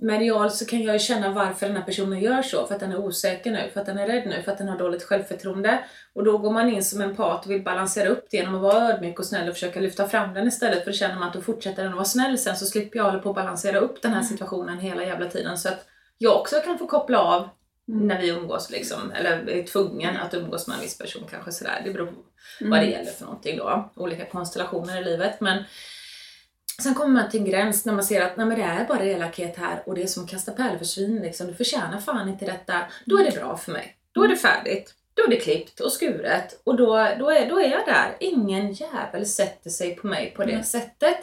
medialt 0.00 0.54
så 0.54 0.66
kan 0.66 0.82
jag 0.82 0.92
ju 0.92 0.98
känna 0.98 1.30
varför 1.30 1.66
den 1.66 1.76
här 1.76 1.82
personen 1.82 2.20
gör 2.20 2.42
så. 2.42 2.66
För 2.66 2.74
att 2.74 2.80
den 2.80 2.92
är 2.92 2.98
osäker 2.98 3.50
nu, 3.50 3.70
för 3.72 3.80
att 3.80 3.86
den 3.86 3.98
är 3.98 4.06
rädd 4.06 4.26
nu, 4.26 4.42
för 4.42 4.52
att 4.52 4.58
den 4.58 4.68
har 4.68 4.78
dåligt 4.78 5.02
självförtroende. 5.02 5.84
Och 6.12 6.24
då 6.24 6.38
går 6.38 6.52
man 6.52 6.68
in 6.68 6.84
som 6.84 7.00
en 7.00 7.16
part 7.16 7.44
och 7.44 7.50
vill 7.50 7.62
balansera 7.62 8.08
upp 8.08 8.26
det 8.30 8.36
genom 8.36 8.54
att 8.54 8.62
vara 8.62 8.88
ödmjuk 8.88 9.18
och 9.18 9.24
snäll 9.24 9.48
och 9.48 9.54
försöka 9.54 9.80
lyfta 9.80 10.08
fram 10.08 10.34
den 10.34 10.48
istället. 10.48 10.84
För 10.84 10.90
då 10.90 10.96
känner 10.96 11.14
man 11.14 11.28
att 11.28 11.34
då 11.34 11.40
fortsätter 11.40 11.82
den 11.82 11.92
att 11.92 11.96
vara 11.96 12.04
snäll 12.04 12.38
sen 12.38 12.56
så 12.56 12.66
slipper 12.66 12.98
jag 12.98 13.04
hålla 13.04 13.18
på 13.18 13.30
att 13.30 13.36
balansera 13.36 13.78
upp 13.78 14.02
den 14.02 14.12
här 14.12 14.22
situationen 14.22 14.78
hela 14.78 15.04
jävla 15.04 15.28
tiden. 15.28 15.58
Så 15.58 15.68
att 15.68 15.86
jag 16.18 16.40
också 16.40 16.56
kan 16.64 16.78
få 16.78 16.86
koppla 16.86 17.18
av 17.18 17.48
när 17.86 18.20
vi 18.20 18.28
umgås 18.28 18.70
liksom. 18.70 19.12
Eller 19.12 19.48
är 19.50 19.62
tvungen 19.62 20.16
att 20.16 20.34
umgås 20.34 20.66
med 20.68 20.74
en 20.74 20.80
viss 20.80 20.98
person 20.98 21.22
kanske 21.30 21.52
sådär. 21.52 21.82
Det 21.84 21.90
beror 21.90 22.06
på 22.06 22.12
vad 22.60 22.80
det 22.80 22.86
gäller 22.86 23.10
för 23.10 23.24
någonting 23.24 23.58
då. 23.58 23.90
Olika 23.96 24.24
konstellationer 24.26 25.00
i 25.00 25.04
livet. 25.04 25.40
Men 25.40 25.64
Sen 26.80 26.94
kommer 26.94 27.20
man 27.20 27.30
till 27.30 27.40
en 27.40 27.46
gräns 27.46 27.84
när 27.84 27.92
man 27.92 28.04
ser 28.04 28.20
att 28.22 28.36
nej, 28.36 28.46
men 28.46 28.58
det 28.58 28.64
är 28.64 28.84
bara 28.84 29.04
elakhet 29.04 29.56
här 29.56 29.82
och 29.86 29.94
det 29.94 30.02
är 30.02 30.06
som 30.06 30.24
att 30.24 30.30
kasta 30.30 30.52
pärlor 30.52 30.78
för 30.78 30.84
svin. 30.84 31.16
Liksom. 31.22 31.46
Du 31.46 31.54
förtjänar 31.54 32.00
fan 32.00 32.28
inte 32.28 32.44
detta. 32.44 32.82
Då 33.06 33.18
är 33.18 33.24
det 33.24 33.36
bra 33.36 33.56
för 33.56 33.72
mig. 33.72 33.96
Då 34.12 34.24
är 34.24 34.28
det 34.28 34.36
färdigt. 34.36 34.94
Då 35.14 35.22
är 35.22 35.28
det 35.30 35.36
klippt 35.36 35.80
och 35.80 35.92
skuret. 35.92 36.60
Och 36.64 36.76
då, 36.76 36.86
då, 37.18 37.30
är, 37.30 37.48
då 37.48 37.60
är 37.60 37.70
jag 37.70 37.86
där. 37.86 38.16
Ingen 38.20 38.72
jävel 38.72 39.26
sätter 39.26 39.70
sig 39.70 39.94
på 39.96 40.06
mig 40.06 40.32
på 40.36 40.44
det 40.44 40.52
Mm. 40.52 40.64
sättet. 40.64 41.16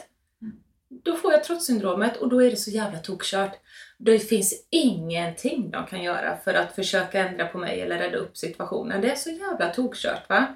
Då 1.04 1.16
får 1.16 1.32
jag 1.32 1.44
trotssyndromet 1.44 2.16
och 2.16 2.28
då 2.28 2.42
är 2.42 2.50
det 2.50 2.56
så 2.56 2.70
jävla 2.70 2.98
tokkört. 2.98 3.52
Det 3.98 4.18
finns 4.18 4.66
ingenting 4.70 5.70
de 5.70 5.86
kan 5.86 6.02
göra 6.02 6.36
för 6.44 6.54
att 6.54 6.74
försöka 6.74 7.28
ändra 7.28 7.46
på 7.46 7.58
mig 7.58 7.80
eller 7.80 7.98
rädda 7.98 8.16
upp 8.16 8.36
situationen. 8.36 9.00
Det 9.00 9.10
är 9.10 9.16
så 9.16 9.30
jävla 9.30 9.68
tokkört 9.68 10.28
va. 10.28 10.46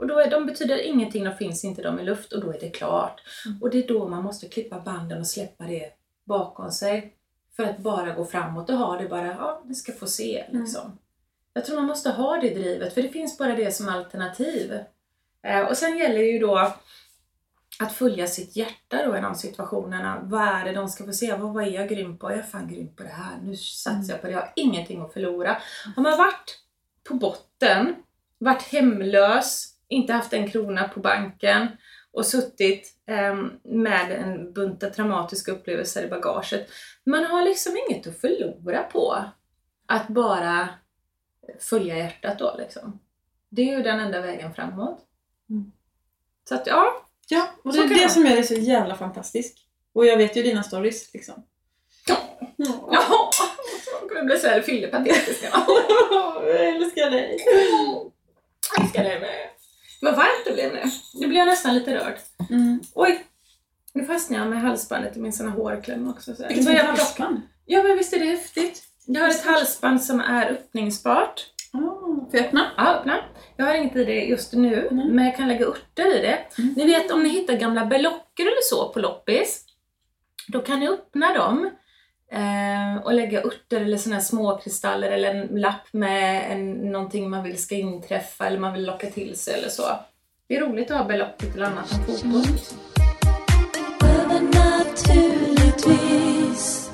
Och 0.00 0.06
då 0.06 0.18
är, 0.18 0.30
de 0.30 0.46
betyder 0.46 0.86
ingenting, 0.86 1.24
de 1.24 1.36
finns 1.36 1.64
inte, 1.64 1.82
de 1.82 1.98
är 1.98 2.02
luft 2.02 2.32
och 2.32 2.40
då 2.40 2.52
är 2.52 2.60
det 2.60 2.70
klart. 2.70 3.20
Och 3.60 3.70
det 3.70 3.84
är 3.84 3.88
då 3.88 4.08
man 4.08 4.22
måste 4.22 4.48
klippa 4.48 4.80
banden 4.80 5.20
och 5.20 5.26
släppa 5.26 5.64
det 5.64 5.92
bakom 6.24 6.70
sig. 6.70 7.14
För 7.56 7.62
att 7.62 7.78
bara 7.78 8.14
gå 8.14 8.24
framåt 8.24 8.70
och 8.70 8.76
ha 8.76 8.96
det 8.96 9.08
bara, 9.08 9.26
ja, 9.26 9.62
ni 9.64 9.74
ska 9.74 9.92
få 9.92 10.06
se 10.06 10.44
liksom. 10.52 10.98
Jag 11.52 11.64
tror 11.64 11.76
man 11.76 11.86
måste 11.86 12.10
ha 12.10 12.36
det 12.36 12.54
drivet, 12.54 12.94
för 12.94 13.02
det 13.02 13.08
finns 13.08 13.38
bara 13.38 13.54
det 13.54 13.72
som 13.72 13.88
alternativ. 13.88 14.78
Eh, 15.42 15.60
och 15.60 15.76
sen 15.76 15.98
gäller 15.98 16.18
det 16.18 16.30
ju 16.30 16.38
då 16.38 16.72
att 17.80 17.92
följa 17.92 18.26
sitt 18.26 18.56
hjärta 18.56 19.06
då 19.06 19.16
i 19.16 19.20
de 19.20 19.34
situationerna. 19.34 20.20
Vad 20.22 20.48
är 20.48 20.64
det 20.64 20.72
de 20.72 20.88
ska 20.88 21.04
få 21.04 21.12
se? 21.12 21.34
Vad, 21.36 21.54
vad 21.54 21.64
är 21.64 21.70
jag 21.70 21.88
grym 21.88 22.18
på? 22.18 22.30
Jag 22.30 22.38
är 22.38 22.42
fan 22.42 22.68
grym 22.68 22.94
på 22.96 23.02
det 23.02 23.08
här. 23.08 23.38
Nu 23.42 23.56
satsar 23.56 24.12
jag 24.14 24.20
på 24.20 24.26
det. 24.26 24.32
Jag 24.32 24.40
har 24.40 24.52
ingenting 24.56 25.00
att 25.00 25.12
förlora. 25.12 25.58
Har 25.96 26.02
man 26.02 26.18
varit 26.18 26.58
på 27.08 27.14
botten, 27.14 27.94
varit 28.38 28.62
hemlös, 28.62 29.74
inte 29.90 30.12
haft 30.12 30.32
en 30.32 30.50
krona 30.50 30.88
på 30.88 31.00
banken 31.00 31.68
och 32.12 32.26
suttit 32.26 32.94
ehm, 33.06 33.50
med 33.62 34.12
en 34.12 34.52
bunta 34.52 34.90
traumatiska 34.90 35.52
upplevelser 35.52 36.04
i 36.04 36.08
bagaget. 36.08 36.68
Man 37.04 37.24
har 37.24 37.42
liksom 37.42 37.72
inget 37.76 38.06
att 38.06 38.20
förlora 38.20 38.82
på 38.82 39.24
att 39.86 40.08
bara 40.08 40.68
följa 41.58 41.98
hjärtat 41.98 42.38
då 42.38 42.56
liksom. 42.58 43.00
Det 43.48 43.62
är 43.62 43.76
ju 43.76 43.82
den 43.82 44.00
enda 44.00 44.20
vägen 44.20 44.54
framåt. 44.54 45.06
Mm. 45.50 45.72
Så 46.48 46.54
att 46.54 46.66
ja, 46.66 47.06
Ja, 47.32 47.48
och 47.62 47.72
det 47.72 47.78
är 47.78 47.88
det 47.88 48.00
jag. 48.00 48.10
som 48.10 48.26
gör 48.26 48.34
dig 48.34 48.44
så 48.44 48.54
jävla 48.54 48.94
fantastisk. 48.96 49.66
Och 49.92 50.06
jag 50.06 50.16
vet 50.16 50.36
ju 50.36 50.42
dina 50.42 50.62
stories 50.62 51.14
liksom. 51.14 51.42
Ja. 52.06 52.16
Jaha! 52.56 53.30
Jag 54.00 54.08
kommer 54.08 54.24
bli 54.24 54.38
så 54.38 54.46
här 54.46 54.62
fyllepatetisk. 54.62 55.44
jag 56.42 56.66
älskar 56.66 57.10
dig. 57.10 57.36
Jag 57.46 58.84
älskar 58.84 59.04
dig 59.04 59.20
med. 59.20 59.30
Vad 60.00 60.16
varmt 60.16 60.44
det 60.46 60.52
blev 60.52 60.72
nu. 60.72 60.82
Nu 61.14 61.26
blir 61.26 61.38
jag 61.38 61.46
nästan 61.48 61.74
lite 61.74 61.94
rörd. 61.94 62.14
Mm. 62.50 62.80
Oj! 62.94 63.24
Nu 63.92 64.04
fastnade 64.04 64.42
jag 64.42 64.50
med 64.50 64.60
halsbandet 64.60 65.16
i 65.16 65.20
min 65.20 65.32
sån 65.32 65.48
här 65.48 65.56
hårkläm 65.56 66.08
också. 66.10 66.34
Så. 66.34 66.46
Vilket 66.48 66.64
jag 66.64 66.76
fint 66.76 66.88
halsband. 66.98 67.40
Ja 67.66 67.82
men 67.82 67.96
visst 67.98 68.12
är 68.12 68.18
det 68.18 68.24
häftigt. 68.26 68.82
Jag 69.06 69.20
har 69.22 69.28
ett 69.28 69.44
halsband 69.44 70.02
som 70.02 70.20
är 70.20 70.50
öppningsbart. 70.50 71.46
Ah, 71.72 71.78
får 71.78 72.28
jag 72.32 72.44
öppna? 72.44 72.66
Ja, 72.76 72.94
öppna. 72.94 73.16
Jag 73.56 73.66
har 73.66 73.74
inget 73.74 73.96
i 73.96 74.04
det 74.04 74.24
just 74.24 74.52
nu, 74.52 74.88
Mm. 74.90 75.08
men 75.08 75.24
jag 75.24 75.36
kan 75.36 75.48
lägga 75.48 75.66
örter 75.66 76.16
i 76.18 76.20
det. 76.22 76.38
Ni 76.76 76.86
vet 76.86 77.10
om 77.10 77.22
ni 77.22 77.28
hittar 77.28 77.54
gamla 77.54 77.86
belocker 77.86 78.42
eller 78.42 78.62
så 78.62 78.88
på 78.92 78.98
loppis, 79.00 79.64
då 80.48 80.60
kan 80.60 80.80
ni 80.80 80.88
öppna 80.88 81.34
dem 81.34 81.70
eh, 82.30 83.02
och 83.04 83.14
lägga 83.14 83.42
örter 83.42 83.80
eller 83.80 83.96
såna 83.96 84.14
här 84.14 84.22
små 84.22 84.58
kristaller 84.58 85.10
eller 85.10 85.34
en 85.34 85.60
lapp 85.60 85.92
med 85.92 86.52
en, 86.52 86.72
någonting 86.72 87.30
man 87.30 87.42
vill 87.42 87.62
ska 87.62 87.74
inträffa 87.74 88.46
eller 88.46 88.58
man 88.58 88.72
vill 88.72 88.86
locka 88.86 89.10
till 89.10 89.36
sig 89.36 89.54
eller 89.54 89.68
så. 89.68 89.82
Det 90.48 90.56
är 90.56 90.60
roligt 90.60 90.90
att 90.90 90.98
ha 90.98 91.04
beloppet 91.04 91.54
eller 91.54 91.66
annat 91.66 91.92
än 91.92 91.98
fotot. 92.04 92.74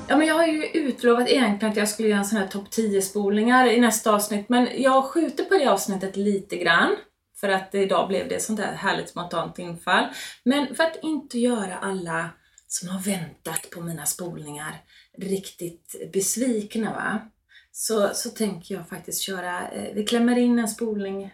Ja, 0.09 0.17
men 0.17 0.27
jag 0.27 0.35
har 0.35 0.45
ju 0.45 0.65
utlovat 0.65 1.29
egentligen 1.29 1.71
att 1.71 1.77
jag 1.77 1.89
skulle 1.89 2.07
göra 2.07 2.19
en 2.19 2.25
sån 2.25 2.37
här 2.37 2.47
topp 2.47 2.71
10 2.71 3.01
spolningar 3.01 3.67
i 3.67 3.79
nästa 3.79 4.11
avsnitt, 4.11 4.49
men 4.49 4.69
jag 4.77 5.03
skjuter 5.03 5.43
på 5.43 5.53
det 5.53 5.67
avsnittet 5.67 6.15
lite 6.15 6.57
grann. 6.57 6.95
För 7.39 7.49
att 7.49 7.75
idag 7.75 8.07
blev 8.07 8.27
det 8.27 8.41
sånt 8.41 8.59
här 8.59 8.73
härligt 8.73 9.09
spontant 9.09 9.59
infall. 9.59 10.05
Men 10.43 10.75
för 10.75 10.83
att 10.83 10.99
inte 11.01 11.39
göra 11.39 11.77
alla 11.77 12.29
som 12.67 12.89
har 12.89 12.99
väntat 12.99 13.69
på 13.69 13.81
mina 13.81 14.05
spolningar 14.05 14.81
riktigt 15.17 16.11
besvikna 16.13 16.93
va. 16.93 17.21
Så, 17.71 18.09
så 18.13 18.29
tänker 18.29 18.75
jag 18.75 18.89
faktiskt 18.89 19.21
köra, 19.21 19.69
eh, 19.69 19.93
vi 19.93 20.05
klämmer 20.05 20.37
in 20.37 20.59
en 20.59 20.67
spolning 20.67 21.33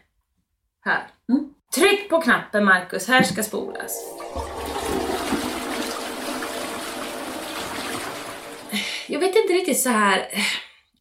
Här. 0.82 1.08
Mm. 1.30 1.54
Tryck 1.76 2.10
på 2.10 2.22
knappen 2.22 2.66
Marcus, 2.66 3.08
här 3.08 3.24
ska 3.24 3.44
spolas. 3.44 3.94
Jag 9.08 9.20
vet 9.20 9.36
inte 9.36 9.54
riktigt 9.54 9.80
så 9.80 9.90
här 9.90 10.20
eh, 10.20 10.44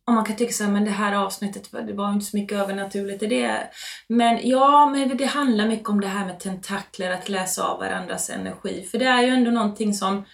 om 0.05 0.14
man 0.14 0.24
kan 0.24 0.37
tycka 0.37 0.53
så 0.53 0.64
här, 0.64 0.70
men 0.70 0.85
det 0.85 0.91
här 0.91 1.12
avsnittet, 1.12 1.68
det 1.87 1.93
var 1.93 2.12
inte 2.12 2.26
så 2.26 2.37
mycket 2.37 2.59
övernaturligt 2.59 3.22
i 3.22 3.26
det. 3.26 3.70
Men 4.09 4.49
ja, 4.49 4.87
men 4.87 5.16
det 5.16 5.24
handlar 5.24 5.68
mycket 5.68 5.89
om 5.89 6.01
det 6.01 6.07
här 6.07 6.26
med 6.26 6.41
tentakler, 6.41 7.11
att 7.11 7.28
läsa 7.28 7.64
av 7.64 7.78
varandras 7.78 8.30
energi. 8.30 8.89
För 8.91 8.99
det 8.99 9.05
är 9.05 9.22
ju 9.22 9.28
ändå 9.28 9.51
någonting 9.51 9.95
som, 9.95 10.24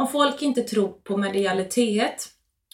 om 0.00 0.08
folk 0.08 0.42
inte 0.42 0.62
tror 0.62 0.88
på 0.88 1.16
medialitet 1.16 2.28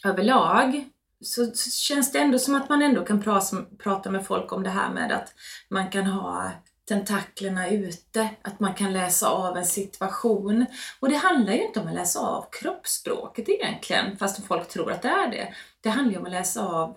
överlag, 0.04 0.84
så 1.20 1.46
så 1.54 1.70
känns 1.70 2.12
det 2.12 2.18
ändå 2.18 2.38
som 2.38 2.54
att 2.54 2.68
man 2.68 2.82
ändå 2.82 3.04
kan 3.04 3.22
prata, 3.22 3.56
prata 3.78 4.10
med 4.10 4.26
folk 4.26 4.52
om 4.52 4.62
det 4.62 4.70
här 4.70 4.92
med 4.92 5.12
att 5.12 5.34
man 5.68 5.90
kan 5.90 6.06
ha 6.06 6.50
tentaklerna 6.88 7.68
ute, 7.68 8.28
att 8.42 8.60
man 8.60 8.74
kan 8.74 8.92
läsa 8.92 9.28
av 9.28 9.56
en 9.56 9.66
situation. 9.66 10.66
Och 11.00 11.08
det 11.08 11.16
handlar 11.16 11.52
ju 11.52 11.66
inte 11.66 11.80
om 11.80 11.88
att 11.88 11.94
läsa 11.94 12.20
av 12.20 12.46
kroppsspråket 12.50 13.48
egentligen, 13.48 14.16
fast 14.16 14.46
folk 14.46 14.68
tror 14.68 14.92
att 14.92 15.02
det 15.02 15.08
är 15.08 15.30
det. 15.30 15.54
Det 15.80 15.88
handlar 15.88 16.12
ju 16.12 16.18
om 16.18 16.26
att 16.26 16.32
läsa 16.32 16.66
av 16.66 16.96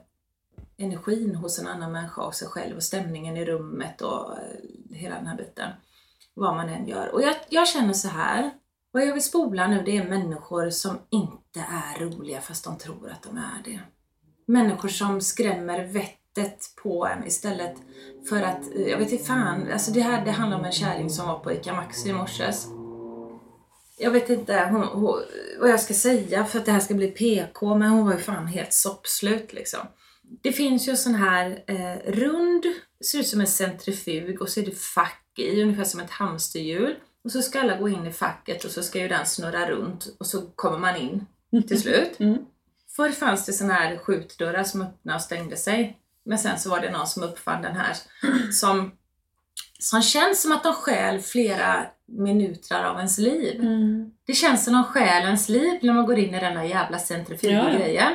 energin 0.77 1.35
hos 1.35 1.59
en 1.59 1.67
annan 1.67 1.91
människa 1.91 2.21
och 2.21 2.35
sig 2.35 2.47
själv 2.47 2.75
och 2.75 2.83
stämningen 2.83 3.37
i 3.37 3.45
rummet 3.45 4.01
och 4.01 4.37
eh, 4.37 4.97
hela 4.97 5.15
den 5.15 5.27
här 5.27 5.37
biten. 5.37 5.71
Vad 6.33 6.55
man 6.55 6.69
än 6.69 6.87
gör. 6.87 7.13
Och 7.13 7.21
jag, 7.21 7.35
jag 7.49 7.67
känner 7.67 7.93
så 7.93 8.07
här. 8.07 8.51
Vad 8.91 9.05
jag 9.05 9.13
vill 9.13 9.23
spola 9.23 9.67
nu 9.67 9.83
det 9.85 9.97
är 9.97 10.09
människor 10.09 10.69
som 10.69 10.99
inte 11.09 11.59
är 11.59 11.99
roliga 11.99 12.41
fast 12.41 12.63
de 12.63 12.77
tror 12.77 13.09
att 13.09 13.23
de 13.23 13.37
är 13.37 13.63
det. 13.65 13.79
Människor 14.47 14.89
som 14.89 15.21
skrämmer 15.21 15.85
vettet 15.85 16.59
på 16.83 17.07
en 17.07 17.27
istället 17.27 17.75
för 18.29 18.41
att, 18.41 18.61
jag 18.87 18.97
vet 18.97 19.11
inte 19.11 19.23
fan, 19.23 19.71
alltså 19.73 19.91
det 19.91 20.01
här 20.01 20.25
det 20.25 20.31
handlar 20.31 20.59
om 20.59 20.65
en 20.65 20.71
kärring 20.71 21.09
som 21.09 21.27
var 21.27 21.39
på 21.39 21.51
ICA 21.51 21.73
Maxi 21.73 22.09
i 22.09 22.13
morses. 22.13 22.67
Jag 23.97 24.11
vet 24.11 24.29
inte 24.29 24.69
hon, 24.71 24.83
hon, 24.83 25.21
vad 25.59 25.69
jag 25.69 25.79
ska 25.79 25.93
säga 25.93 26.45
för 26.45 26.59
att 26.59 26.65
det 26.65 26.71
här 26.71 26.79
ska 26.79 26.93
bli 26.93 27.07
PK, 27.07 27.75
men 27.75 27.89
hon 27.89 28.05
var 28.05 28.13
ju 28.13 28.19
fan 28.19 28.47
helt 28.47 28.73
soppslut 28.73 29.53
liksom. 29.53 29.79
Det 30.41 30.51
finns 30.51 30.87
ju 30.87 30.91
en 30.91 30.97
sån 30.97 31.15
här 31.15 31.63
eh, 31.67 32.11
rund, 32.11 32.65
ser 33.05 33.19
ut 33.19 33.27
som 33.27 33.41
en 33.41 33.47
centrifug 33.47 34.41
och 34.41 34.49
så 34.49 34.59
är 34.59 34.65
det 34.65 34.79
fack 34.79 35.25
i, 35.37 35.61
ungefär 35.63 35.83
som 35.83 35.99
ett 35.99 36.11
hamsterhjul. 36.11 36.95
Och 37.23 37.31
så 37.31 37.41
ska 37.41 37.59
alla 37.59 37.77
gå 37.77 37.89
in 37.89 38.05
i 38.05 38.11
facket 38.11 38.65
och 38.65 38.71
så 38.71 38.83
ska 38.83 38.99
ju 38.99 39.07
den 39.07 39.25
snurra 39.25 39.69
runt 39.69 40.15
och 40.19 40.25
så 40.25 40.41
kommer 40.41 40.77
man 40.77 40.95
in 40.95 41.25
till 41.67 41.81
slut. 41.81 42.19
Mm. 42.19 42.37
Förr 42.95 43.09
fanns 43.09 43.45
det 43.45 43.53
såna 43.53 43.73
här 43.73 43.97
skjutdörrar 43.97 44.63
som 44.63 44.81
öppnade 44.81 45.15
och 45.15 45.21
stängde 45.21 45.57
sig. 45.57 45.97
Men 46.25 46.37
sen 46.37 46.59
så 46.59 46.69
var 46.69 46.79
det 46.79 46.91
någon 46.91 47.07
som 47.07 47.23
uppfann 47.23 47.61
den 47.61 47.75
här 47.75 47.95
som, 48.51 48.91
som 49.79 50.01
känns 50.01 50.41
som 50.41 50.51
att 50.51 50.63
de 50.63 50.73
stjäl 50.73 51.19
flera 51.19 51.85
minuter 52.05 52.83
av 52.83 52.97
ens 52.97 53.17
liv. 53.17 53.59
Mm. 53.59 54.11
Det 54.25 54.33
känns 54.33 54.65
som 54.65 54.73
de 54.73 54.83
stjäl 54.83 55.23
ens 55.23 55.49
liv 55.49 55.79
när 55.81 55.93
man 55.93 56.05
går 56.05 56.19
in 56.19 56.35
i 56.35 56.39
den 56.39 56.57
här 56.57 56.63
jävla 56.63 56.99
centrifugegrejen. 56.99 58.13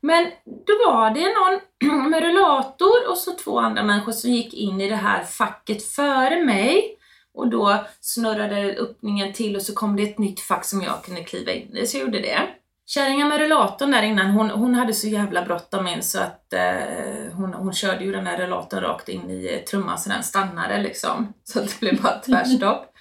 Men 0.00 0.26
då 0.44 0.72
var 0.90 1.10
det 1.10 1.34
någon 1.34 1.60
med 2.10 2.22
rullator 2.22 3.10
och 3.10 3.18
så 3.18 3.32
två 3.32 3.58
andra 3.58 3.82
människor 3.82 4.12
som 4.12 4.30
gick 4.30 4.54
in 4.54 4.80
i 4.80 4.88
det 4.88 4.96
här 4.96 5.24
facket 5.24 5.82
före 5.82 6.44
mig. 6.44 6.97
Och 7.38 7.48
då 7.48 7.84
snurrade 8.00 8.76
öppningen 8.78 9.32
till 9.32 9.56
och 9.56 9.62
så 9.62 9.74
kom 9.74 9.96
det 9.96 10.02
ett 10.02 10.18
nytt 10.18 10.40
fack 10.40 10.64
som 10.64 10.82
jag 10.82 11.04
kunde 11.04 11.24
kliva 11.24 11.52
in 11.52 11.76
i, 11.76 11.86
så 11.86 11.96
jag 11.96 12.04
gjorde 12.04 12.20
det. 12.20 12.48
Kärringen 12.86 13.28
med 13.28 13.40
rullatorn 13.40 13.90
där 13.90 14.02
innan, 14.02 14.30
hon, 14.30 14.50
hon 14.50 14.74
hade 14.74 14.94
så 14.94 15.08
jävla 15.08 15.44
bråttom 15.44 15.88
in 15.88 16.02
så 16.02 16.18
att 16.20 16.52
eh, 16.52 17.32
hon, 17.32 17.54
hon 17.54 17.72
körde 17.72 18.04
ju 18.04 18.12
den 18.12 18.26
här 18.26 18.38
rullatorn 18.38 18.80
rakt 18.80 19.08
in 19.08 19.30
i 19.30 19.54
eh, 19.54 19.64
trumman 19.64 19.98
så 19.98 20.08
den 20.08 20.22
stannade 20.22 20.82
liksom. 20.82 21.32
Så 21.44 21.60
det 21.60 21.80
blev 21.80 22.02
bara 22.02 22.18
tvärstopp. 22.18 22.94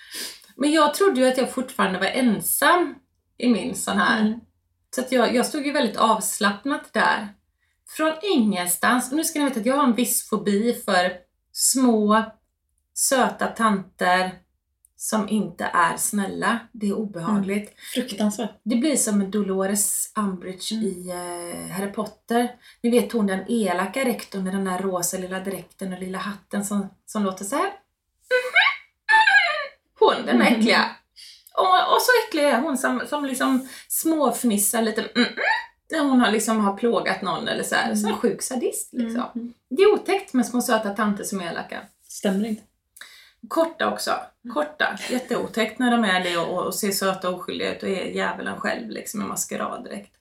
Men 0.55 0.71
jag 0.71 0.93
trodde 0.93 1.21
ju 1.21 1.27
att 1.27 1.37
jag 1.37 1.51
fortfarande 1.51 1.99
var 1.99 2.07
ensam 2.07 2.95
i 3.37 3.47
min 3.47 3.75
sån 3.75 3.97
här. 3.97 4.21
Mm. 4.21 4.39
Så 4.95 5.01
att 5.01 5.11
jag, 5.11 5.35
jag 5.35 5.45
stod 5.45 5.65
ju 5.65 5.71
väldigt 5.71 5.97
avslappnat 5.97 6.93
där. 6.93 7.27
Från 7.89 8.13
ingenstans. 8.21 9.11
Och 9.11 9.17
nu 9.17 9.23
ska 9.23 9.39
ni 9.39 9.45
veta 9.45 9.59
att 9.59 9.65
jag 9.65 9.75
har 9.75 9.83
en 9.83 9.95
viss 9.95 10.29
fobi 10.29 10.81
för 10.85 11.11
små, 11.51 12.23
söta 12.97 13.47
tanter 13.47 14.31
som 14.95 15.29
inte 15.29 15.65
är 15.73 15.97
snälla. 15.97 16.59
Det 16.71 16.87
är 16.87 16.93
obehagligt. 16.93 17.73
Fruktansvärt. 17.93 18.49
Det 18.63 18.75
blir 18.75 18.95
som 18.95 19.31
Dolores 19.31 20.11
Umbridge 20.15 20.75
Mm. 20.75 20.85
i 20.85 21.09
eh, 21.09 21.71
Harry 21.75 21.91
Potter. 21.91 22.55
Ni 22.83 22.89
vet 22.89 23.11
hon 23.11 23.27
den 23.27 23.51
elaka 23.51 24.05
rektorn 24.05 24.43
med 24.43 24.53
den 24.53 24.65
där 24.65 24.77
rosa 24.79 25.17
lilla 25.17 25.39
dräkten 25.39 25.93
och 25.93 25.99
lilla 25.99 26.17
hatten 26.17 26.65
som, 26.65 26.87
som 27.05 27.23
låter 27.23 27.45
så 27.45 27.55
här. 27.55 27.69
Hon, 29.99 30.25
den 30.25 30.41
äckliga. 30.41 30.85
Och, 31.53 31.95
och 31.95 32.01
så 32.01 32.11
äcklig 32.27 32.43
är 32.43 32.61
hon 32.61 32.77
som, 32.77 33.01
som 33.09 33.25
liksom 33.25 33.67
småfnissar 33.87 34.81
lite 34.81 35.01
mm, 35.01 35.11
mm, 35.15 35.33
när 35.91 35.99
hon 35.99 36.19
har, 36.19 36.31
liksom 36.31 36.59
har 36.59 36.77
plågat 36.77 37.21
någon 37.21 37.47
eller 37.47 37.63
så 37.63 37.75
här. 37.75 37.95
Som 37.95 38.09
en 38.09 38.17
sjuk 38.17 38.41
sadist 38.41 38.93
liksom. 38.93 39.23
Mm. 39.35 39.53
Det 39.69 39.81
är 39.81 39.93
otäckt 39.93 40.33
med 40.33 40.45
små 40.45 40.61
söta 40.61 40.89
tanter 40.89 41.23
som 41.23 41.41
är 41.41 41.51
elaka. 41.51 41.81
Stämmer 42.07 42.45
inte. 42.45 42.61
Korta 43.47 43.93
också. 43.93 44.11
Korta. 44.53 44.97
Jätteotäckt 45.09 45.79
när 45.79 45.91
de 45.91 46.03
är 46.03 46.23
det 46.23 46.37
och, 46.37 46.65
och 46.65 46.75
ser 46.75 46.91
söta 46.91 47.29
och 47.29 47.35
oskyldiga 47.35 47.75
ut 47.75 47.83
och 47.83 47.89
är 47.89 48.05
djävulen 48.05 48.59
själv 48.59 48.89
liksom 48.89 49.21
i 49.21 49.25
maskeraddräkt. 49.25 50.17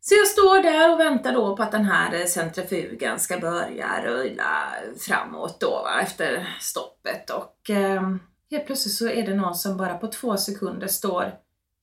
Så 0.00 0.14
jag 0.14 0.26
står 0.26 0.62
där 0.62 0.92
och 0.92 1.00
väntar 1.00 1.32
då 1.32 1.56
på 1.56 1.62
att 1.62 1.72
den 1.72 1.84
här 1.84 2.14
eh, 2.14 2.26
centrifugen 2.26 3.20
ska 3.20 3.38
börja 3.38 4.04
rulla 4.04 4.74
framåt 4.98 5.60
då 5.60 5.70
va, 5.70 6.00
efter 6.02 6.56
stoppet 6.60 7.30
och 7.30 7.70
eh, 7.70 8.02
helt 8.50 8.66
plötsligt 8.66 8.94
så 8.94 9.08
är 9.08 9.26
det 9.26 9.34
någon 9.34 9.54
som 9.54 9.76
bara 9.76 9.98
på 9.98 10.06
två 10.06 10.36
sekunder 10.36 10.86
står 10.86 11.34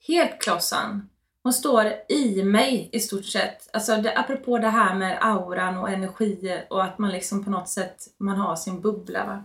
helt 0.07 0.41
klossan. 0.41 1.09
Hon 1.43 1.53
står 1.53 1.93
i 2.09 2.43
mig 2.43 2.89
i 2.91 2.99
stort 2.99 3.25
sett. 3.25 3.69
Alltså 3.73 3.97
det, 3.97 4.17
apropå 4.17 4.57
det 4.57 4.69
här 4.69 4.95
med 4.95 5.17
auran 5.21 5.77
och 5.77 5.89
energier 5.89 6.65
och 6.69 6.84
att 6.84 6.99
man 6.99 7.11
liksom 7.11 7.43
på 7.43 7.49
något 7.49 7.69
sätt 7.69 7.97
man 8.17 8.38
har 8.38 8.55
sin 8.55 8.82
bubbla 8.82 9.25
va. 9.25 9.43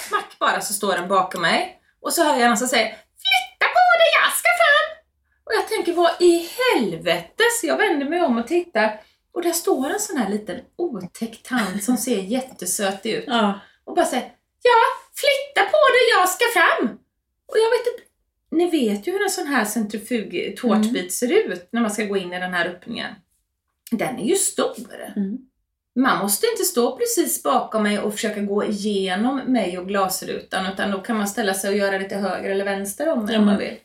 Smack 0.00 0.38
bara 0.38 0.60
så 0.60 0.72
står 0.72 0.92
den 0.92 1.08
bakom 1.08 1.42
mig. 1.42 1.80
Och 2.00 2.12
så 2.12 2.24
hör 2.24 2.36
jag 2.36 2.48
någon 2.48 2.56
som 2.56 2.68
säger 2.68 2.86
Flytta 3.24 3.66
på 3.76 3.84
dig, 4.00 4.10
jag 4.22 4.32
ska 4.32 4.48
fram! 4.62 4.88
Och 5.44 5.52
jag 5.54 5.68
tänker 5.68 5.92
vad 5.92 6.22
i 6.22 6.48
helvete? 6.60 7.44
Så 7.60 7.66
jag 7.66 7.76
vänder 7.76 8.08
mig 8.08 8.22
om 8.22 8.38
och 8.38 8.46
tittar. 8.46 9.00
Och 9.32 9.42
där 9.42 9.52
står 9.52 9.90
en 9.90 10.00
sån 10.00 10.16
här 10.16 10.28
liten 10.30 10.60
otäck 10.76 11.42
tant 11.42 11.84
som 11.84 11.96
ser 11.96 12.20
jättesöt 12.20 13.06
ut. 13.06 13.24
Ja. 13.26 13.60
Och 13.84 13.94
bara 13.94 14.06
säger 14.06 14.32
Ja, 14.62 14.80
flytta 15.14 15.70
på 15.70 15.78
dig, 15.94 16.04
jag 16.18 16.28
ska 16.28 16.44
fram! 16.54 16.98
Och 17.46 17.56
jag 17.58 17.70
vet 17.70 17.86
inte, 17.86 18.04
ni 18.50 18.70
vet 18.70 19.06
ju 19.06 19.12
hur 19.12 19.22
en 19.22 19.30
sån 19.30 19.46
här 19.46 19.64
centrifug 19.64 20.56
tårtbit 20.56 21.12
ser 21.12 21.32
ut 21.32 21.68
när 21.72 21.80
man 21.80 21.90
ska 21.90 22.04
gå 22.04 22.16
in 22.16 22.32
i 22.32 22.40
den 22.40 22.54
här 22.54 22.66
öppningen. 22.66 23.14
Den 23.90 24.18
är 24.18 24.24
ju 24.24 24.34
stor. 24.34 25.12
Mm. 25.16 25.38
Man 25.94 26.18
måste 26.18 26.46
inte 26.46 26.64
stå 26.64 26.96
precis 26.96 27.42
bakom 27.42 27.82
mig 27.82 27.98
och 27.98 28.12
försöka 28.12 28.40
gå 28.40 28.64
igenom 28.64 29.36
mig 29.36 29.78
och 29.78 29.88
glasrutan 29.88 30.72
utan 30.72 30.90
då 30.90 30.98
kan 30.98 31.16
man 31.16 31.28
ställa 31.28 31.54
sig 31.54 31.70
och 31.70 31.76
göra 31.76 31.98
lite 31.98 32.16
höger 32.16 32.50
eller 32.50 32.64
vänster 32.64 33.12
om 33.12 33.24
mig 33.24 33.34
Ja, 33.34 33.40
om 33.40 33.46
man 33.46 33.58
vill. 33.58 33.76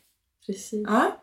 Precis. 0.46 0.86
Ja. 0.88 1.16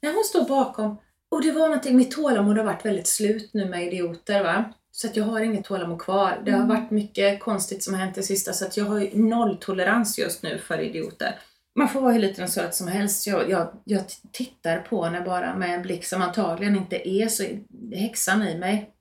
När 0.00 0.14
hon 0.14 0.24
står 0.24 0.48
bakom, 0.48 0.98
och 1.28 1.42
det 1.42 1.52
var 1.52 1.66
någonting, 1.68 1.96
mitt 1.96 2.10
tålamod 2.10 2.58
har 2.58 2.64
varit 2.64 2.84
väldigt 2.84 3.06
slut 3.06 3.50
nu 3.54 3.64
med 3.64 3.86
idioter 3.86 4.44
va. 4.44 4.64
Så 4.90 5.06
att 5.06 5.16
jag 5.16 5.24
har 5.24 5.40
inget 5.40 5.64
tålamod 5.64 6.02
kvar. 6.02 6.42
Det 6.44 6.50
har 6.50 6.66
varit 6.66 6.90
mycket 6.90 7.40
konstigt 7.40 7.82
som 7.82 7.94
har 7.94 8.00
hänt 8.00 8.14
det 8.14 8.22
sista 8.22 8.52
så 8.52 8.64
att 8.64 8.76
jag 8.76 8.84
har 8.84 9.00
ju 9.00 9.10
nolltolerans 9.14 10.18
just 10.18 10.42
nu 10.42 10.58
för 10.58 10.80
idioter. 10.80 11.38
Man 11.74 11.88
får 11.88 12.00
vara 12.00 12.12
hur 12.12 12.20
liten 12.20 12.44
och 12.44 12.50
söt 12.50 12.74
som 12.74 12.88
helst. 12.88 13.26
Jag, 13.26 13.50
jag, 13.50 13.68
jag 13.84 14.02
tittar 14.32 14.78
på 14.78 15.04
henne 15.04 15.20
bara 15.20 15.56
med 15.56 15.74
en 15.74 15.82
blick 15.82 16.04
som 16.04 16.22
antagligen 16.22 16.76
inte 16.76 17.08
är 17.08 17.28
så 17.28 17.44
häxan 17.92 18.42
i 18.42 18.58
mig. 18.58 18.93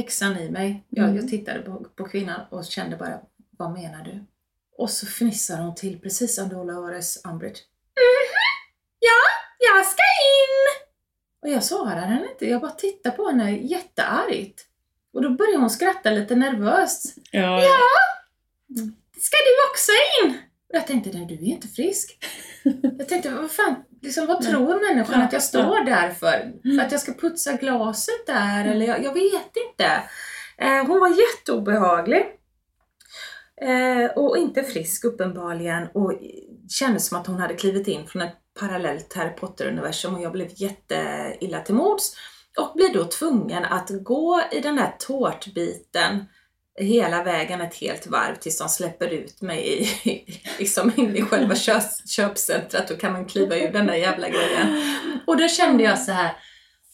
Häxan 0.00 0.36
i 0.38 0.50
mig. 0.50 0.84
Jag, 0.88 1.04
Mm. 1.04 1.16
jag 1.16 1.28
tittade 1.28 1.60
på, 1.60 1.86
på 1.96 2.04
kvinnan 2.04 2.40
och 2.50 2.64
kände 2.64 2.96
bara, 2.96 3.20
vad 3.58 3.72
menar 3.72 4.04
du? 4.04 4.24
Och 4.78 4.90
så 4.90 5.06
fnissar 5.06 5.58
hon 5.60 5.74
till 5.74 6.00
precis 6.00 6.34
som 6.34 6.48
Dolores 6.48 7.24
Umbridge. 7.24 7.60
Ja, 8.98 9.20
jag 9.58 9.86
ska 9.86 10.02
in! 10.02 10.86
Och 11.42 11.48
jag 11.48 11.64
svarar 11.64 12.00
henne 12.06 12.28
inte, 12.32 12.46
jag 12.46 12.60
bara 12.60 12.70
tittar 12.70 13.10
på 13.10 13.28
henne 13.28 13.50
jätteargt. 13.56 14.66
Och 15.12 15.22
då 15.22 15.30
börjar 15.30 15.58
hon 15.58 15.70
skratta 15.70 16.10
lite 16.10 16.34
nervöst. 16.36 17.14
Ja. 17.30 17.62
Ska 19.20 19.36
du 19.36 19.70
också 19.70 19.92
in? 20.22 20.30
Och 20.68 20.74
jag 20.76 20.86
tänkte, 20.86 21.10
nej 21.18 21.26
du 21.26 21.34
är 21.34 21.42
inte 21.42 21.68
frisk. 21.68 22.24
Jag 22.98 23.08
tänkte, 23.08 23.30
vad 23.30 23.50
fan, 23.50 23.74
liksom, 24.00 24.26
vad 24.26 24.42
Nej. 24.42 24.52
tror 24.52 24.94
människan 24.94 25.22
att 25.22 25.32
jag 25.32 25.42
står 25.42 25.84
där 25.84 26.10
för? 26.10 26.52
För 26.76 26.86
att 26.86 26.92
jag 26.92 27.00
ska 27.00 27.12
putsa 27.12 27.52
glaset 27.52 28.26
där 28.26 28.64
eller 28.64 28.86
jag, 28.86 29.04
jag 29.04 29.14
vet 29.14 29.56
inte. 29.68 30.02
Eh, 30.58 30.86
hon 30.86 31.00
var 31.00 31.08
jätteobehaglig. 31.08 32.26
Eh, 33.62 34.10
och 34.16 34.36
inte 34.36 34.62
frisk 34.62 35.04
uppenbarligen 35.04 35.88
och 35.94 36.12
kändes 36.68 37.06
som 37.06 37.18
att 37.18 37.26
hon 37.26 37.40
hade 37.40 37.54
klivit 37.54 37.88
in 37.88 38.06
från 38.06 38.22
ett 38.22 38.36
parallellt 38.60 39.14
Harry 39.14 39.30
Potter-universum 39.36 40.14
och 40.14 40.22
jag 40.22 40.32
blev 40.32 40.48
jätteilla 40.54 41.60
till 41.60 41.74
mods 41.74 42.16
och 42.58 42.72
blir 42.74 42.94
då 42.94 43.04
tvungen 43.04 43.64
att 43.64 43.90
gå 44.04 44.42
i 44.52 44.60
den 44.60 44.76
där 44.76 44.94
tårtbiten 44.98 46.24
hela 46.78 47.22
vägen 47.22 47.60
ett 47.60 47.74
helt 47.74 48.06
varv 48.06 48.34
tills 48.34 48.58
de 48.58 48.68
släpper 48.68 49.08
ut 49.08 49.42
mig 49.42 49.82
i, 50.04 50.24
liksom 50.58 50.92
in 50.96 51.16
i 51.16 51.22
själva 51.22 51.54
köp, 51.54 51.82
köpcentret. 52.08 52.88
Då 52.88 52.96
kan 52.96 53.12
man 53.12 53.26
kliva 53.26 53.56
ur 53.56 53.72
den 53.72 53.86
där 53.86 53.94
jävla 53.94 54.28
grejen. 54.28 54.96
Och 55.26 55.36
då 55.36 55.48
kände 55.48 55.84
jag 55.84 55.98
så 55.98 56.12
här. 56.12 56.32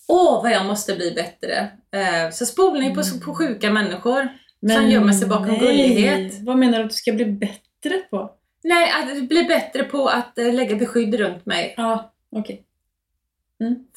Åh, 0.09 0.43
vad 0.43 0.53
jag 0.53 0.67
måste 0.67 0.97
bli 0.97 1.13
bättre. 1.13 1.71
Eh, 1.93 2.31
så 2.31 2.47
spolning 2.47 2.95
på, 2.95 3.03
på 3.25 3.35
sjuka 3.35 3.71
människor 3.71 4.29
som 4.75 4.89
gömmer 4.89 5.13
sig 5.13 5.29
bakom 5.29 5.49
nej. 5.49 5.59
gullighet. 5.59 6.35
Vad 6.43 6.59
menar 6.59 6.79
du 6.79 6.85
att 6.85 6.91
du 6.91 6.97
ska 6.97 7.13
bli 7.13 7.25
bättre 7.25 7.99
på? 8.11 8.31
Nej, 8.65 8.91
att 8.91 9.29
bli 9.29 9.45
bättre 9.45 9.85
på 9.85 10.09
att 10.09 10.39
eh, 10.39 10.55
lägga 10.55 10.77
beskydd 10.77 11.15
runt 11.15 11.47
mig. 11.47 11.75
Ja, 11.77 12.15
okej. 12.37 12.63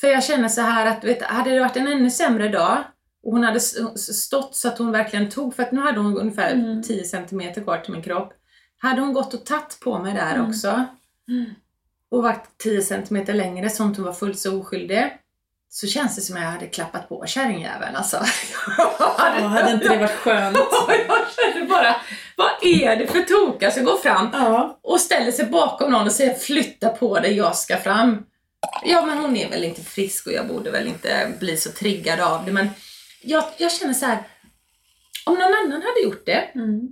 För 0.02 0.08
jag 0.08 0.24
känner 0.24 0.48
så 0.48 0.62
här 0.62 0.86
att, 0.86 1.04
vet, 1.04 1.22
hade 1.22 1.50
det 1.50 1.60
varit 1.60 1.78
en 1.78 1.88
ännu 1.88 2.10
sämre 2.10 2.50
dag 2.50 2.84
och 3.24 3.32
hon 3.32 3.44
hade 3.44 3.60
stått 3.98 4.56
så 4.56 4.68
att 4.68 4.78
hon 4.78 4.92
verkligen 4.92 5.30
tog, 5.30 5.56
för 5.56 5.64
att 5.64 5.72
nu 5.72 5.82
hade 5.82 6.00
hon 6.00 6.18
ungefär 6.18 6.52
Mm. 6.54 6.84
10 6.84 7.04
cm 7.04 7.54
kvar 7.64 7.78
till 7.78 7.94
min 7.94 8.04
kropp. 8.04 8.34
Hade 8.82 9.02
hon 9.02 9.14
gått 9.14 9.34
och 9.34 9.46
tagit 9.46 9.80
på 9.80 10.00
mig 10.00 10.14
där 10.14 10.36
Mm. 10.36 10.50
också 10.50 10.86
och 12.12 12.24
varit 12.24 12.44
10 12.58 12.82
cm 12.82 13.26
längre 13.28 13.70
så 13.70 13.84
att 13.84 13.96
hon 13.98 14.06
var 14.06 14.14
fullt 14.14 14.40
så 14.40 14.60
oskyldig 14.60 15.14
så 15.72 15.88
känns 15.88 16.16
det 16.16 16.22
som 16.22 16.36
att 16.38 16.42
jag 16.44 16.50
hade 16.50 16.68
klappat 16.68 17.10
på 17.10 17.26
kärringjäveln 17.28 17.96
alltså. 17.96 18.18
Ja, 18.78 19.16
hade 19.48 19.72
inte 19.72 19.90
det 19.90 19.98
varit 19.98 20.12
skönt? 20.12 20.58
jag 21.08 21.54
kände 21.54 21.68
bara, 21.70 21.96
vad 22.38 22.50
är 22.62 22.96
det 22.96 23.08
för 23.08 23.22
toka 23.22 23.72
som 23.72 23.84
går 23.86 23.98
fram 23.98 24.30
Ja. 24.34 24.80
och 24.84 25.00
ställer 25.00 25.32
sig 25.32 25.46
bakom 25.46 25.92
någon 25.92 26.06
och 26.06 26.12
säger 26.12 26.34
flytta 26.34 26.90
på 26.90 27.20
dig, 27.20 27.34
jag 27.38 27.56
ska 27.58 27.78
fram. 27.78 28.26
Ja 28.86 29.06
men 29.06 29.18
hon 29.18 29.36
är 29.38 29.50
väl 29.50 29.64
inte 29.64 29.82
frisk 29.82 30.28
och 30.28 30.34
jag 30.34 30.48
borde 30.48 30.72
väl 30.72 30.88
inte 30.88 31.32
bli 31.40 31.58
så 31.58 31.72
triggad 31.72 32.20
av 32.20 32.46
det 32.46 32.52
men 32.52 32.70
jag, 33.22 33.44
jag 33.58 33.72
känner 33.72 33.94
så 33.94 34.06
här. 34.06 34.24
om 35.26 35.34
någon 35.34 35.54
annan 35.66 35.82
hade 35.82 36.02
gjort 36.04 36.26
det 36.26 36.52
Mm. 36.56 36.90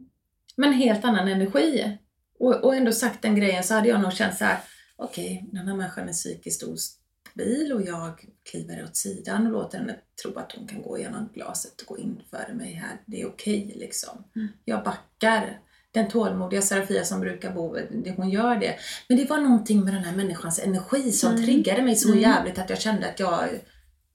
med 0.58 0.68
en 0.68 0.74
helt 0.74 1.06
annan 1.06 1.28
energi 1.28 1.98
och, 2.40 2.56
och 2.64 2.76
ändå 2.76 2.92
sagt 2.92 3.22
den 3.22 3.36
grejen 3.36 3.64
så 3.64 3.74
hade 3.74 3.90
jag 3.90 4.02
nog 4.02 4.14
känt 4.14 4.38
så 4.38 4.46
här. 4.46 4.58
okej 4.96 5.46
den 5.52 5.68
här 5.68 5.76
människan 5.76 6.10
är 6.10 6.14
psykiskt 6.14 6.64
ostabil 6.64 7.74
och 7.74 7.82
jag 7.82 8.26
kliver 8.52 8.84
åt 8.84 8.96
sidan 8.96 9.46
och 9.46 9.52
låter 9.52 9.78
henne 9.78 9.96
tro 10.24 10.40
att 10.40 10.52
hon 10.52 10.68
kan 10.68 10.82
gå 10.82 10.98
igenom 10.98 11.30
glaset 11.34 11.82
och 11.82 11.88
gå 11.88 11.98
in 11.98 12.22
före 12.30 12.54
mig 12.54 12.74
här. 12.74 13.02
Det 13.06 13.22
är 13.22 13.28
okej 13.28 13.74
liksom. 13.76 14.24
Jag 14.66 14.84
backar. 14.84 15.60
Den 15.92 16.08
tålmodiga 16.10 16.62
Serafia 16.62 17.06
som 17.06 17.20
brukar 17.20 17.52
bo, 17.54 17.78
hon 18.18 18.30
gör 18.30 18.56
det. 18.56 18.76
Men 19.10 19.18
det 19.18 19.30
var 19.30 19.38
någonting 19.38 19.84
med 19.84 19.94
den 19.94 20.04
här 20.04 20.16
människans 20.16 20.60
energi 20.60 21.12
som 21.12 21.38
triggade 21.46 21.82
mig 21.82 21.96
så 21.96 22.16
jävligt 22.16 22.58
att 22.60 22.70
jag 22.70 22.82
kände 22.82 23.10
att 23.10 23.20
jag, 23.20 23.50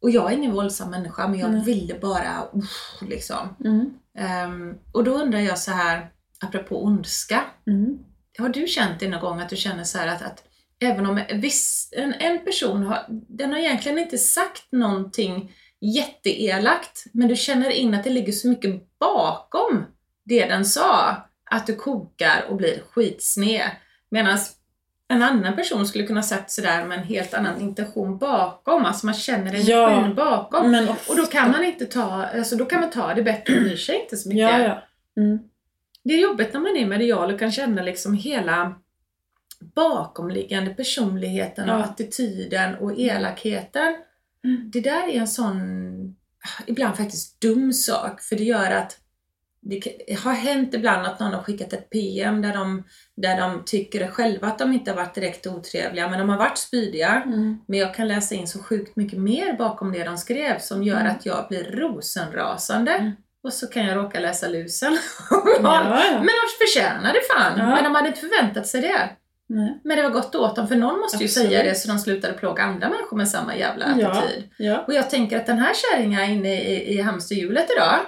och 0.02 0.10
jag 0.10 0.32
är 0.32 0.36
ingen 0.36 0.52
våldsam 0.52 0.90
människa 0.90 1.28
men 1.28 1.38
jag 1.38 1.64
ville 1.64 1.98
bara, 1.98 2.48
usch, 2.56 3.02
liksom. 3.08 3.56
Mm. 3.64 3.90
Ehm, 4.18 4.74
och 4.92 5.04
då 5.04 5.10
undrar 5.14 5.40
jag 5.40 5.58
så 5.58 5.70
här, 5.70 6.10
apropå 6.40 6.84
ondska. 6.84 7.44
Mm. 7.66 7.98
Har 8.38 8.48
du 8.48 8.66
känt 8.66 9.00
det 9.00 9.08
någon 9.08 9.20
gång 9.20 9.40
att 9.40 9.48
du 9.48 9.56
känner 9.56 9.84
så 9.84 9.98
här 9.98 10.06
att, 10.06 10.22
att 10.22 10.44
även 10.80 11.06
om 11.06 11.20
en 11.28 11.40
viss, 11.40 11.88
en, 11.92 12.14
en 12.14 12.44
person 12.44 12.82
har, 12.82 13.06
den 13.08 13.52
har 13.52 13.58
egentligen 13.58 13.98
inte 13.98 14.18
sagt 14.18 14.72
någonting 14.72 15.52
jätteelakt, 15.80 17.04
men 17.12 17.28
du 17.28 17.36
känner 17.36 17.70
in 17.70 17.94
att 17.94 18.04
det 18.04 18.10
ligger 18.10 18.32
så 18.32 18.48
mycket 18.48 18.98
bakom 18.98 19.84
det 20.24 20.46
den 20.46 20.64
sa, 20.64 21.16
att 21.50 21.66
du 21.66 21.74
kokar 21.74 22.46
och 22.48 22.56
blir 22.56 22.82
skitsned. 22.90 23.70
Medan 24.10 24.38
en 25.12 25.22
annan 25.22 25.56
person 25.56 25.86
skulle 25.86 26.06
kunna 26.06 26.22
sagt 26.22 26.50
sådär 26.50 26.84
med 26.84 26.98
en 26.98 27.04
helt 27.04 27.34
annan 27.34 27.60
intention 27.60 28.18
bakom, 28.18 28.84
alltså 28.84 29.06
man 29.06 29.14
känner 29.14 29.46
energin 29.46 29.74
Ja, 29.76 30.12
bakom. 30.16 30.70
Men 30.70 30.88
Och 30.88 31.16
då 31.16 31.26
kan 31.26 31.50
man 31.50 31.64
inte 31.64 31.86
ta, 31.86 32.26
alltså 32.26 32.56
då 32.56 32.64
kan 32.64 32.80
man 32.80 32.90
ta 32.90 33.14
det 33.14 33.22
bättre 33.22 33.54
och 33.56 33.62
bryr 33.62 33.76
sig 33.76 34.00
inte 34.02 34.16
så 34.16 34.28
mycket. 34.28 34.42
Ja, 34.42 34.58
ja. 34.58 34.82
Mm. 35.22 35.38
Det 36.04 36.14
är 36.14 36.22
jobbigt 36.22 36.52
när 36.52 36.60
man 36.60 36.76
är 36.76 36.86
medial 36.86 37.32
och 37.32 37.38
kan 37.38 37.52
känna 37.52 37.82
liksom 37.82 38.14
hela 38.14 38.74
bakomliggande 39.74 40.70
personligheten 40.70 41.70
och 41.70 41.80
attityden 41.80 42.74
och 42.74 42.98
elakheten. 42.98 43.94
Det 44.72 44.80
där 44.80 45.08
är 45.08 45.20
en 45.20 45.28
sån, 45.28 45.56
ibland 46.66 46.96
faktiskt 46.96 47.40
dum 47.40 47.72
sak, 47.72 48.20
för 48.20 48.36
det 48.36 48.44
gör 48.44 48.70
att 48.70 48.98
det 49.62 50.18
har 50.24 50.32
hänt 50.32 50.74
ibland 50.74 51.06
att 51.06 51.20
någon 51.20 51.32
har 51.32 51.42
skickat 51.42 51.72
ett 51.72 51.90
PM 51.90 52.42
där 52.42 52.52
de, 52.54 52.84
där 53.16 53.40
de 53.40 53.62
tycker 53.66 54.08
själva 54.08 54.46
att 54.46 54.58
de 54.58 54.72
inte 54.72 54.90
har 54.90 54.96
varit 54.96 55.14
direkt 55.14 55.46
otrevliga, 55.46 56.08
men 56.08 56.18
de 56.18 56.28
har 56.28 56.38
varit 56.38 56.58
spydiga. 56.58 57.22
Mm. 57.26 57.58
Men 57.68 57.78
jag 57.78 57.94
kan 57.94 58.08
läsa 58.08 58.34
in 58.34 58.46
så 58.46 58.58
sjukt 58.58 58.96
mycket 58.96 59.18
mer 59.18 59.52
bakom 59.52 59.92
det 59.92 60.04
de 60.04 60.18
skrev 60.18 60.58
som 60.58 60.82
gör 60.82 61.04
att 61.04 61.26
jag 61.26 61.48
blir 61.48 61.64
rosenrasande. 61.64 62.92
Mm. 62.92 63.12
Och 63.44 63.52
så 63.52 63.66
kan 63.66 63.86
jag 63.86 63.96
råka 63.96 64.20
läsa 64.20 64.48
lusen. 64.48 64.98
Ja. 65.62 66.02
Men 66.12 66.26
de 66.26 66.66
förtjänar 66.66 67.12
det 67.12 67.20
fan. 67.30 67.58
Ja. 67.58 67.66
Men 67.66 67.84
de 67.84 67.94
hade 67.94 68.08
inte 68.08 68.20
förväntat 68.20 68.66
sig 68.66 68.80
det. 68.80 69.10
Nej. 69.48 69.80
Men 69.84 69.96
det 69.96 70.02
var 70.02 70.10
gott 70.10 70.34
åt 70.34 70.56
dem, 70.56 70.68
för 70.68 70.76
någon 70.76 71.00
måste 71.00 71.16
ju 71.18 71.24
Absolut. 71.24 71.48
säga 71.48 71.62
det 71.62 71.74
så 71.74 71.88
de 71.88 71.98
slutade 71.98 72.34
plåga 72.34 72.62
andra 72.62 72.88
människor 72.88 73.16
med 73.16 73.28
samma 73.28 73.56
jävla 73.56 73.84
attityd. 73.84 74.48
Ja. 74.58 74.84
Och 74.86 74.94
jag 74.94 75.10
tänker 75.10 75.36
att 75.36 75.46
den 75.46 75.58
här 75.58 75.72
kärringen 75.74 76.30
inne 76.30 76.62
i, 76.62 76.94
i 76.94 77.00
hamsterhjulet 77.00 77.70
idag, 77.76 78.00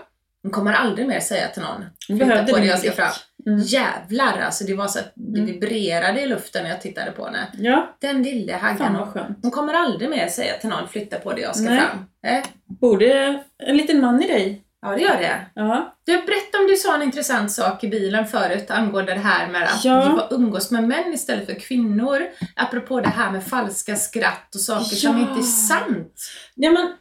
hon 0.45 0.51
kommer 0.53 0.73
aldrig 0.73 1.09
mer 1.09 1.21
säga 1.21 1.49
till 1.49 1.63
någon 1.63 1.85
flytta 2.07 2.25
på 2.45 2.53
det 2.57 2.61
din 2.61 2.71
jag 2.71 2.79
ska 2.79 2.93
fram. 2.93 3.13
Mm. 3.47 3.61
Jävlar 3.61 4.39
alltså, 4.41 4.65
det 4.65 4.75
var 4.75 4.87
så 4.89 4.99
att 4.99 5.13
det 5.15 5.41
Mm. 5.41 5.53
vibrerade 5.53 6.21
i 6.21 6.27
luften 6.27 6.63
när 6.63 6.71
jag 6.71 6.81
tittade 6.81 7.11
på 7.11 7.25
henne. 7.25 7.47
Ja, 7.59 7.97
Den 8.01 8.23
lille 8.23 8.53
haggan. 8.57 8.97
Hon 9.43 9.51
kommer 9.51 9.75
aldrig 9.75 10.11
mer 10.11 10.29
säga 10.29 10.59
till 10.59 10.69
någon 10.69 10.89
flytta 10.89 11.19
på 11.19 11.33
det 11.33 11.41
jag 11.41 11.57
ska 11.57 11.65
Nej. 11.71 11.81
fram. 11.81 11.99
Eh? 12.27 12.45
Borde 12.81 13.43
en 13.59 13.77
liten 13.77 14.01
man 14.01 14.23
i 14.23 14.27
dig? 14.27 14.61
Ja, 14.83 14.89
det 14.91 15.01
gör 15.01 15.17
det. 15.19 15.41
Ja. 15.55 15.97
Du, 16.07 16.13
berätta 16.13 16.59
om 16.61 16.67
du 16.67 16.77
sa 16.77 16.95
en 16.95 17.03
intressant 17.03 17.53
sak 17.53 17.85
i 17.85 17.89
bilen 17.89 18.27
förut 18.27 18.71
angående 18.71 19.15
det 19.15 19.21
här 19.21 19.49
med 19.49 19.63
att 19.63 19.85
Ja. 19.85 20.29
umgås 20.31 20.71
med 20.71 20.85
män 20.85 21.13
istället 21.15 21.47
för 21.47 21.55
kvinnor. 21.61 22.23
Apropå 22.57 23.01
det 23.01 23.09
här 23.09 23.31
med 23.31 23.45
falska 23.45 23.97
skratt 23.97 24.55
och 24.55 24.61
saker 24.61 24.97
som 24.97 25.19
Ja. 25.19 25.21
inte 25.29 25.41
är 25.41 25.43
sant. 25.43 26.15
ja 26.55 26.71
men, 26.71 26.93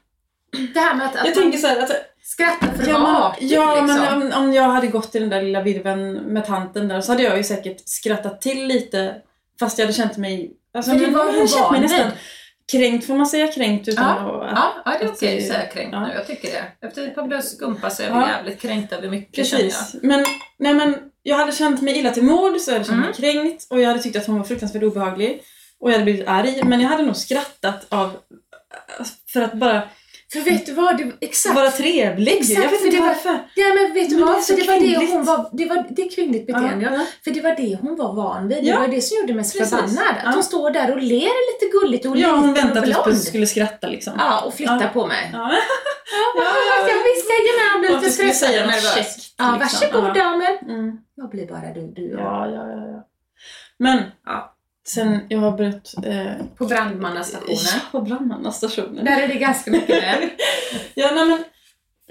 Det 0.74 0.80
här 0.80 0.96
med 0.96 1.06
att, 1.08 1.16
att 1.16 1.26
jag 1.26 1.36
man 1.36 1.44
tänker 1.44 1.58
så 1.58 1.68
här, 1.68 1.80
att 1.84 1.92
skrattar 2.24 2.68
för 2.68 2.90
Ja, 2.90 3.36
men, 3.40 3.50
ja 3.50 3.82
liksom. 3.82 4.00
men 4.02 4.34
om, 4.34 4.44
om 4.44 4.54
jag 4.54 4.64
hade 4.64 4.88
gått 4.88 5.16
i 5.16 5.20
den 5.20 5.30
där 5.30 5.42
lilla 5.42 5.62
virven 5.62 6.14
med 6.14 6.46
tanten 6.46 6.88
där 6.88 7.02
så 7.02 7.12
hade 7.12 7.24
jag 7.24 7.38
ju 7.38 7.44
säkert 7.44 7.82
skrattat 7.90 8.42
till 8.42 8.68
lite 8.68 9.16
fast 9.60 9.78
jag 9.78 9.86
hade 9.86 9.94
känt 9.94 10.18
mig... 10.18 10.52
Alltså, 10.74 10.92
det 10.92 11.00
men 11.00 11.14
var 11.14 11.26
jag 11.26 11.34
hade 11.34 11.48
känt 11.48 11.72
mig 11.72 11.82
nästan 11.82 12.12
kränkt, 12.72 13.08
får 13.08 13.16
man 13.16 13.26
säga 13.26 13.48
kränkt 13.48 13.88
utan 13.88 14.06
Ja, 14.06 14.44
att... 14.46 14.52
ja, 14.56 14.74
ja, 14.86 14.98
det 15.00 15.06
är 15.06 15.10
okej 15.12 15.36
det- 15.36 15.42
att 15.42 15.48
säga 15.54 15.68
kränkt 15.68 15.94
ja. 15.94 16.08
nu. 16.08 16.14
Jag 16.14 16.28
tycker 16.28 16.52
det. 16.52 16.88
Efter 16.88 17.08
ett 17.08 17.16
par 17.16 17.28
blös 17.28 17.56
skumpa 17.56 17.90
så 17.90 18.04
är 18.04 18.08
vi 18.08 18.14
Ja. 18.14 18.28
jävligt 18.30 18.62
kränkta 18.62 18.96
över 18.98 19.10
mycket 19.10 19.48
känner 19.48 19.64
jag. 19.64 19.72
Precis. 19.72 19.96
Men, 20.04 20.26
nej, 20.60 20.74
men 20.74 20.96
jag 21.24 21.38
hade 21.38 21.52
känt 21.52 21.82
mig 21.82 21.98
illa 21.98 22.12
till 22.12 22.24
mods, 22.24 22.68
jag 22.68 22.74
hade 22.74 22.86
känt 22.86 22.98
Mm. 22.98 23.06
mig 23.06 23.14
kränkt 23.14 23.68
och 23.70 23.82
jag 23.82 23.88
hade 23.88 24.00
tyckt 24.04 24.16
att 24.16 24.28
hon 24.28 24.38
var 24.38 24.44
fruktansvärt 24.46 24.84
obehaglig. 24.84 25.42
Och 25.80 25.90
jag 25.90 25.94
hade 25.94 26.04
blivit 26.04 26.28
arg, 26.28 26.64
men 26.64 26.82
jag 26.82 26.90
hade 26.90 27.04
nog 27.04 27.16
skrattat 27.16 27.86
av... 27.90 28.12
För 29.34 29.42
att 29.42 29.54
bara 29.54 29.82
För 30.34 30.40
vet 30.40 30.66
du 30.66 30.74
vad? 30.74 30.98
Det, 30.98 31.12
exakt. 31.22 31.56
vara 31.56 31.72
trevlig. 31.72 32.34
Exakt, 32.38 32.60
jag 32.64 32.70
vet 32.72 32.82
inte 32.82 32.96
det 32.96 33.02
var- 33.02 33.08
varför. 33.08 33.40
Ja 33.56 33.68
men 33.76 33.94
vet 33.94 34.10
du 34.10 34.16
Men 34.16 34.26
det 34.28 34.34
vad? 34.34 34.44
så 34.44 34.54
För 34.56 34.62
det 34.62 34.68
var 34.68 34.80
det 34.80 35.12
hon 35.12 35.26
var, 35.26 35.50
det 35.54 35.66
var 35.66 35.86
det 35.90 36.04
kvinnligt 36.16 36.48
beteende. 36.48 36.86
Ja, 36.86 36.92
Ja, 36.92 36.98
ja. 36.98 37.06
För 37.24 37.32
det 37.32 37.42
var 37.42 37.56
det 37.56 37.78
hon 37.82 37.96
var 37.96 38.14
van 38.14 38.48
vid. 38.48 38.58
Det 38.64 38.70
Ja. 38.70 38.80
var 38.80 38.88
det 38.88 39.02
som 39.02 39.18
gjorde 39.18 39.34
mig 39.34 39.44
så 39.46 39.66
förbannad. 39.66 39.88
Att 40.18 40.24
Ja. 40.24 40.32
hon 40.34 40.44
står 40.44 40.72
där 40.72 40.92
och 40.92 41.02
ler 41.02 41.54
lite 41.54 41.78
gulligt 41.78 42.06
och 42.06 42.18
Ja, 42.18 42.30
hon 42.36 42.54
väntade 42.54 42.96
att 42.98 43.06
du 43.06 43.16
skulle 43.16 43.48
skratta 43.48 43.88
liksom. 43.88 44.14
Ja, 44.18 44.42
och 44.46 44.54
flytta 44.54 44.80
Ja. 44.82 44.88
på 44.94 45.08
mig. 45.08 45.30
Ja. 45.34 45.52
Ja, 46.36 46.54
jag 46.90 47.04
visste 47.04 47.34
jajamän, 47.34 47.72
jag 47.74 47.80
blev 47.82 47.92
Och 47.92 47.98
att 47.98 48.04
lite 48.04 48.14
stressad 48.14 48.50
och 48.50 48.68
nervös. 48.68 48.96
käckt, 48.96 49.34
Ja, 49.38 49.58
liksom. 49.62 49.90
varsågod 49.92 50.18
Ja. 50.18 50.24
damen. 50.24 50.58
Mm. 50.80 50.98
Jag 51.16 51.30
blir 51.30 51.48
bara 51.48 51.74
du, 51.76 51.88
du 51.96 52.14
och 52.16 52.22
Ja, 52.22 52.48
ja, 52.48 52.68
ja, 52.72 52.88
ja. 52.94 53.08
Men 53.80 54.02
Ja. 54.26 54.53
Sen 54.88 55.20
jag 55.30 55.40
har 55.40 55.58
börjat... 55.58 55.94
Eh, 56.06 56.46
På 56.58 56.66
brandmannastationen. 56.66 57.82
på 57.92 58.02
brandmannastationen. 58.02 59.06
Där 59.06 59.22
är 59.22 59.28
det 59.28 59.36
ganska 59.36 59.72
mycket 59.72 60.04
män. 60.04 60.30
Ja, 60.96 61.12
nej 61.16 61.26
men... 61.26 61.44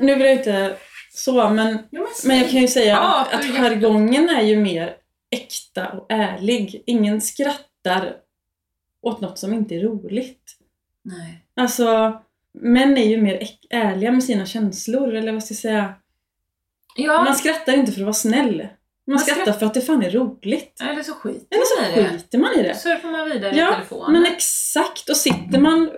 Nu 0.06 0.14
vill 0.14 0.26
jag 0.26 0.36
inte 0.36 0.76
så, 1.14 1.50
men, 1.50 1.78
men 2.24 2.38
jag 2.38 2.50
kan 2.50 2.60
ju 2.60 2.68
säga 2.68 2.94
Ja, 2.94 3.20
att, 3.20 3.34
att 3.34 3.56
jargongen 3.56 4.28
är 4.28 4.42
ju 4.42 4.56
mer 4.56 4.96
äkta 5.30 5.88
och 5.88 6.06
ärlig. 6.12 6.82
Ingen 6.86 7.20
skrattar 7.20 8.16
åt 9.02 9.20
något 9.20 9.38
som 9.38 9.52
inte 9.54 9.74
är 9.74 9.80
roligt. 9.80 10.56
Nej. 11.02 11.44
Alltså, 11.56 12.18
män 12.54 12.98
är 12.98 13.04
ju 13.08 13.22
mer 13.22 13.48
ärliga 13.70 14.12
med 14.12 14.24
sina 14.24 14.46
känslor, 14.46 15.14
eller 15.14 15.32
vad 15.32 15.44
ska 15.44 15.52
jag 15.52 15.58
säga? 15.58 15.94
Ja, 16.96 17.24
Man 17.24 17.34
skrattar 17.34 17.72
inte 17.72 17.92
för 17.92 18.00
att 18.00 18.04
vara 18.04 18.12
snäll. 18.14 18.66
Man, 19.06 19.14
Man 19.14 19.18
skrattar 19.18 19.42
skratt- 19.42 19.58
för 19.58 19.66
att 19.66 19.74
det 19.74 19.80
fan 19.80 20.02
är 20.02 20.10
roligt. 20.10 20.80
eller 20.80 21.02
så 21.02 21.12
skiter 21.14 21.46
Eller 21.56 21.64
så 21.64 21.80
man 21.82 21.90
i 21.90 22.02
det. 22.02 22.08
skiter 22.18 22.38
man 22.38 22.52
i 22.58 22.62
det. 22.62 22.74
Surfar 22.74 23.10
man 23.10 23.30
vidare 23.30 23.54
i 23.54 23.58
Ja, 23.58 23.74
telefonen. 23.74 24.12
men 24.22 24.32
exakt. 24.32 25.08
Och 25.10 25.16
sitter 25.16 25.58
man 25.60 25.90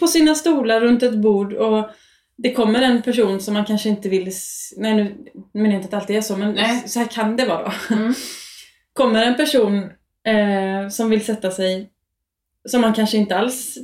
på 0.00 0.06
sina 0.06 0.34
stolar 0.34 0.80
runt 0.80 1.02
ett 1.02 1.14
bord 1.18 1.52
och 1.52 1.90
det 2.36 2.52
kommer 2.52 2.82
en 2.82 3.02
person 3.02 3.40
som 3.40 3.54
man 3.54 3.64
kanske 3.64 3.88
inte 3.88 4.08
vill... 4.08 4.30
Nej, 4.76 4.94
nu 4.94 5.16
menar 5.52 5.70
jag 5.70 5.74
inte 5.74 5.84
att 5.84 5.90
det 5.90 5.96
alltid 5.96 6.16
är 6.16 6.20
så, 6.20 6.36
men 6.36 6.52
Nej. 6.52 6.82
så 6.86 6.98
här 6.98 7.06
kan 7.06 7.36
det 7.36 7.46
vara 7.46 7.72
då. 7.88 7.94
Mm. 7.94 8.14
Kommer 8.92 9.22
en 9.22 9.36
person 9.36 9.78
eh, 10.26 10.88
som 10.90 11.10
vill 11.10 11.24
sätta 11.24 11.50
sig, 11.50 11.90
som 12.68 12.80
man 12.80 12.94
kanske 12.94 13.16
inte 13.16 13.36
alls 13.36 13.78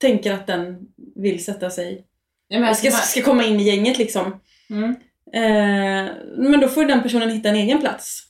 tänker 0.00 0.32
att 0.32 0.46
den 0.46 0.78
vill 1.16 1.44
sätta 1.44 1.70
sig, 1.70 2.06
Ja, 2.48 2.60
men 2.60 2.74
ska, 2.74 2.88
alltså, 2.88 3.02
ska 3.06 3.22
komma 3.22 3.44
in 3.44 3.60
i 3.60 3.62
gänget 3.62 3.98
liksom. 3.98 4.40
mm. 4.70 4.94
Eh, 5.34 6.06
men 6.36 6.60
då 6.60 6.68
får 6.68 6.84
den 6.84 7.02
personen 7.02 7.30
hitta 7.30 7.48
en 7.48 7.56
egen 7.56 7.80
plats 7.80 8.20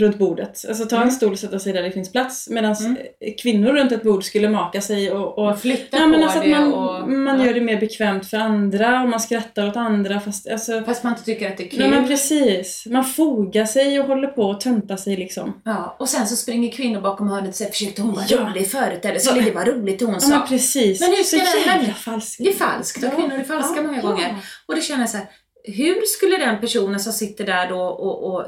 runt 0.00 0.18
bordet. 0.18 0.64
Alltså 0.68 0.84
ta 0.86 1.02
en 1.02 1.10
stol 1.12 1.32
och 1.32 1.38
sätta 1.38 1.58
sig 1.58 1.72
där 1.72 1.82
det 1.82 1.90
finns 1.90 2.12
plats. 2.12 2.48
Medan 2.50 2.74
Mm. 2.74 2.96
kvinnor 3.42 3.72
runt 3.72 3.92
ett 3.92 4.02
bord 4.02 4.24
skulle 4.24 4.48
maka 4.48 4.80
sig 4.80 5.10
och, 5.10 5.38
och 5.38 5.60
flytta 5.60 5.96
Ja 5.96 6.02
på 6.02 6.08
men 6.08 6.22
alltså 6.22 6.40
det 6.40 6.48
man, 6.58 6.72
och... 6.72 7.10
man 7.10 7.40
ja. 7.40 7.46
gör 7.46 7.54
det 7.54 7.60
mer 7.60 7.80
bekvämt 7.80 8.26
för 8.26 8.36
andra 8.36 9.02
och 9.02 9.08
man 9.08 9.20
skrattar 9.20 9.68
åt 9.68 9.76
andra 9.76 10.20
fast 10.20 10.48
alltså... 10.50 10.82
Fast 10.86 11.04
man 11.04 11.12
inte 11.12 11.24
tycker 11.24 11.50
att 11.50 11.56
det 11.56 11.64
är 11.64 11.68
kul. 11.68 11.78
Nej 11.78 11.90
men 11.90 12.06
precis. 12.08 12.86
Man 12.86 13.04
fogar 13.04 13.64
sig 13.64 14.00
och 14.00 14.06
håller 14.06 14.28
på 14.28 14.42
och 14.42 14.60
töntar 14.60 14.96
sig 14.96 15.16
liksom. 15.16 15.60
Ja, 15.64 15.96
och 15.98 16.08
sen 16.08 16.26
så 16.26 16.36
springer 16.36 16.70
kvinnor 16.72 17.00
bakom 17.00 17.28
hörnet 17.28 17.48
och 17.48 17.54
säger 17.54 17.70
försökte 17.72 18.02
hon 18.02 18.12
vara 18.14 18.24
Ja. 18.28 18.38
rolig 18.38 18.70
förut 18.70 19.04
eller 19.04 19.18
skulle 19.18 19.40
det 19.42 19.50
vara 19.50 19.64
roligt 19.64 19.98
det 19.98 20.04
hon 20.04 20.14
Ja 20.14 20.20
sa? 20.20 20.28
men 20.38 20.48
precis. 20.48 21.00
Men 21.00 21.08
hur 21.10 21.16
ska 21.16 21.36
Så 21.38 21.44
det 21.64 21.70
här- 21.70 21.78
jävla 21.78 21.94
falskt. 21.94 22.36
Det 22.44 22.48
är 22.50 22.54
falskt 22.54 23.04
och 23.04 23.14
kvinnor 23.16 23.32
är 23.38 23.44
falska 23.44 23.76
Ja, 23.76 23.82
många 23.82 23.96
ja. 23.96 24.02
gånger. 24.08 24.34
Och 24.66 24.74
det 24.74 24.80
känner 24.80 25.00
jag 25.00 25.10
så 25.10 25.16
här, 25.16 25.26
hur 25.64 26.00
skulle 26.02 26.36
den 26.36 26.60
personen 26.60 27.00
som 27.00 27.12
sitter 27.12 27.46
där 27.46 27.68
då 27.68 27.80
och, 27.80 28.34
och 28.34 28.46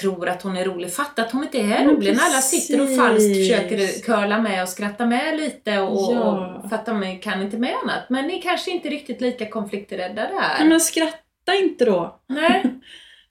tror 0.00 0.28
att 0.28 0.42
hon 0.42 0.56
är 0.56 0.64
rolig 0.64 0.94
fatta 0.94 1.22
att 1.22 1.32
hon 1.32 1.42
inte 1.42 1.58
är 1.58 1.84
rolig 1.84 2.16
när 2.16 2.22
alla 2.24 2.40
sitter 2.40 2.82
och 2.82 2.96
falskt 2.96 3.36
försöker 3.36 4.02
curla 4.02 4.38
med 4.38 4.62
och 4.62 4.68
skratta 4.68 5.06
med 5.06 5.36
lite 5.40 5.80
och, 5.80 6.12
Ja. 6.12 6.58
och 6.64 6.70
fattar 6.70 6.94
mig 6.94 7.20
kan 7.20 7.42
inte 7.42 7.56
med 7.56 7.74
annat. 7.82 8.02
Men 8.08 8.26
ni 8.26 8.38
är 8.38 8.42
kanske 8.42 8.70
inte 8.70 8.88
riktigt 8.88 9.20
lika 9.20 9.48
konflikträdda 9.48 10.22
där. 10.22 10.64
Men 10.68 10.80
skratta 10.80 11.54
inte 11.62 11.84
då. 11.84 12.20
Nej, 12.28 12.62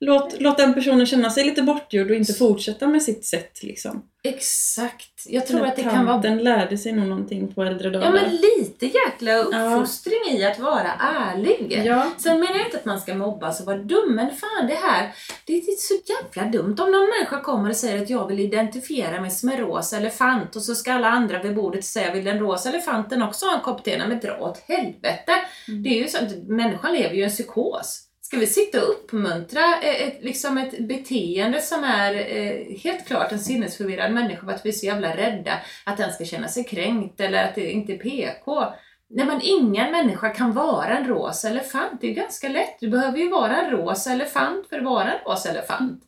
Låt, 0.04 0.36
låt 0.40 0.58
den 0.58 0.74
personen 0.74 1.06
känna 1.06 1.30
sig 1.30 1.44
lite 1.44 1.62
bortgjord 1.62 2.10
och 2.10 2.16
inte 2.16 2.34
fortsätta 2.34 2.88
med 2.88 3.04
sitt 3.04 3.26
sätt 3.26 3.64
liksom. 3.64 4.04
exakt. 4.24 5.26
Jag 5.26 5.48
tror 5.48 5.60
Den 5.60 5.70
att 5.70 5.76
det 5.76 5.84
kan 5.84 6.06
vara 6.06 6.14
tanten 6.14 6.38
lärde 6.38 6.78
sig 6.78 6.92
nog 6.92 7.08
någonting 7.08 7.54
på 7.54 7.64
äldre 7.64 7.90
dagar. 7.90 8.06
Ja 8.06 8.12
men 8.12 8.36
lite 8.36 8.86
jäkla 8.86 9.36
uppfostring 9.36 10.38
i 10.38 10.46
att 10.46 10.60
vara 10.60 10.92
ärlig. 11.00 11.82
Ja. 11.86 12.12
Sen 12.18 12.40
menar 12.40 12.56
jag 12.56 12.66
inte 12.68 12.78
att 12.78 12.86
man 12.86 13.02
ska 13.02 13.16
mobbas 13.16 13.60
och 13.60 13.66
vara 13.66 13.78
dum, 13.78 14.16
men 14.16 14.30
fan 14.36 14.68
det 14.68 14.76
här, 14.76 15.14
det 15.46 15.54
är 15.54 15.62
så 15.78 15.94
jävla 16.06 16.52
dumt. 16.52 16.76
Om 16.80 16.92
någon 16.92 17.10
människa 17.20 17.42
kommer 17.42 17.70
och 17.70 17.76
säger 17.76 18.02
att 18.02 18.10
jag 18.10 18.28
vill 18.28 18.40
identifiera 18.40 19.22
mig 19.22 19.32
som 19.32 19.50
en 19.50 19.58
rosa 19.58 19.98
elefant 19.98 20.56
och 20.56 20.62
så 20.62 20.76
ska 20.76 20.94
alla 20.94 21.10
andra 21.10 21.44
vid 21.44 21.56
bordet 21.56 21.86
säga 21.86 22.14
vill 22.14 22.26
den 22.26 22.40
rosa 22.40 22.70
elefanten 22.70 23.22
också 23.22 23.46
ha 23.46 23.56
en 23.56 23.62
kopp 23.62 23.84
te? 23.84 23.98
Nej, 23.98 24.08
Men 24.08 24.20
dra 24.20 24.38
åt 24.40 24.64
helvete! 24.68 25.32
Mm. 25.68 25.84
Det 25.84 25.90
är 25.90 25.98
ju 25.98 26.08
så 26.08 26.18
att 26.18 26.48
människan 26.48 26.94
lever 26.94 27.16
ju 27.16 27.22
i 27.22 27.24
en 27.24 27.30
psykos. 27.30 28.08
Ska 28.32 28.40
vi 28.40 28.48
sitta 28.48 28.84
och 28.84 28.90
uppmuntra 28.90 29.82
eh, 29.82 30.08
ett, 30.08 30.24
liksom 30.24 30.58
ett 30.58 30.88
beteende 30.88 31.62
som 31.62 31.84
är 31.84 32.14
eh, 32.14 32.78
helt 32.78 33.08
klart 33.08 33.32
en 33.32 33.40
sinnesförvirrad 33.40 34.14
människa 34.14 34.46
för 34.46 34.54
att 34.54 34.66
vi 34.66 34.70
är 34.70 34.74
så 34.74 34.86
jävla 34.86 35.18
rädda 35.18 35.52
att 35.86 35.98
den 35.98 36.14
ska 36.14 36.26
känna 36.26 36.48
sig 36.48 36.64
kränkt 36.64 37.20
eller 37.20 37.44
att 37.44 37.56
det 37.56 37.72
inte 37.72 37.94
är 37.94 37.98
PK? 37.98 38.74
Nej 39.10 39.26
men 39.26 39.40
ingen 39.44 39.92
människa 39.92 40.30
kan 40.30 40.54
vara 40.54 40.98
en 40.98 41.08
rosa 41.08 41.50
elefant. 41.50 42.02
Det 42.02 42.08
är 42.08 42.14
ganska 42.14 42.50
lätt. 42.50 42.80
Du 42.80 42.90
behöver 42.90 43.18
ju 43.18 43.30
vara 43.30 43.58
en 43.58 43.72
rosa 43.72 44.12
elefant 44.12 44.68
för 44.70 44.78
att 44.78 44.86
vara 44.86 45.14
en 45.14 45.20
rosa 45.26 45.50
elefant. 45.50 46.04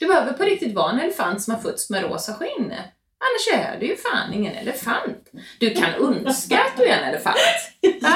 Du 0.00 0.06
behöver 0.06 0.32
på 0.32 0.44
riktigt 0.44 0.74
vara 0.74 0.92
en 0.92 1.00
elefant 1.00 1.42
som 1.42 1.54
har 1.54 1.60
fötts 1.60 1.90
med 1.90 2.02
rosa 2.02 2.34
skinn. 2.34 2.72
Annars 3.24 3.66
är 3.66 3.80
du 3.80 3.86
ju 3.86 3.96
fan 3.96 4.32
ingen 4.34 4.54
elefant. 4.54 5.30
Du 5.58 5.70
kan 5.74 5.94
önska 6.26 6.58
att 6.58 6.76
du 6.76 6.84
är 6.84 6.98
en 6.98 7.04
elefant. 7.08 7.36
Va? 8.00 8.08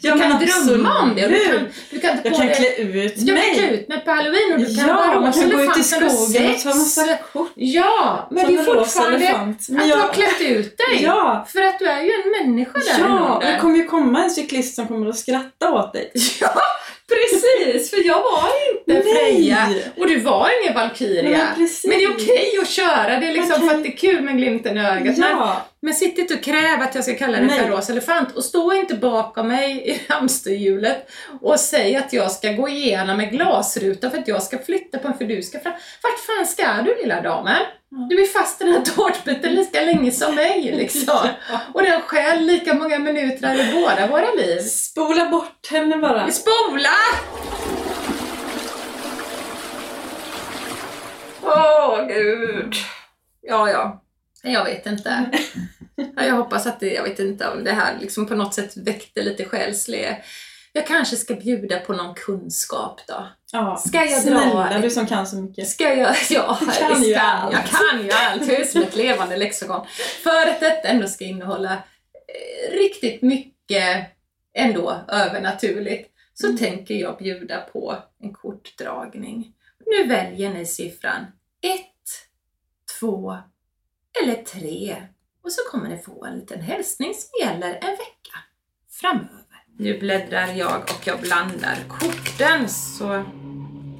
Du 0.00 0.08
Ja, 0.08 0.18
kan 0.18 0.28
men 0.28 0.38
drömma 0.66 0.98
om 1.00 1.14
det. 1.14 1.24
och 1.24 1.30
Du 1.30 1.38
kan, 1.44 1.54
absolut. 1.56 1.74
du 1.90 2.00
kan 2.00 2.18
Jag 2.24 2.34
kan 2.36 2.48
klä 2.48 2.74
ut 2.76 3.14
du 3.16 3.26
kan 3.26 3.42
klä 3.54 3.62
mig. 3.62 3.74
ut 3.74 3.88
mig 3.88 4.00
på 4.04 4.10
halloween 4.10 4.52
och 4.52 4.58
du 4.58 4.76
kan 4.76 4.88
Ja, 4.88 4.94
vara 4.94 5.20
man 5.20 5.32
kan 5.32 5.50
gå 5.50 5.60
ut 5.62 5.76
i 5.76 5.80
du 5.80 5.84
skogen 5.84 6.12
och 6.12 6.28
sex. 6.28 6.62
ta 6.62 6.68
massa 6.68 7.16
kort. 7.32 7.52
Ja, 7.54 8.28
men 8.30 8.46
det 8.46 8.60
är 8.60 8.64
fortfarande 8.64 9.16
elefant. 9.16 9.58
Att 9.60 9.66
du 9.78 9.84
jag- 9.88 9.96
har 9.96 10.12
klätt 10.12 10.40
ut 10.40 10.76
dig. 10.78 11.02
Ja. 11.02 11.46
För 11.52 11.62
att 11.62 11.78
du 11.78 11.86
är 11.86 12.02
ju 12.02 12.10
en 12.10 12.30
människa 12.46 12.78
där 12.78 12.98
Ja, 13.00 13.34
och 13.36 13.42
det 13.44 13.58
kommer 13.60 13.76
ju 13.76 13.84
komma 13.84 14.24
en 14.24 14.30
cyklist 14.30 14.74
som 14.74 14.88
kommer 14.88 15.08
att 15.10 15.18
skratta 15.18 15.72
åt 15.72 15.92
dig. 15.92 16.12
Ja, 16.40 16.54
precis! 17.08 17.90
För 17.90 18.06
jag 18.06 18.22
var 18.22 18.48
inte 18.70 18.92
Nej. 19.08 19.14
Freja 19.14 19.68
och 19.96 20.06
du 20.08 20.18
var 20.20 20.50
ingen 20.62 20.74
Valkyria. 20.74 21.48
Men. 21.56 21.68
Men 21.84 21.98
det 21.98 22.04
är 22.04 22.14
okej 22.14 22.58
att 22.62 22.68
köra, 22.68 23.20
det 23.20 23.26
är 23.26 23.32
liksom 23.32 23.52
Okej. 23.56 23.68
för 23.68 23.76
att 23.76 23.82
det 23.82 23.88
är 23.88 23.96
kul 23.96 24.22
med 24.22 24.36
glimten 24.36 24.78
i 24.78 24.80
ögat. 24.80 25.16
Men, 25.18 25.30
Ja. 25.30 25.62
men 25.80 25.94
sitt 25.94 26.18
inte 26.18 26.34
och 26.34 26.42
kräv 26.42 26.80
att 26.80 26.94
jag 26.94 27.04
ska 27.04 27.14
kalla 27.14 27.38
dig 27.40 27.48
för 27.48 27.68
rosa 27.68 27.92
elefant 27.92 28.36
och 28.36 28.44
stå 28.44 28.72
inte 28.72 28.94
bakom 28.94 29.48
mig 29.48 29.90
i 29.90 30.00
hamsterhjulet 30.12 31.10
och 31.42 31.60
säg 31.60 31.96
att 31.96 32.12
jag 32.12 32.30
ska 32.32 32.52
gå 32.52 32.68
igenom 32.68 33.20
en 33.20 33.30
glasruta 33.30 34.10
för 34.10 34.18
att 34.18 34.28
jag 34.28 34.42
ska 34.42 34.58
flytta 34.58 34.98
på 34.98 35.08
en 35.08 35.18
för 35.18 35.24
du 35.24 35.42
ska 35.42 35.60
fram. 35.60 35.72
Vart 36.02 36.18
fan 36.26 36.46
ska 36.46 36.82
du 36.82 37.02
lilla 37.02 37.20
damen? 37.20 37.56
Du 38.08 38.22
är 38.22 38.26
fast 38.26 38.60
i 38.60 38.64
den 38.64 38.74
här 38.74 38.82
tårtbiten 38.82 39.54
lika 39.54 39.80
länge 39.80 40.12
som 40.12 40.34
mig 40.34 40.72
liksom. 40.72 41.28
Och 41.72 41.82
den 41.82 42.02
stjäl 42.02 42.44
lika 42.44 42.74
många 42.74 42.98
minuter 42.98 43.54
i 43.54 43.72
båda 43.74 44.06
våra 44.06 44.32
liv. 44.32 44.58
Spola 44.60 45.28
bort 45.28 45.70
henne 45.70 45.96
bara. 45.96 46.30
Spola! 46.30 46.90
Åh, 51.42 52.06
gud. 52.08 52.74
Ja, 53.40 53.70
ja. 53.70 54.02
Jag 54.42 54.64
vet 54.64 54.86
inte. 54.86 55.30
Ja, 56.16 56.24
Jag 56.24 56.34
hoppas 56.34 56.66
att 56.66 56.80
det, 56.80 56.92
jag 56.92 57.02
vet 57.02 57.18
inte 57.18 57.48
om 57.48 57.64
det 57.64 57.72
här 57.72 57.98
liksom 58.00 58.26
på 58.26 58.34
något 58.34 58.54
sätt 58.54 58.76
väckte 58.76 59.22
lite 59.22 59.44
själslig... 59.44 60.24
Jag 60.76 60.86
kanske 60.86 61.16
ska 61.16 61.34
bjuda 61.34 61.80
på 61.80 61.92
någon 61.92 62.14
kunskap 62.14 63.00
då. 63.08 63.26
Ja. 63.52 63.76
Ska 63.86 63.98
jag 64.04 64.08
dra 64.24 64.40
Snälla 64.40 64.78
du 64.82 64.90
som 64.90 65.06
kan 65.06 65.26
så 65.26 65.36
mycket. 65.36 65.68
Ska 65.68 65.94
jag? 65.94 66.16
Ja, 66.30 66.58
Du 66.60 66.66
kan 66.66 67.02
ju 67.02 67.14
kan 67.14 67.26
allt. 67.26 67.52
jag. 67.52 67.64
kan 67.64 68.04
ju 68.04 68.10
allt. 68.12 68.46
Jag 68.48 68.60
är 68.60 68.64
som 68.64 68.82
ett 68.82 68.96
levande 68.96 69.36
lexikon. 69.36 69.86
För 70.22 70.46
att 70.50 70.60
detta 70.60 70.88
ändå 70.88 71.08
ska 71.08 71.24
innehålla 71.24 71.72
eh, 71.72 72.72
riktigt 72.78 73.22
mycket 73.22 74.06
ändå 74.54 75.00
övernaturligt 75.08 76.10
så 76.34 76.46
Mm. 76.46 76.58
tänker 76.58 76.94
jag 76.94 77.18
bjuda 77.18 77.60
på 77.60 77.96
en 78.22 78.32
kortdragning. 78.32 79.52
Nu 79.86 80.06
väljer 80.06 80.50
ni 80.54 80.66
siffran 80.66 81.26
1, 81.62 81.80
2 83.00 83.36
eller 84.22 84.34
3 84.42 84.96
och 85.44 85.52
så 85.52 85.60
kommer 85.70 85.88
ni 85.88 85.98
få 85.98 86.24
en 86.24 86.38
liten 86.38 86.60
hälsning 86.60 87.14
som 87.14 87.46
gäller 87.46 87.74
en 87.74 87.90
vecka 87.90 88.38
framöver. 89.00 89.43
Nu 89.78 89.98
bläddrar 89.98 90.46
jag 90.46 90.82
och 90.82 91.06
jag 91.06 91.20
blandar 91.20 91.76
korten 91.88 92.68
så... 92.68 93.08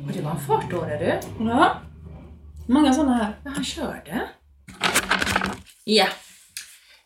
Och 0.07 0.13
det 0.13 0.23
var 0.23 0.31
en 0.31 0.41
fartåre 0.41 0.99
du. 0.99 1.45
Ja. 1.45 1.83
Många 2.69 2.95
sådana 2.95 3.15
här. 3.15 3.41
Ja, 3.45 3.51
han 3.51 3.65
körde. 3.65 4.29
Ja. 5.85 6.09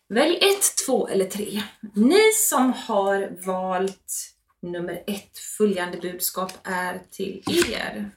Välj 0.08 0.36
ett, 0.36 0.86
två 0.86 1.08
eller 1.08 1.24
tre. 1.24 1.62
Ni 1.94 2.32
som 2.48 2.72
har 2.72 3.46
valt 3.46 4.34
nummer 4.62 5.02
ett, 5.06 5.38
följande 5.38 5.98
budskap 5.98 6.52
är 6.64 7.00
till 7.10 7.42
er. 7.72 8.10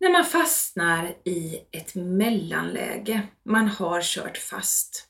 När 0.00 0.12
man 0.12 0.24
fastnar 0.24 1.14
i 1.24 1.58
ett 1.70 1.94
mellanläge, 1.94 3.22
man 3.44 3.68
har 3.68 4.02
kört 4.02 4.38
fast. 4.38 5.09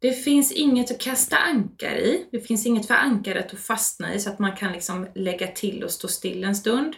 Det 0.00 0.12
finns 0.12 0.52
inget 0.52 0.90
att 0.90 0.98
kasta 0.98 1.36
ankar 1.36 1.94
i, 1.94 2.26
det 2.32 2.40
finns 2.40 2.66
inget 2.66 2.86
för 2.86 2.94
ankaret 2.94 3.52
att 3.52 3.60
fastna 3.60 4.14
i 4.14 4.20
så 4.20 4.30
att 4.30 4.38
man 4.38 4.56
kan 4.56 4.72
liksom 4.72 5.06
lägga 5.14 5.46
till 5.46 5.84
och 5.84 5.90
stå 5.90 6.08
still 6.08 6.44
en 6.44 6.56
stund. 6.56 6.94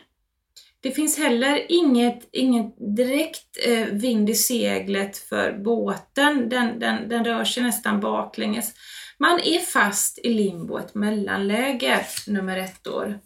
Det 0.81 0.91
finns 0.91 1.19
heller 1.19 1.67
inget, 1.69 2.29
inget 2.33 2.97
direkt 2.97 3.59
eh, 3.67 3.87
vind 3.87 4.31
i 4.31 4.35
seglet 4.35 5.17
för 5.17 5.53
båten. 5.53 6.49
Den, 6.49 6.79
den, 6.79 7.09
den 7.09 7.25
rör 7.25 7.45
sig 7.45 7.63
nästan 7.63 8.01
baklänges. 8.01 8.75
Man 9.19 9.41
är 9.41 9.59
fast 9.59 10.19
i 10.19 10.35
limbo, 10.35 10.79
ett 10.79 10.95
mellanläge, 10.95 12.07
nummer 12.27 12.57
ett 12.57 12.87
år. 12.87 13.19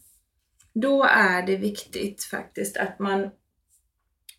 Då 0.74 1.04
är 1.04 1.42
det 1.42 1.56
viktigt 1.56 2.24
faktiskt 2.24 2.76
att 2.76 2.98
man, 2.98 3.30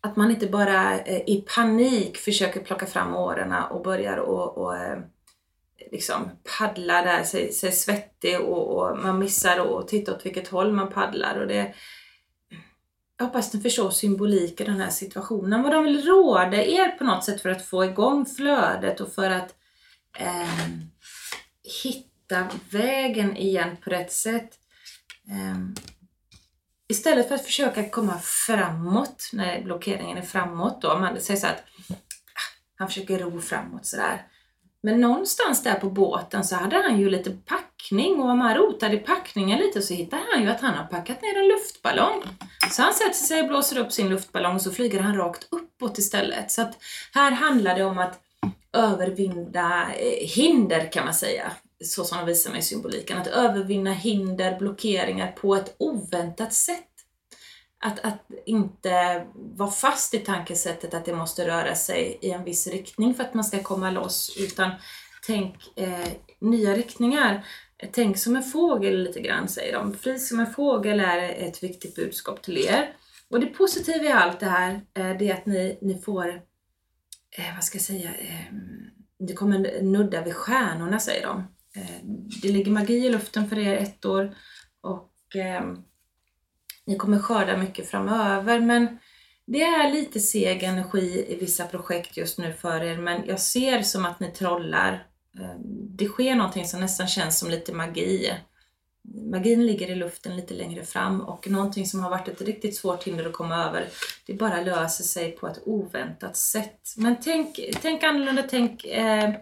att 0.00 0.16
man 0.16 0.30
inte 0.30 0.46
bara 0.46 1.00
eh, 1.00 1.20
i 1.26 1.44
panik 1.54 2.16
försöker 2.16 2.60
plocka 2.60 2.86
fram 2.86 3.14
årorna 3.14 3.66
och 3.66 3.82
börjar 3.82 4.16
och, 4.16 4.58
och 4.58 4.76
eh, 4.76 4.98
liksom 5.92 6.30
paddla 6.58 7.02
där, 7.02 7.22
sig, 7.22 7.52
sig 7.52 7.72
svettig 7.72 8.40
och, 8.40 8.76
och 8.76 8.98
man 8.98 9.18
missar 9.18 9.78
att 9.80 9.88
titta 9.88 10.14
åt 10.14 10.26
vilket 10.26 10.48
håll 10.48 10.72
man 10.72 10.92
paddlar. 10.92 11.40
Och 11.40 11.46
det, 11.46 11.74
jag 13.18 13.26
hoppas 13.26 13.54
ni 13.54 13.60
förstår 13.60 13.90
symboliken 13.90 14.66
i 14.66 14.70
den 14.70 14.80
här 14.80 14.90
situationen. 14.90 15.62
Vad 15.62 15.72
de 15.72 15.84
vill 15.84 16.04
råda 16.04 16.64
er 16.64 16.88
på 16.88 17.04
något 17.04 17.24
sätt 17.24 17.40
för 17.40 17.48
att 17.48 17.66
få 17.66 17.84
igång 17.84 18.26
flödet 18.26 19.00
och 19.00 19.12
för 19.12 19.30
att 19.30 19.54
eh, 20.18 20.68
hitta 21.82 22.48
vägen 22.70 23.36
igen 23.36 23.76
på 23.84 23.90
rätt 23.90 24.12
sätt. 24.12 24.58
Eh, 25.30 25.58
istället 26.88 27.28
för 27.28 27.34
att 27.34 27.44
försöka 27.44 27.88
komma 27.88 28.18
framåt, 28.18 29.30
när 29.32 29.62
blockeringen 29.62 30.18
är 30.18 30.22
framåt 30.22 30.82
då, 30.82 30.98
man 30.98 31.20
säger 31.20 31.40
så 31.40 31.46
att 31.46 31.58
ah, 31.58 32.48
han 32.76 32.88
försöker 32.88 33.18
ro 33.18 33.40
framåt 33.40 33.86
sådär. 33.86 34.26
Men 34.88 35.00
någonstans 35.00 35.62
där 35.62 35.74
på 35.74 35.90
båten 35.90 36.44
så 36.44 36.56
hade 36.56 36.76
han 36.76 37.00
ju 37.00 37.10
lite 37.10 37.30
packning 37.30 38.20
och 38.20 38.30
om 38.30 38.40
han 38.40 38.54
rotade 38.54 38.94
i 38.94 38.98
packningen 38.98 39.58
lite 39.58 39.82
så 39.82 39.94
hittade 39.94 40.22
han 40.32 40.42
ju 40.42 40.50
att 40.50 40.60
han 40.60 40.74
har 40.74 40.84
packat 40.84 41.22
ner 41.22 41.38
en 41.38 41.48
luftballong. 41.48 42.22
Så 42.70 42.82
han 42.82 42.94
sätter 42.94 43.26
sig 43.26 43.42
och 43.42 43.48
blåser 43.48 43.78
upp 43.78 43.92
sin 43.92 44.08
luftballong 44.08 44.54
och 44.54 44.62
så 44.62 44.70
flyger 44.70 45.00
han 45.00 45.16
rakt 45.16 45.48
uppåt 45.50 45.98
istället. 45.98 46.50
Så 46.50 46.62
att 46.62 46.78
här 47.14 47.30
handlar 47.30 47.74
det 47.74 47.84
om 47.84 47.98
att 47.98 48.20
övervinna 48.72 49.94
eh, 49.94 50.28
hinder 50.28 50.92
kan 50.92 51.04
man 51.04 51.14
säga. 51.14 51.52
så 51.84 52.04
som 52.04 52.18
de 52.18 52.26
visar 52.26 52.50
mig 52.50 52.58
i 52.58 52.62
symboliken, 52.62 53.18
att 53.18 53.26
övervinna 53.26 53.92
hinder, 53.92 54.58
blockeringar 54.58 55.32
på 55.32 55.54
ett 55.54 55.76
oväntat 55.78 56.52
sätt. 56.52 56.87
Att, 57.80 58.00
att 58.00 58.30
inte 58.46 59.26
vara 59.34 59.70
fast 59.70 60.14
i 60.14 60.18
tankesättet 60.18 60.94
att 60.94 61.04
det 61.04 61.14
måste 61.14 61.46
röra 61.46 61.74
sig 61.74 62.18
i 62.22 62.30
en 62.30 62.44
viss 62.44 62.66
riktning 62.66 63.14
för 63.14 63.24
att 63.24 63.34
man 63.34 63.44
ska 63.44 63.62
komma 63.62 63.90
loss, 63.90 64.36
utan 64.40 64.70
tänk 65.26 65.56
eh, 65.76 66.08
nya 66.40 66.74
riktningar. 66.74 67.46
Tänk 67.92 68.18
som 68.18 68.36
en 68.36 68.42
fågel 68.42 69.02
lite 69.02 69.20
grann, 69.20 69.48
säger 69.48 69.72
de. 69.72 69.94
Fri 69.94 70.18
som 70.18 70.40
en 70.40 70.52
fågel 70.52 71.00
är 71.00 71.18
ett 71.18 71.62
viktigt 71.62 71.94
budskap 71.96 72.42
till 72.42 72.58
er. 72.58 72.96
Och 73.30 73.40
det 73.40 73.46
positiva 73.46 74.04
i 74.04 74.12
allt 74.12 74.40
det 74.40 74.46
här, 74.46 74.72
eh, 74.72 75.18
det 75.18 75.30
är 75.30 75.34
att 75.34 75.46
ni, 75.46 75.78
ni 75.82 75.98
får, 75.98 76.28
eh, 77.30 77.54
vad 77.54 77.64
ska 77.64 77.76
jag 77.76 77.82
säga, 77.82 78.10
eh, 78.18 78.54
ni 79.20 79.34
kommer 79.34 79.82
nudda 79.82 80.22
vid 80.22 80.34
stjärnorna, 80.34 80.98
säger 81.00 81.26
de. 81.26 81.38
Eh, 81.76 81.96
det 82.42 82.48
ligger 82.48 82.70
magi 82.70 83.06
i 83.06 83.10
luften 83.10 83.48
för 83.48 83.58
er 83.58 83.76
ett 83.76 84.04
år 84.04 84.36
och 84.80 85.36
eh, 85.36 85.62
ni 86.88 86.96
kommer 86.96 87.18
skörda 87.18 87.56
mycket 87.56 87.90
framöver, 87.90 88.60
men 88.60 88.98
det 89.46 89.62
är 89.62 89.92
lite 89.92 90.20
seg 90.20 90.62
energi 90.62 91.24
i 91.28 91.36
vissa 91.36 91.66
projekt 91.66 92.16
just 92.16 92.38
nu 92.38 92.52
för 92.52 92.82
er, 92.82 92.98
men 92.98 93.26
jag 93.26 93.40
ser 93.40 93.82
som 93.82 94.04
att 94.04 94.20
ni 94.20 94.30
trollar. 94.30 95.06
Ehm, 95.38 95.96
det 95.96 96.06
sker 96.06 96.34
någonting 96.34 96.64
som 96.64 96.80
nästan 96.80 97.08
känns 97.08 97.38
som 97.38 97.50
lite 97.50 97.72
magi. 97.72 98.34
Magin 99.30 99.66
ligger 99.66 99.90
i 99.90 99.94
luften 99.94 100.36
lite 100.36 100.54
längre 100.54 100.84
fram 100.84 101.20
och 101.20 101.50
någonting 101.50 101.86
som 101.86 102.00
har 102.00 102.10
varit 102.10 102.28
ett 102.28 102.42
riktigt 102.42 102.76
svårt 102.76 103.04
hinder 103.04 103.26
att 103.26 103.32
komma 103.32 103.64
över, 103.64 103.88
det 104.26 104.34
bara 104.34 104.60
löser 104.62 105.04
sig 105.04 105.32
på 105.32 105.46
ett 105.46 105.60
oväntat 105.64 106.36
sätt. 106.36 106.94
Men 106.96 107.16
tänk, 107.20 107.60
tänk 107.82 108.02
annorlunda, 108.02 108.42
tänk 108.50 108.84
eh, 108.84 109.34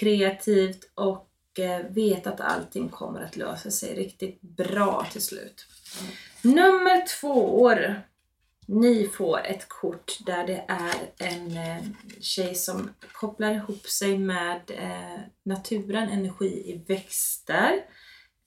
kreativt 0.00 0.92
och 0.94 1.58
eh, 1.58 1.86
vet 1.90 2.26
att 2.26 2.40
allting 2.40 2.88
kommer 2.88 3.20
att 3.20 3.36
lösa 3.36 3.70
sig 3.70 3.94
riktigt 3.94 4.40
bra 4.40 5.06
till 5.12 5.22
slut. 5.22 5.66
Nummer 6.44 7.06
två 7.20 7.62
år. 7.62 8.02
Ni 8.66 9.08
får 9.08 9.46
ett 9.46 9.68
kort 9.68 10.18
där 10.26 10.46
det 10.46 10.64
är 10.68 10.94
en 11.18 11.56
eh, 11.56 11.82
tjej 12.20 12.54
som 12.54 12.90
kopplar 13.12 13.54
ihop 13.54 13.86
sig 13.86 14.18
med 14.18 14.60
eh, 14.70 15.20
naturen, 15.42 16.08
energi 16.08 16.46
i 16.46 16.84
växter. 16.88 17.72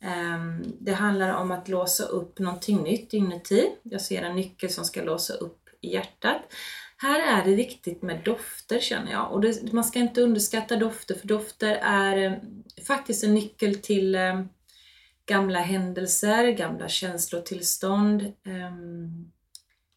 Ehm, 0.03 0.63
det 0.79 0.93
handlar 0.93 1.35
om 1.35 1.51
att 1.51 1.67
låsa 1.67 2.03
upp 2.03 2.39
någonting 2.39 2.83
nytt 2.83 3.13
inuti. 3.13 3.69
Jag 3.83 4.01
ser 4.01 4.23
en 4.23 4.35
nyckel 4.35 4.69
som 4.69 4.85
ska 4.85 5.01
låsa 5.01 5.33
upp 5.33 5.69
hjärtat. 5.81 6.41
Här 6.97 7.39
är 7.39 7.45
det 7.45 7.55
viktigt 7.55 8.01
med 8.01 8.21
dofter 8.23 8.79
känner 8.79 9.11
jag. 9.11 9.31
Och 9.31 9.41
det, 9.41 9.73
man 9.73 9.83
ska 9.83 9.99
inte 9.99 10.21
underskatta 10.21 10.75
dofter, 10.75 11.15
för 11.15 11.27
dofter 11.27 11.79
är 11.81 12.25
eh, 12.25 12.33
faktiskt 12.87 13.23
en 13.23 13.33
nyckel 13.33 13.75
till 13.75 14.15
eh, 14.15 14.41
gamla 15.28 15.59
händelser, 15.59 16.51
gamla 16.51 16.88
känslotillstånd. 16.88 18.34
Um, 18.45 19.32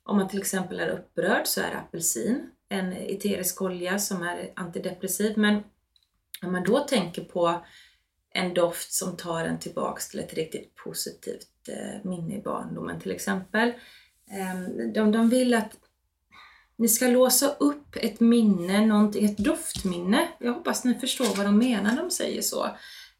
om 0.02 0.16
man 0.16 0.28
till 0.28 0.40
exempel 0.40 0.80
är 0.80 0.88
upprörd 0.88 1.46
så 1.46 1.60
är 1.60 1.74
apelsin 1.74 2.50
en 2.68 2.92
eterisk 2.92 3.62
olja 3.62 3.98
som 3.98 4.22
är 4.22 4.52
antidepressiv. 4.56 5.38
Men 5.38 5.54
om 6.42 6.52
man 6.52 6.64
då 6.64 6.78
tänker 6.78 7.24
på 7.24 7.64
en 8.34 8.54
doft 8.54 8.92
som 8.92 9.16
tar 9.16 9.44
en 9.44 9.58
tillbaks 9.58 10.08
till 10.08 10.20
ett 10.20 10.34
riktigt 10.34 10.74
positivt 10.74 11.68
eh, 11.68 12.10
minne 12.10 12.36
i 12.36 12.42
barndomen 12.42 13.00
till 13.00 13.10
exempel. 13.10 13.72
Ehm, 14.30 14.92
de, 14.92 15.12
de 15.12 15.28
vill 15.28 15.54
att 15.54 15.72
ni 16.76 16.88
ska 16.88 17.06
låsa 17.06 17.48
upp 17.48 17.96
ett 17.96 18.20
minne, 18.20 19.10
ett 19.20 19.38
doftminne. 19.38 20.28
Jag 20.38 20.52
hoppas 20.52 20.84
ni 20.84 20.94
förstår 20.94 21.36
vad 21.36 21.46
de 21.46 21.58
menar 21.58 21.90
när 21.90 22.02
de 22.02 22.10
säger 22.10 22.42
så. 22.42 22.66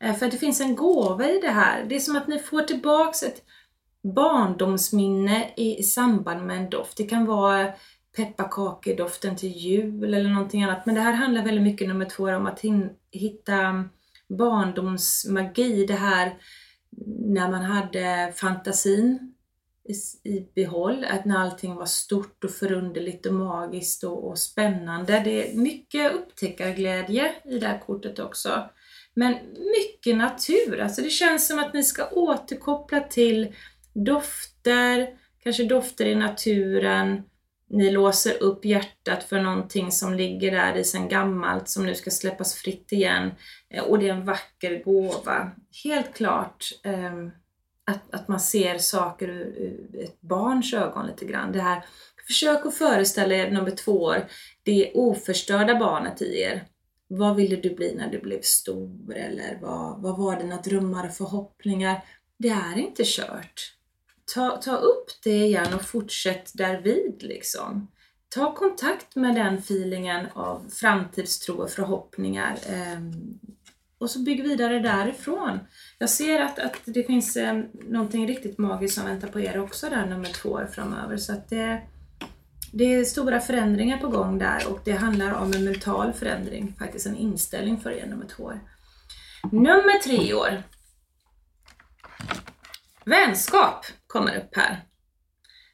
Eh, 0.05 0.15
för 0.15 0.31
det 0.31 0.37
finns 0.37 0.61
en 0.61 0.77
gåva 0.77 1.29
i 1.29 1.41
det 1.41 1.51
här. 1.51 1.85
Det 1.85 1.97
är 1.97 2.01
som 2.01 2.17
att 2.17 2.29
ni 2.29 2.39
får 2.39 2.63
tillbaks 2.63 3.23
ett 3.23 3.43
barndomsminne 4.03 5.51
i, 5.57 5.83
samband 5.83 6.47
med 6.47 6.57
en 6.57 6.71
doft. 6.71 6.97
Det 6.97 7.05
kan 7.05 7.27
vara 7.27 7.73
pepparkakedoften 8.17 9.37
till 9.37 9.53
jul 9.53 10.15
eller 10.15 10.31
någonting 10.31 10.63
annat. 10.63 10.87
Men 10.87 10.95
det 10.95 11.01
här 11.01 11.13
handlar 11.13 11.45
väldigt 11.45 11.65
mycket, 11.65 11.89
nummer 11.89 12.05
två, 12.05 12.25
om 12.25 12.47
att 12.47 12.61
hitta 13.13 13.85
barndomsmagi. 14.29 15.87
Det 15.87 15.95
här 15.95 16.39
när 17.07 17.51
man 17.51 17.63
hade 17.63 18.33
fantasin 18.37 19.35
i 20.25 20.41
behåll, 20.55 21.07
att 21.11 21.25
när 21.25 21.39
allting 21.39 21.75
var 21.75 21.87
stort 21.87 22.45
och 22.45 22.51
förunderligt 22.51 23.27
och 23.27 23.35
magiskt 23.35 24.05
och, 24.05 24.29
och 24.29 24.39
spännande. 24.39 25.21
Det 25.25 25.51
är 25.51 25.57
mycket 25.57 26.13
upptäckarglädje 26.13 27.35
i 27.45 27.59
det 27.59 27.67
här 27.67 27.83
kortet 27.87 28.19
också. 28.19 28.69
Men 29.15 29.33
mycket 29.57 30.17
natur, 30.17 30.81
alltså 30.81 31.03
det 31.03 31.11
känns 31.11 31.49
som 31.49 31.59
att 31.59 31.75
ni 31.75 31.83
ska 31.83 32.09
återkoppla 32.09 33.01
till 33.01 33.55
dofter, 33.95 35.09
kanske 35.43 35.65
dofter 35.65 36.07
i 36.07 36.15
naturen, 36.15 37.23
ni 37.71 37.91
låser 37.91 38.43
upp 38.43 38.65
hjärtat 38.65 39.25
för 39.25 39.41
någonting 39.41 39.93
som 39.93 40.15
ligger 40.15 40.51
där 40.51 40.77
i 40.77 40.85
sedan 40.85 41.09
gammalt 41.09 41.69
som 41.69 41.87
nu 41.87 41.95
ska 41.95 42.11
släppas 42.11 42.55
fritt 42.55 42.93
igen. 42.93 43.31
Eh, 43.71 43.85
och 43.85 43.99
det 43.99 44.09
är 44.09 44.15
en 44.15 44.25
vacker 44.25 44.85
gåva. 44.85 45.51
Helt 45.85 46.15
klart 46.15 46.65
eh, 46.85 47.15
att, 47.85 48.15
att 48.15 48.29
man 48.29 48.41
ser 48.41 48.79
saker 48.79 49.29
ur, 49.29 49.59
ur 49.59 50.05
ett 50.05 50.21
barns 50.21 50.75
ögon 50.75 51.07
lite 51.07 51.25
grann. 51.25 51.53
Det 51.53 51.61
här, 51.61 51.85
försök 52.27 52.67
att 52.67 52.75
föreställa 52.75 53.35
er 53.35 53.51
nummer 53.51 53.71
två 53.71 53.93
år, 53.93 54.27
det 54.63 54.93
oförstörda 54.95 55.75
barnet 55.75 56.23
i 56.23 56.41
er. 56.41 56.65
Vad 57.13 57.37
ville 57.37 57.57
du 57.57 57.75
bli 57.75 57.95
när 57.95 58.11
du 58.11 58.19
blev 58.19 58.41
stor? 58.41 59.15
Eller 59.15 59.59
vad, 59.63 60.03
vad 60.03 60.19
var 60.19 60.41
dina 60.41 60.57
drömmar 60.57 61.07
och 61.07 61.15
förhoppningar? 61.15 62.05
Det 62.37 62.49
är 62.49 62.79
inte 62.79 63.03
kört. 63.07 63.75
Ta, 64.35 64.57
ta 64.57 64.77
upp 64.77 65.11
det 65.25 65.45
igen 65.45 65.75
och 65.75 65.83
fortsätt 65.83 66.51
därvid 66.55 67.23
liksom. 67.23 67.89
Ta 68.29 68.55
kontakt 68.55 69.17
med 69.17 69.35
den 69.35 69.55
feelingen 69.55 70.27
av 70.33 70.69
framtidstro 70.71 71.55
och 71.55 71.71
förhoppningar 71.71 72.59
eh, 72.69 73.01
och 73.99 74.11
så 74.11 74.19
bygg 74.19 74.43
vidare 74.43 74.79
därifrån. 74.79 75.59
Jag 75.99 76.11
ser 76.11 76.41
att, 76.41 76.59
att 76.59 76.81
det 76.85 77.03
finns 77.03 77.37
eh, 77.37 77.63
någonting 77.73 78.29
riktigt 78.29 78.59
magiskt 78.59 78.95
som 78.95 79.05
väntar 79.05 79.29
på 79.29 79.41
er 79.41 79.59
också 79.59 79.89
där 79.91 80.07
nummer 80.07 80.29
två 80.29 80.49
år 80.49 80.69
framöver. 80.73 81.17
Så 81.17 81.33
att 81.33 81.49
det, 81.49 81.83
det 82.73 82.95
är 82.95 83.05
stora 83.05 83.41
förändringar 83.41 83.99
på 83.99 84.09
gång 84.09 84.39
där 84.39 84.69
och 84.69 84.81
det 84.85 84.93
handlar 84.93 85.35
om 85.35 85.53
en 85.53 85.65
mental 85.65 86.13
förändring, 86.13 86.75
faktiskt 86.79 87.07
en 87.07 87.17
inställning 87.17 87.81
för 87.81 87.91
er 87.91 88.07
nummer 88.07 88.27
två. 88.27 88.53
Nummer 89.53 90.03
tre 90.03 90.35
år. 90.35 90.63
Vänskap 93.05 93.87
kommer 94.07 94.37
upp 94.37 94.57
här. 94.57 94.85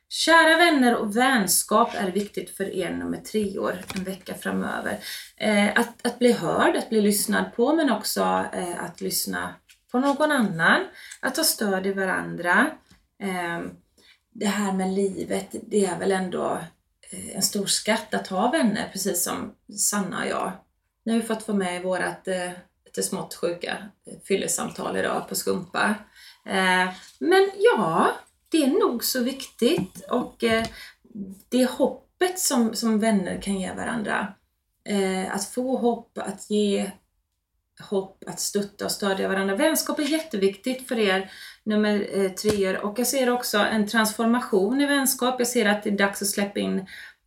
Kära 0.09 0.57
vänner 0.57 0.97
och 0.97 1.17
vänskap 1.17 1.95
är 1.95 2.11
viktigt 2.11 2.57
för 2.57 2.75
er 2.75 2.91
nummer 2.91 3.19
tre 3.19 3.59
år, 3.59 3.79
en 3.95 4.05
vecka 4.05 4.35
framöver. 4.35 4.99
Eh, 5.37 5.71
att, 5.75 6.07
att 6.07 6.19
bli 6.19 6.33
hörd, 6.33 6.77
att 6.77 6.89
bli 6.89 7.01
lyssnad 7.01 7.45
på, 7.57 7.75
men 7.75 7.91
också 7.91 8.45
eh, 8.53 8.85
att 8.85 9.01
lyssna 9.01 9.55
på 9.93 9.99
någon 9.99 10.33
annan. 10.33 10.87
Att 11.21 11.35
ta 11.35 11.45
stöd 11.45 11.87
i 11.87 11.93
varandra. 11.93 12.71
Eh, 13.23 13.61
det 14.33 14.47
här 14.47 14.73
med 14.73 14.95
livet, 14.95 15.55
det 15.63 15.87
är 15.87 15.99
väl 15.99 16.13
ändå 16.13 16.61
Eh, 17.11 17.37
en 17.37 17.43
stor 17.43 17.67
skatt 17.67 18.15
att 18.15 18.29
ha 18.29 18.51
vänner, 18.51 18.89
precis 18.93 19.25
som 19.25 19.55
Sanna 19.79 20.21
och 20.21 20.27
jag. 20.27 20.53
Nu 21.05 21.13
har 21.13 21.21
vi 21.21 21.27
fått 21.27 21.49
vara 21.49 21.59
med 21.59 21.81
i 21.81 21.83
vårt 21.83 22.29
eh, 22.29 22.51
lite 22.85 23.03
smått 23.03 23.35
sjuka 23.35 23.77
eh, 24.07 24.19
fyllesamtal 24.25 24.97
idag 24.97 25.29
på 25.29 25.35
Skumpa. 25.35 25.95
Eh, 26.47 26.89
men 27.19 27.51
ja, 27.59 28.13
det 28.49 28.63
är 28.63 28.89
nog 28.89 29.05
så 29.05 29.23
viktigt 29.23 30.05
och 30.11 30.45
eh, 30.45 30.67
det 31.49 31.65
hoppet 31.65 32.39
som, 32.39 32.75
som 32.75 32.99
vänner 32.99 33.43
kan 33.43 33.61
ge 33.61 33.73
varandra. 33.73 34.35
Eh, 34.89 35.35
att 35.35 35.45
få 35.45 35.77
hopp, 35.77 36.19
att 36.19 36.51
ge 36.51 36.91
hopp, 37.81 38.25
att 38.27 38.41
stötta 38.41 38.85
och 38.85 38.91
stödja 38.91 39.29
varandra. 39.29 39.57
Vänskap 39.57 39.99
är 39.99 40.03
jätteviktigt 40.03 40.89
för 40.89 40.99
er 40.99 41.31
nummer 41.65 42.07
eh, 42.13 42.31
tre 42.31 42.79
och 42.79 42.99
jag 42.99 43.07
ser 43.07 43.31
också 43.31 43.59
en 43.59 43.87
transformation 43.87 44.81
i 44.81 44.87
vänskap. 44.87 45.35
Jag 45.39 45.49
ser 45.49 45.67
att 45.67 45.83
det 45.83 45.91
är 45.91 45.99
dags 45.99 46.23
att 46.23 46.29
släppa 46.29 46.61
in 46.61 46.79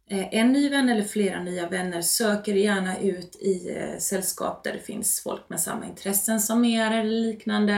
eh, 0.09 0.33
en 0.33 0.51
ny 0.51 0.69
vän 0.69 0.89
eller 0.89 1.03
flera 1.03 1.43
nya 1.43 1.69
vänner. 1.69 2.01
Söker 2.01 2.53
gärna 2.53 2.99
ut 2.99 3.35
i 3.35 3.75
eh, 3.77 3.99
sällskap 3.99 4.63
där 4.63 4.73
det 4.73 4.79
finns 4.79 5.21
folk 5.23 5.49
med 5.49 5.59
samma 5.59 5.85
intressen 5.85 6.39
som 6.39 6.65
er 6.65 6.91
eller 6.91 7.03
liknande. 7.03 7.73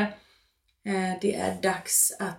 Eh, 0.85 1.19
det 1.21 1.35
är 1.35 1.61
dags 1.61 2.17
att 2.19 2.37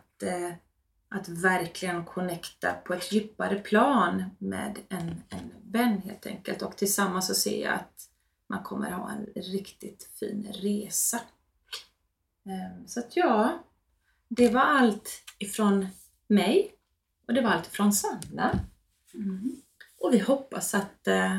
att 1.15 1.29
verkligen 1.29 2.05
connecta 2.05 2.73
på 2.73 2.95
ett 2.95 3.13
djupare 3.13 3.59
plan 3.59 4.25
med 4.39 4.79
en, 4.89 5.23
en 5.29 5.53
vän 5.73 6.03
helt 6.05 6.27
enkelt. 6.27 6.63
Och 6.63 6.77
tillsammans 6.77 7.27
så 7.27 7.35
ser 7.35 7.63
jag 7.65 7.75
att 7.75 8.12
man 8.53 8.63
kommer 8.63 8.91
ha 8.91 9.11
en 9.11 9.43
riktigt 9.43 10.11
fin 10.19 10.53
resa. 10.53 11.21
Ehm, 12.47 12.87
så 12.89 13.01
att 13.01 13.17
ja, 13.17 13.65
det 14.29 14.49
var 14.49 14.61
allt 14.61 15.11
ifrån 15.39 15.87
mig 16.27 16.75
och 17.27 17.35
det 17.35 17.41
var 17.41 17.51
allt 17.51 17.67
ifrån 17.67 17.93
Sanna. 17.93 18.59
Mm. 19.15 19.57
Och 20.01 20.15
vi 20.15 20.19
hoppas 20.19 20.75
att, 20.75 21.07
eh, 21.07 21.39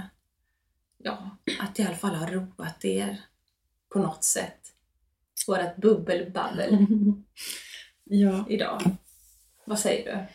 ja, 0.97 1.37
att 1.59 1.79
i 1.79 1.83
alla 1.83 1.95
fall 1.95 2.15
har 2.15 2.27
roat 2.27 2.85
er 2.85 3.21
på 3.93 3.99
något 3.99 4.23
sätt. 4.23 4.59
vårat 5.47 5.75
bubbelbabbel 5.77 6.77
Ja, 8.03 8.45
idag. 8.49 8.81
Vad 9.65 9.79
säger 9.79 10.15
du? 10.15 10.25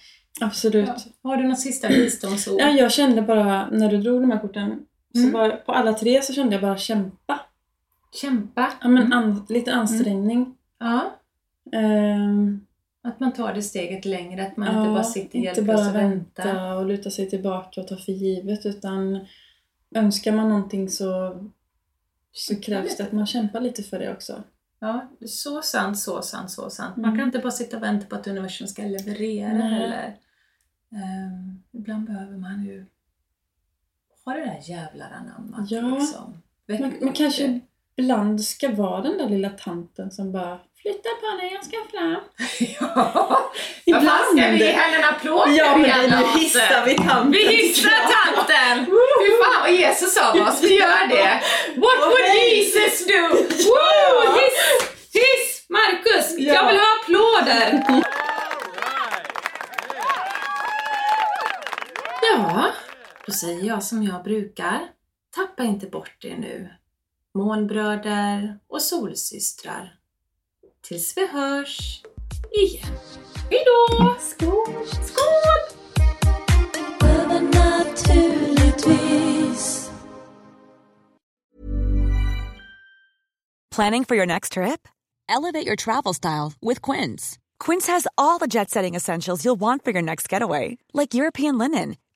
absolut. 0.45 0.89
Ja. 0.89 0.99
Har 1.23 1.37
du 1.37 1.49
något 1.49 1.61
sista 1.61 1.89
visdomsord? 1.89 2.61
Ja, 2.61 2.69
jag 2.69 2.93
kände 2.93 3.23
bara, 3.23 3.71
när 3.71 3.91
du 3.91 3.99
drog 3.99 4.21
de 4.21 4.31
här 4.31 4.41
korten, 4.41 4.87
så 5.15 5.21
Mm. 5.21 5.33
bara, 5.33 5.57
på 5.57 5.73
alla 5.73 5.93
tre 5.93 6.23
så 6.23 6.33
kände 6.33 6.53
jag 6.55 6.63
bara 6.63 6.77
kämpa. 6.77 7.41
Kämpa. 8.13 8.73
Ja, 8.83 8.89
men 8.89 9.03
Mm. 9.03 9.13
an, 9.19 9.47
lite 9.49 9.75
ansträngning. 9.75 10.55
Ja. 10.79 11.15
Ehm, 11.73 12.65
Att 13.03 13.21
man 13.21 13.33
tar 13.33 13.55
det 13.55 13.63
steget 13.63 14.05
längre, 14.05 14.47
att 14.47 14.57
man 14.57 14.75
ja, 14.75 14.81
inte 14.81 14.91
bara 14.91 15.05
sitter 15.05 15.39
inte 15.39 15.63
bara 15.63 15.89
och 15.89 15.95
väntar. 15.95 16.45
vänta 16.45 16.77
och 16.77 16.87
luta 16.87 17.11
sig 17.11 17.31
tillbaka 17.31 17.81
och 17.81 17.89
ta 17.89 17.97
för 17.97 18.13
givet 18.13 18.67
utan 18.67 19.19
önskar 19.95 20.33
man 20.33 20.49
någonting 20.49 20.89
så, 20.89 21.39
så 22.33 22.61
krävs 22.61 22.97
det 22.97 23.03
att 23.03 23.13
man 23.13 23.27
kämpar 23.27 23.61
lite 23.61 23.83
för 23.83 23.99
det 23.99 24.13
också. 24.13 24.43
Ja, 24.81 25.09
så 25.27 25.63
sant, 25.63 25.99
så 25.99 26.23
sant, 26.23 26.51
så 26.51 26.71
sant. 26.71 26.97
Man 26.97 27.05
Mm. 27.05 27.19
kan 27.19 27.27
inte 27.29 27.39
bara 27.39 27.51
sitta 27.51 27.77
och 27.77 27.83
vänta 27.83 28.07
på 28.07 28.17
att 28.17 28.27
universum 28.27 28.67
ska 28.67 28.83
leverera 28.83 29.53
Nej. 29.53 29.71
heller. 29.73 30.17
Ehm, 30.93 31.63
ibland 31.73 32.07
behöver 32.07 32.37
man 32.37 32.65
ju 32.65 32.87
ha 34.29 34.35
det 34.35 34.41
där 34.45 34.59
jävlar 34.63 35.07
anammat. 35.21 35.71
Ja. 35.71 35.81
Liksom. 35.81 36.43
Väck 36.69 36.81
Man, 36.81 37.13
kanske 37.13 37.61
ibland 37.97 38.45
ska 38.45 38.69
vara 38.69 39.01
den 39.03 39.19
där 39.19 39.29
lilla 39.29 39.51
tanten 39.51 40.11
som 40.11 40.33
bara 40.33 40.59
flytta 40.83 41.09
på 41.21 41.37
dig, 41.41 41.53
jag 41.55 41.65
ska 41.65 41.77
fram. 41.99 42.17
Ja, 43.87 43.95
vad 43.95 44.05
fan 44.05 44.25
ska 44.39 44.49
vi 44.51 44.59
ge 44.59 44.73
henne 44.73 44.97
en 44.97 45.05
applåd 45.05 45.49
Ja, 45.49 45.77
men 45.77 46.11
nu 46.11 46.39
hissar 46.41 46.85
vi 46.87 46.95
tanten. 46.97 47.31
Vi 47.31 47.57
hissar 47.57 47.91
tanten! 47.91 48.87
Fy 49.21 49.31
fan 49.43 49.63
vad 49.63 49.73
Jesus 49.73 50.15
sa 50.15 50.33
oss, 50.49 50.63
vi 50.63 50.79
gör 50.79 51.09
det! 51.09 51.43
What 51.77 51.99
would. 52.07 52.35
Jesus 52.35 53.07
do? 53.07 53.23
Woo! 53.71 54.33
Hiss! 54.39 54.89
Hiss! 55.13 55.67
Marcus, 55.69 56.35
Ja. 56.39 56.55
jag 56.55 56.67
vill 56.67 56.77
ha 56.81 56.87
applåder! 57.01 57.85
Ja, 62.23 62.71
då 63.29 63.35
säger 63.35 63.65
jag 63.65 63.85
som 63.85 64.03
jag 64.03 64.25
brukar. 64.25 64.89
Tappa 65.37 65.65
inte 65.65 65.87
bort 65.87 66.17
det 66.21 66.37
nu. 66.37 66.69
Månbröder 67.35 68.59
och 68.69 68.83
solsystrar. 68.83 69.95
Tills 70.81 71.17
vi 71.17 71.27
hörs 71.27 72.03
igen. 72.51 72.99
Hejdå! 73.51 74.17
Skål! 74.21 74.87
Skål! 74.87 75.79
Planning 83.77 84.05
for 84.05 84.17
your 84.17 84.27
next 84.27 84.53
trip? 84.53 84.89
Elevate 85.29 85.67
your 85.67 85.77
travel 85.77 86.15
style 86.15 86.53
with 86.61 86.83
Quince. 86.83 87.39
Quince 87.61 87.93
has 87.93 88.07
all 88.17 88.39
the 88.39 88.49
jet 88.49 88.71
setting 88.71 88.97
essentials 88.97 89.45
you'll 89.45 89.61
want 89.61 89.85
for 89.85 89.93
your 89.93 90.03
next 90.03 90.33
getaway, 90.33 90.79
like 90.93 91.15
European 91.15 91.59
linen, 91.59 91.97